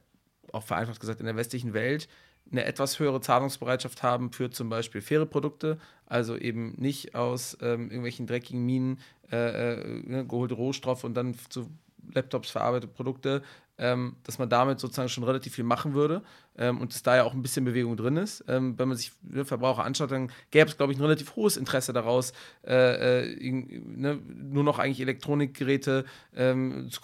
[0.54, 2.08] auch vereinfacht gesagt, in der westlichen Welt
[2.52, 7.84] eine etwas höhere Zahlungsbereitschaft haben für zum Beispiel faire Produkte, also eben nicht aus ähm,
[7.84, 9.00] irgendwelchen dreckigen Minen
[9.32, 11.70] äh, äh, ne, geholte Rohstoffe und dann zu
[12.14, 13.44] Laptops verarbeitete Produkte,
[13.78, 16.22] ähm, dass man damit sozusagen schon relativ viel machen würde
[16.58, 18.44] ähm, und dass da ja auch ein bisschen Bewegung drin ist.
[18.48, 21.58] Ähm, wenn man sich ne, Verbraucher anschaut, dann gäbe es, glaube ich, ein relativ hohes
[21.58, 22.34] Interesse daraus,
[22.66, 27.02] äh, äh, ne, nur noch eigentlich Elektronikgeräte ähm, zu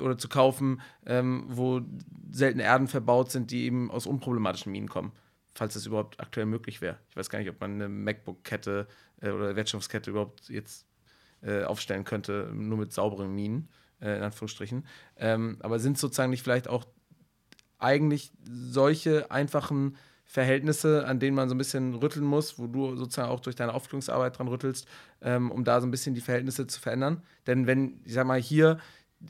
[0.00, 1.82] oder zu kaufen, ähm, wo
[2.30, 5.12] seltene Erden verbaut sind, die eben aus unproblematischen Minen kommen
[5.58, 6.98] falls das überhaupt aktuell möglich wäre.
[7.08, 8.86] Ich weiß gar nicht, ob man eine MacBook-Kette
[9.22, 10.86] äh, oder Wertschöpfungskette überhaupt jetzt
[11.42, 13.68] äh, aufstellen könnte, nur mit sauberen Minen
[14.00, 14.86] äh, in Anführungsstrichen.
[15.16, 16.86] Ähm, aber sind sozusagen nicht vielleicht auch
[17.78, 23.30] eigentlich solche einfachen Verhältnisse, an denen man so ein bisschen rütteln muss, wo du sozusagen
[23.30, 24.86] auch durch deine Aufklärungsarbeit dran rüttelst,
[25.22, 27.22] ähm, um da so ein bisschen die Verhältnisse zu verändern.
[27.46, 28.78] Denn wenn, ich sag mal, hier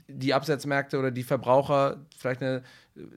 [0.07, 2.63] die Absatzmärkte oder die Verbraucher vielleicht eine,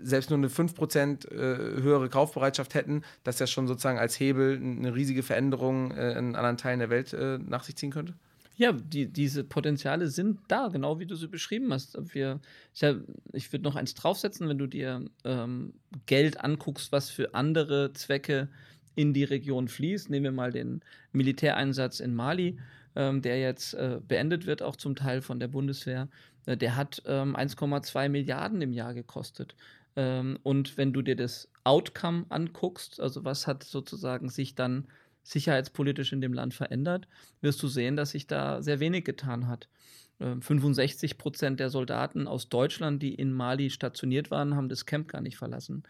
[0.02, 4.94] selbst nur eine 5% äh, höhere Kaufbereitschaft hätten, dass das schon sozusagen als Hebel eine
[4.94, 8.14] riesige Veränderung äh, in anderen Teilen der Welt äh, nach sich ziehen könnte?
[8.60, 11.96] Ja, die, diese Potenziale sind da, genau wie du sie beschrieben hast.
[12.12, 12.40] Wir,
[12.74, 12.82] ich,
[13.32, 15.72] ich würde noch eins draufsetzen, wenn du dir ähm,
[16.04, 18.50] Geld anguckst, was für andere Zwecke
[18.94, 20.10] in die Region fließt.
[20.10, 20.82] Nehmen wir mal den
[21.12, 22.58] Militäreinsatz in Mali,
[22.96, 26.10] ähm, der jetzt äh, beendet wird, auch zum Teil von der Bundeswehr.
[26.44, 29.56] Äh, der hat ähm, 1,2 Milliarden im Jahr gekostet.
[29.96, 34.86] Ähm, und wenn du dir das Outcome anguckst, also was hat sozusagen sich dann
[35.30, 37.06] sicherheitspolitisch in dem Land verändert,
[37.40, 39.68] wirst du sehen, dass sich da sehr wenig getan hat.
[40.20, 45.08] 65 ähm, Prozent der Soldaten aus Deutschland, die in Mali stationiert waren, haben das Camp
[45.08, 45.82] gar nicht verlassen.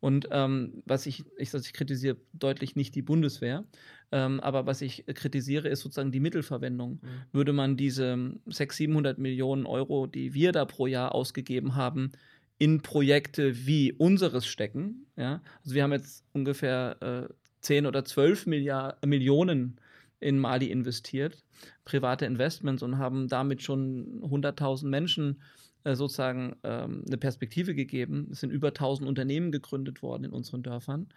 [0.00, 3.64] Und ähm, was ich, ich, ich kritisiere deutlich nicht die Bundeswehr,
[4.12, 7.00] ähm, aber was ich kritisiere, ist sozusagen die Mittelverwendung.
[7.00, 7.08] Mhm.
[7.32, 12.12] Würde man diese 600, 700 Millionen Euro, die wir da pro Jahr ausgegeben haben,
[12.58, 17.32] in Projekte wie unseres stecken, ja, also wir haben jetzt ungefähr äh,
[17.68, 19.78] 10 oder 12 Milliard Millionen
[20.20, 21.36] in Mali investiert,
[21.84, 25.42] private Investments und haben damit schon 100.000 Menschen
[25.84, 28.28] äh, sozusagen ähm, eine Perspektive gegeben.
[28.32, 31.08] Es sind über 1000 Unternehmen gegründet worden in unseren Dörfern.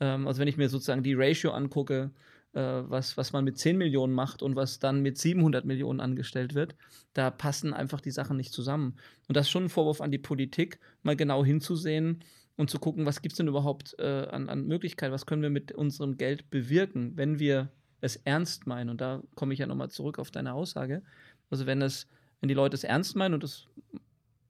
[0.00, 2.10] Ähm, also wenn ich mir sozusagen die Ratio angucke,
[2.52, 6.56] äh, was, was man mit 10 Millionen macht und was dann mit 700 Millionen angestellt
[6.56, 6.74] wird,
[7.14, 8.96] da passen einfach die Sachen nicht zusammen.
[9.28, 12.24] Und das ist schon ein Vorwurf an die Politik, mal genau hinzusehen,
[12.56, 15.50] und zu gucken, was gibt es denn überhaupt äh, an, an Möglichkeiten, was können wir
[15.50, 17.70] mit unserem Geld bewirken, wenn wir
[18.00, 18.90] es ernst meinen.
[18.90, 21.02] Und da komme ich ja nochmal zurück auf deine Aussage.
[21.50, 22.08] Also wenn es,
[22.40, 23.68] wenn die Leute es ernst meinen, und das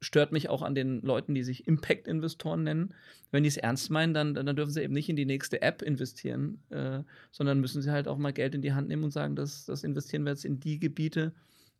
[0.01, 2.93] stört mich auch an den Leuten, die sich Impact-Investoren nennen,
[3.31, 5.81] wenn die es ernst meinen, dann, dann dürfen sie eben nicht in die nächste App
[5.81, 9.35] investieren, äh, sondern müssen sie halt auch mal Geld in die Hand nehmen und sagen,
[9.35, 11.33] das, das investieren wir jetzt in die Gebiete,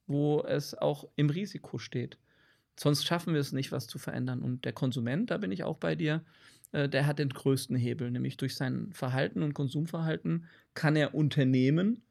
[0.07, 2.17] wo es auch im Risiko steht.
[2.75, 4.41] Sonst schaffen wir es nicht, was zu verändern.
[4.41, 6.23] Und der Konsument, da bin ich auch bei dir,
[6.71, 12.01] äh, der hat den größten Hebel, nämlich durch sein Verhalten und Konsumverhalten kann er Unternehmen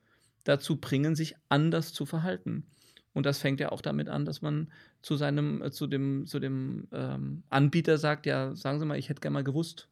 [0.44, 2.66] dazu bringen, sich anders zu verhalten.
[3.12, 4.72] Und das fängt ja auch damit an, dass man
[5.02, 9.08] zu seinem, äh, zu dem, zu dem ähm, Anbieter sagt, ja, sagen Sie mal, ich
[9.08, 9.88] hätte gerne mal gewusst,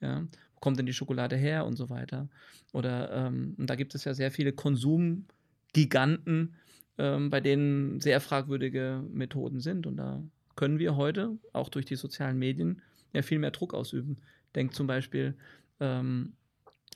[0.00, 0.22] ja,
[0.54, 2.28] wo kommt denn die Schokolade her und so weiter.
[2.72, 6.54] Oder ähm, und da gibt es ja sehr viele Konsumgiganten,
[6.98, 9.86] ähm, bei denen sehr fragwürdige Methoden sind.
[9.86, 10.22] Und da
[10.56, 14.18] können wir heute, auch durch die sozialen Medien, ja viel mehr Druck ausüben.
[14.54, 15.34] Denkt zum Beispiel
[15.80, 16.32] ähm,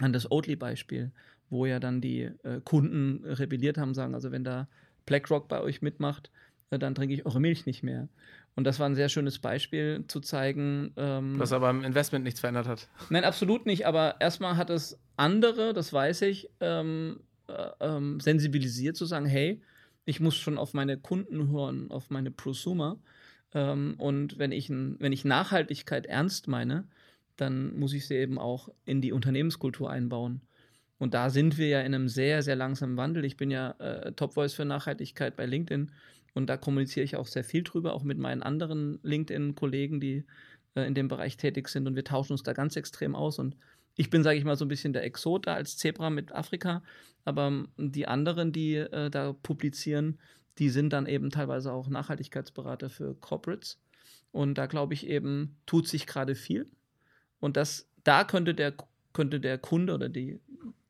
[0.00, 1.10] an das Oatly-Beispiel,
[1.50, 4.68] wo ja dann die äh, Kunden rebelliert haben, sagen, also wenn da
[5.06, 6.30] BlackRock bei euch mitmacht,
[6.70, 8.08] äh, dann trinke ich eure Milch nicht mehr.
[8.54, 10.92] Und das war ein sehr schönes Beispiel zu zeigen.
[10.96, 12.88] Ähm, Was aber im Investment nichts verändert hat.
[13.08, 13.86] Nein, absolut nicht.
[13.86, 19.62] Aber erstmal hat es andere, das weiß ich, ähm, äh, ähm, sensibilisiert zu sagen, hey,
[20.08, 22.98] ich muss schon auf meine Kunden hören, auf meine Prosumer.
[23.52, 26.88] Ähm, und wenn ich, wenn ich Nachhaltigkeit ernst meine,
[27.36, 30.40] dann muss ich sie eben auch in die Unternehmenskultur einbauen.
[30.98, 33.24] Und da sind wir ja in einem sehr, sehr langsamen Wandel.
[33.26, 35.92] Ich bin ja äh, Top Voice für Nachhaltigkeit bei LinkedIn
[36.34, 40.24] und da kommuniziere ich auch sehr viel drüber, auch mit meinen anderen LinkedIn-Kollegen, die
[40.74, 43.38] äh, in dem Bereich tätig sind und wir tauschen uns da ganz extrem aus.
[43.38, 43.56] Und
[43.98, 46.82] ich bin, sage ich mal, so ein bisschen der Exot da als Zebra mit Afrika,
[47.24, 50.20] aber die anderen, die äh, da publizieren,
[50.58, 53.80] die sind dann eben teilweise auch Nachhaltigkeitsberater für Corporates.
[54.30, 56.70] Und da glaube ich eben, tut sich gerade viel.
[57.40, 58.74] Und das, da könnte der,
[59.12, 60.38] könnte der Kunde oder die,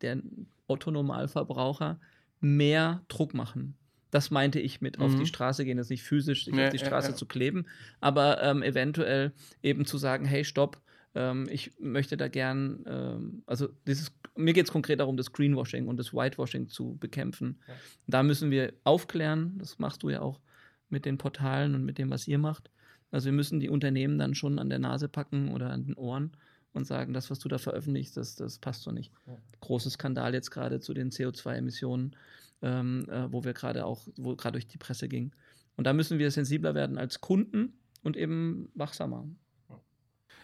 [0.03, 0.21] der
[0.67, 1.99] Otto-Normalverbraucher
[2.41, 3.75] mehr Druck machen.
[4.11, 5.05] Das meinte ich mit mhm.
[5.05, 5.27] auf die mhm.
[5.27, 7.17] Straße gehen, das nicht physisch sich ja, auf die Straße ja, ja.
[7.17, 7.67] zu kleben,
[8.01, 9.33] aber ähm, eventuell
[9.63, 10.79] eben zu sagen, hey, stopp,
[11.15, 15.89] Ähm, ich möchte da gern, ähm, also dieses, mir geht es konkret darum, das Greenwashing
[15.89, 17.59] und das Whitewashing zu bekämpfen.
[17.67, 17.75] Ja.
[18.07, 20.41] Da müssen wir aufklären, das machst du ja auch
[20.89, 22.71] mit den Portalen und mit dem, was ihr macht.
[23.11, 26.33] Also wir müssen die Unternehmen dann schon an der Nase packen oder an den Ohren
[26.73, 29.13] und sagen, das, was du da veröffentlichst, das, das passt so nicht.
[29.27, 29.37] Ja.
[29.61, 32.15] Großes Skandal jetzt gerade zu den CO2-Emissionen,
[32.63, 35.33] ähm, äh, wo wir gerade auch, wo gerade durch die Presse ging.
[35.77, 37.73] Und da müssen wir sensibler werden als Kunden
[38.03, 39.27] und eben wachsamer.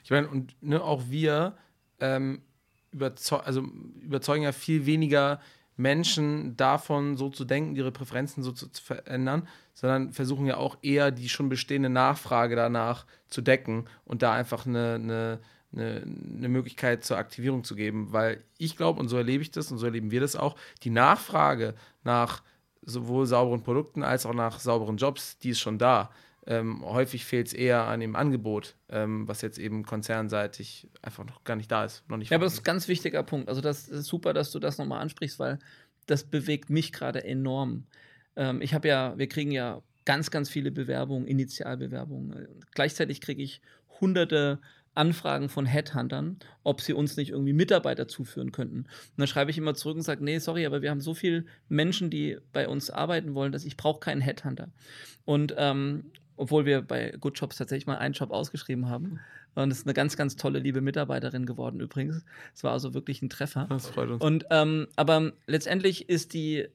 [0.04, 1.56] Ich meine, und ne, auch wir
[1.98, 2.42] ähm,
[2.92, 3.62] überzeu also
[4.00, 5.40] überzeugen ja viel weniger
[5.76, 10.78] Menschen davon, so zu denken, ihre Präferenzen so zu, zu, verändern, sondern versuchen ja auch
[10.82, 15.40] eher die schon bestehende Nachfrage danach zu decken und da einfach eine, eine,
[15.72, 16.02] eine,
[16.36, 18.12] eine Möglichkeit zur Aktivierung zu geben.
[18.12, 20.54] Weil ich glaube, und so erlebe ich das und so erleben wir das auch,
[20.84, 21.74] die Nachfrage
[22.04, 22.42] nach
[22.82, 26.10] sowohl sauberen Produkten als auch nach sauberen Jobs, die ist schon da.
[26.46, 31.42] Ähm, häufig fehlt es eher an dem Angebot, ähm, was jetzt eben konzernseitig einfach noch
[31.44, 32.08] gar nicht da ist.
[32.08, 33.48] Noch nicht ja, aber das ist ein ganz wichtiger Punkt.
[33.48, 35.58] Also das ist super, dass du das nochmal ansprichst, weil
[36.06, 37.86] das bewegt mich gerade enorm.
[38.36, 42.46] Ähm, ich habe ja, wir kriegen ja ganz, ganz viele Bewerbungen, Initialbewerbungen.
[42.74, 43.62] Gleichzeitig kriege ich
[44.00, 44.60] hunderte
[44.94, 48.80] Anfragen von Headhuntern, ob sie uns nicht irgendwie Mitarbeiter zuführen könnten.
[48.80, 51.46] Und dann schreibe ich immer zurück und sage, nee, sorry, aber wir haben so viele
[51.68, 54.68] Menschen, die bei uns arbeiten wollen, dass ich brauche keinen Headhunter.
[55.24, 59.20] Und ähm, obwohl wir bei Good Jobs tatsächlich mal einen Job ausgeschrieben haben.
[59.54, 62.24] Und es ist eine ganz, ganz tolle, liebe Mitarbeiterin geworden übrigens.
[62.54, 63.66] Es war also wirklich ein Treffer.
[63.68, 64.22] Das freut uns.
[64.22, 66.66] Und, ähm, aber letztendlich ist die,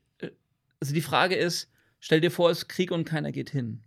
[0.80, 1.70] also die Frage ist,
[2.00, 3.82] stell dir vor, es ist Krieg und keiner geht hin.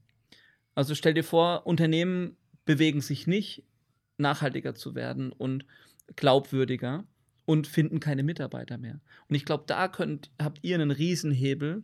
[0.74, 3.64] Also stell dir vor, Unternehmen bewegen sich nicht,
[4.18, 5.64] nachhaltiger zu werden und
[6.16, 7.04] glaubwürdiger
[7.44, 9.00] und finden keine Mitarbeiter mehr.
[9.28, 11.82] Und ich glaube, da könnt, habt ihr einen Riesenhebel,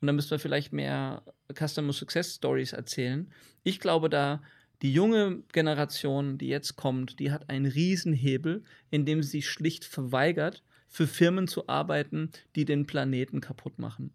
[0.00, 1.22] und dann müssen wir vielleicht mehr
[1.54, 3.30] Customer Success Stories erzählen.
[3.62, 4.42] Ich glaube, da
[4.82, 10.62] die junge Generation, die jetzt kommt, die hat einen Riesenhebel, indem sie sich schlicht verweigert,
[10.88, 14.12] für Firmen zu arbeiten, die den Planeten kaputt machen.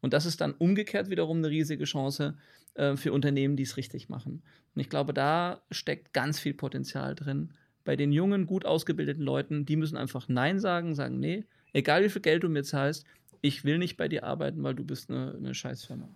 [0.00, 2.36] Und das ist dann umgekehrt wiederum eine riesige Chance
[2.74, 4.42] äh, für Unternehmen, die es richtig machen.
[4.74, 7.52] Und ich glaube, da steckt ganz viel Potenzial drin.
[7.84, 12.08] Bei den jungen, gut ausgebildeten Leuten, die müssen einfach Nein sagen, sagen, nee, egal wie
[12.08, 13.04] viel Geld du mir zahlst,
[13.46, 16.08] ich will nicht bei dir arbeiten, weil du bist eine, eine Scheißfirma.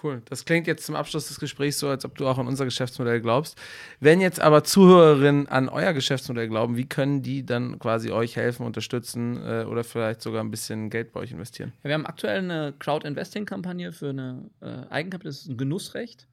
[0.00, 0.22] Cool.
[0.26, 3.20] Das klingt jetzt zum Abschluss des Gesprächs so, als ob du auch an unser Geschäftsmodell
[3.20, 3.58] glaubst.
[3.98, 8.64] Wenn jetzt aber Zuhörerinnen an euer Geschäftsmodell glauben, wie können die dann quasi euch helfen,
[8.64, 11.72] unterstützen äh, oder vielleicht sogar ein bisschen Geld bei euch investieren?
[11.82, 16.28] Ja, wir haben aktuell eine Crowd-Investing-Kampagne für eine äh, Eigenkapital, das ist ein Genussrecht.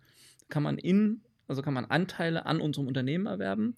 [0.49, 3.77] Kann man in, also kann man Anteile an unserem Unternehmen erwerben.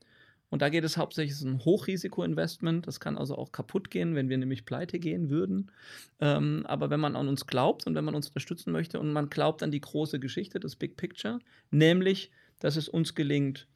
[0.50, 2.88] Und da geht es hauptsächlich um ein Hochrisiko-Investment.
[2.88, 5.72] Das kann also auch kaputt gehen, wenn wir nämlich pleite gehen würden.
[6.20, 9.30] Ähm, aber wenn man an uns glaubt und wenn man uns unterstützen möchte und man
[9.30, 13.68] glaubt an die große Geschichte, das Big Picture, nämlich, dass es uns gelingt,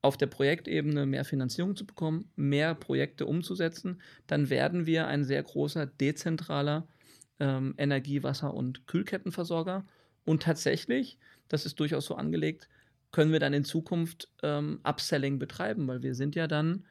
[0.00, 5.42] auf der Projektebene mehr Finanzierung zu bekommen, mehr Projekte umzusetzen, dann werden wir ein sehr
[5.42, 6.88] großer dezentraler
[7.38, 9.86] ähm, Energie-, Wasser- und Kühlkettenversorger.
[10.24, 11.18] Und tatsächlich,
[11.48, 12.68] das ist durchaus so angelegt,
[13.12, 16.84] können wir dann in Zukunft ähm, Upselling betreiben, weil wir sind ja dann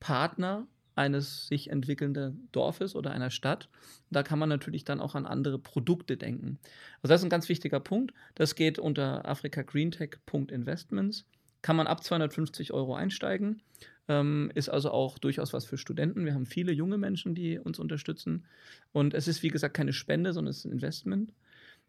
[0.00, 0.66] Partner
[0.98, 3.68] eines sich entwickelnden Dorfes oder einer Stadt.
[4.10, 6.58] Da kann man natürlich dann auch an andere Produkte denken.
[7.02, 8.12] Also das ist ein ganz wichtiger Punkt.
[8.34, 11.24] Das geht unter africagreentech.investments.
[11.62, 13.62] Kann man ab 250 Euro einsteigen.
[14.08, 16.24] Ähm, ist also auch durchaus was für Studenten.
[16.24, 18.46] Wir haben viele junge Menschen, die uns unterstützen.
[18.92, 21.32] Und es ist, wie gesagt, keine Spende, sondern es ist ein Investment.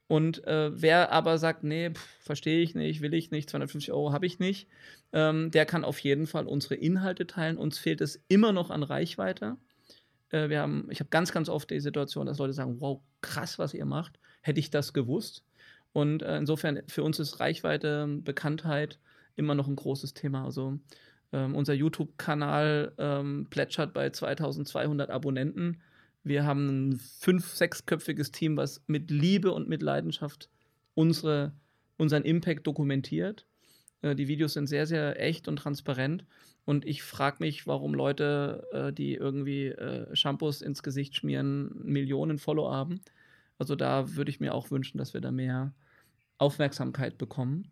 [0.10, 4.26] Und äh, wer aber sagt, nee, verstehe ich nicht, will ich nicht, 250 Euro habe
[4.26, 4.68] ich nicht,
[5.14, 7.58] ähm, der kann auf jeden Fall unsere Inhalte teilen.
[7.58, 9.58] Uns fehlt es immer noch an Reichweite.
[10.32, 13.60] Äh, wir haben, ich habe ganz, ganz oft die Situation, dass Leute sagen, wow, krass,
[13.60, 14.20] was ihr macht.
[14.42, 15.44] Hätte ich das gewusst.
[15.94, 18.98] Und äh, insofern, für uns ist Reichweite, Bekanntheit
[19.36, 20.44] immer noch ein großes Thema.
[20.44, 20.80] Also
[21.32, 25.84] ähm, unser YouTube-Kanal ähm, plätschert bei 2200 Abonnenten
[26.24, 30.50] wir haben ein fünf-, sechsköpfiges Team, was mit Liebe und mit Leidenschaft
[30.94, 31.54] unsere,
[31.98, 33.46] unseren Impact dokumentiert.
[34.02, 36.26] Äh, die Videos sind sehr, sehr echt und transparent.
[36.66, 42.38] Und ich frage mich, warum Leute, äh, die irgendwie äh, Shampoos ins Gesicht schmieren, Millionen
[42.38, 43.02] Follower haben.
[43.58, 45.74] Also da würde ich mir auch wünschen, dass wir da mehr
[46.38, 47.72] Aufmerksamkeit bekommen.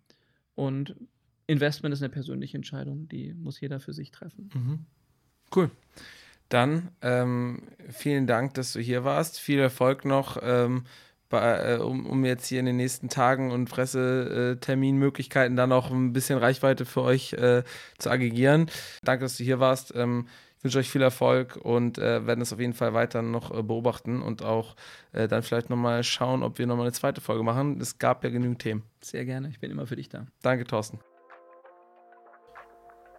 [0.56, 0.96] Und
[1.48, 4.50] Investment ist eine persönliche Entscheidung, die muss jeder für sich treffen.
[4.54, 4.86] Mhm.
[5.56, 5.72] Cool.
[6.50, 9.40] Dann ähm, vielen Dank, dass du hier warst.
[9.40, 10.86] Viel Erfolg noch, ähm,
[11.30, 16.14] bei, äh, um, um, jetzt hier in den nächsten Tagen und Presseterminmöglichkeiten dann auch ein
[16.14, 17.64] bisschen Reichweite für euch äh,
[17.98, 18.70] zu aggregieren.
[19.04, 19.94] Danke, dass du hier warst.
[19.96, 23.52] Ähm, ich wünsche euch viel Erfolg und äh, werden es auf jeden Fall weiter noch
[23.52, 24.76] äh, beobachten und auch
[25.12, 27.80] äh, dann vielleicht nochmal schauen, ob wir nochmal eine zweite Folge machen.
[27.80, 28.84] Es gab ja genügend Themen.
[29.02, 30.26] Sehr gerne, ich bin immer für dich da.
[30.42, 31.00] Danke, Thorsten.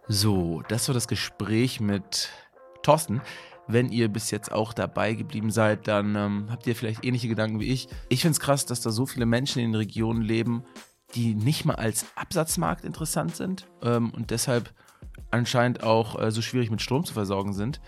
[0.07, 2.29] So, das war das Gespräch mit
[2.83, 3.21] Thorsten.
[3.67, 7.59] Wenn ihr bis jetzt auch dabei geblieben seid, dann ähm, habt ihr vielleicht ähnliche Gedanken
[7.59, 7.87] wie ich.
[8.09, 10.63] Ich finde es krass, dass da so viele Menschen in den Regionen leben,
[11.13, 14.73] die nicht mal als Absatzmarkt interessant sind ähm, und deshalb
[15.31, 17.79] anscheinend auch äh, so schwierig mit Strom zu versorgen sind.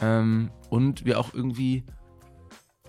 [0.00, 1.84] Ähm, und wir auch irgendwie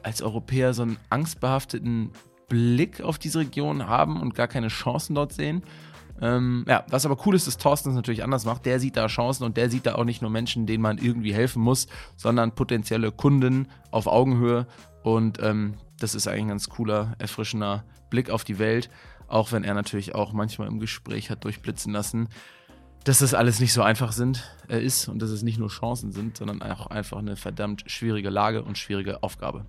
[0.04, 2.12] als Europäer so einen angstbehafteten
[2.48, 5.64] Blick auf diese Region haben und gar keine Chancen dort sehen.
[6.22, 8.66] Ähm, ja, was aber cool ist, dass Thorsten es natürlich anders macht.
[8.66, 11.34] Der sieht da Chancen und der sieht da auch nicht nur Menschen, denen man irgendwie
[11.34, 14.68] helfen muss, sondern potenzielle Kunden auf Augenhöhe.
[15.04, 18.90] Und ähm, das ist eigentlich ein ganz cooler, erfrischender Blick auf die Welt.
[19.28, 22.30] Auch wenn er natürlich auch manchmal im Gespräch hat durchblitzen lassen,
[23.04, 26.12] dass das alles nicht so einfach sind, äh, ist und dass es nicht nur Chancen
[26.12, 29.66] sind, sondern auch einfach eine verdammt schwierige Lage und schwierige Aufgabe.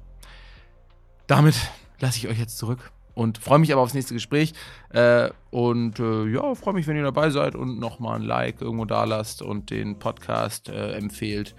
[1.27, 1.56] Damit
[1.98, 4.52] lasse ich euch jetzt zurück und freue mich aber aufs nächste Gespräch.
[4.90, 8.84] Äh, und äh, ja, freue mich, wenn ihr dabei seid und nochmal ein Like irgendwo
[8.84, 11.56] da lasst und den Podcast äh, empfehlt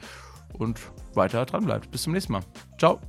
[0.54, 0.80] und
[1.16, 1.92] weiter dran bleibt.
[1.92, 2.42] Bis zum nächsten Mal.
[2.78, 3.02] Ciao.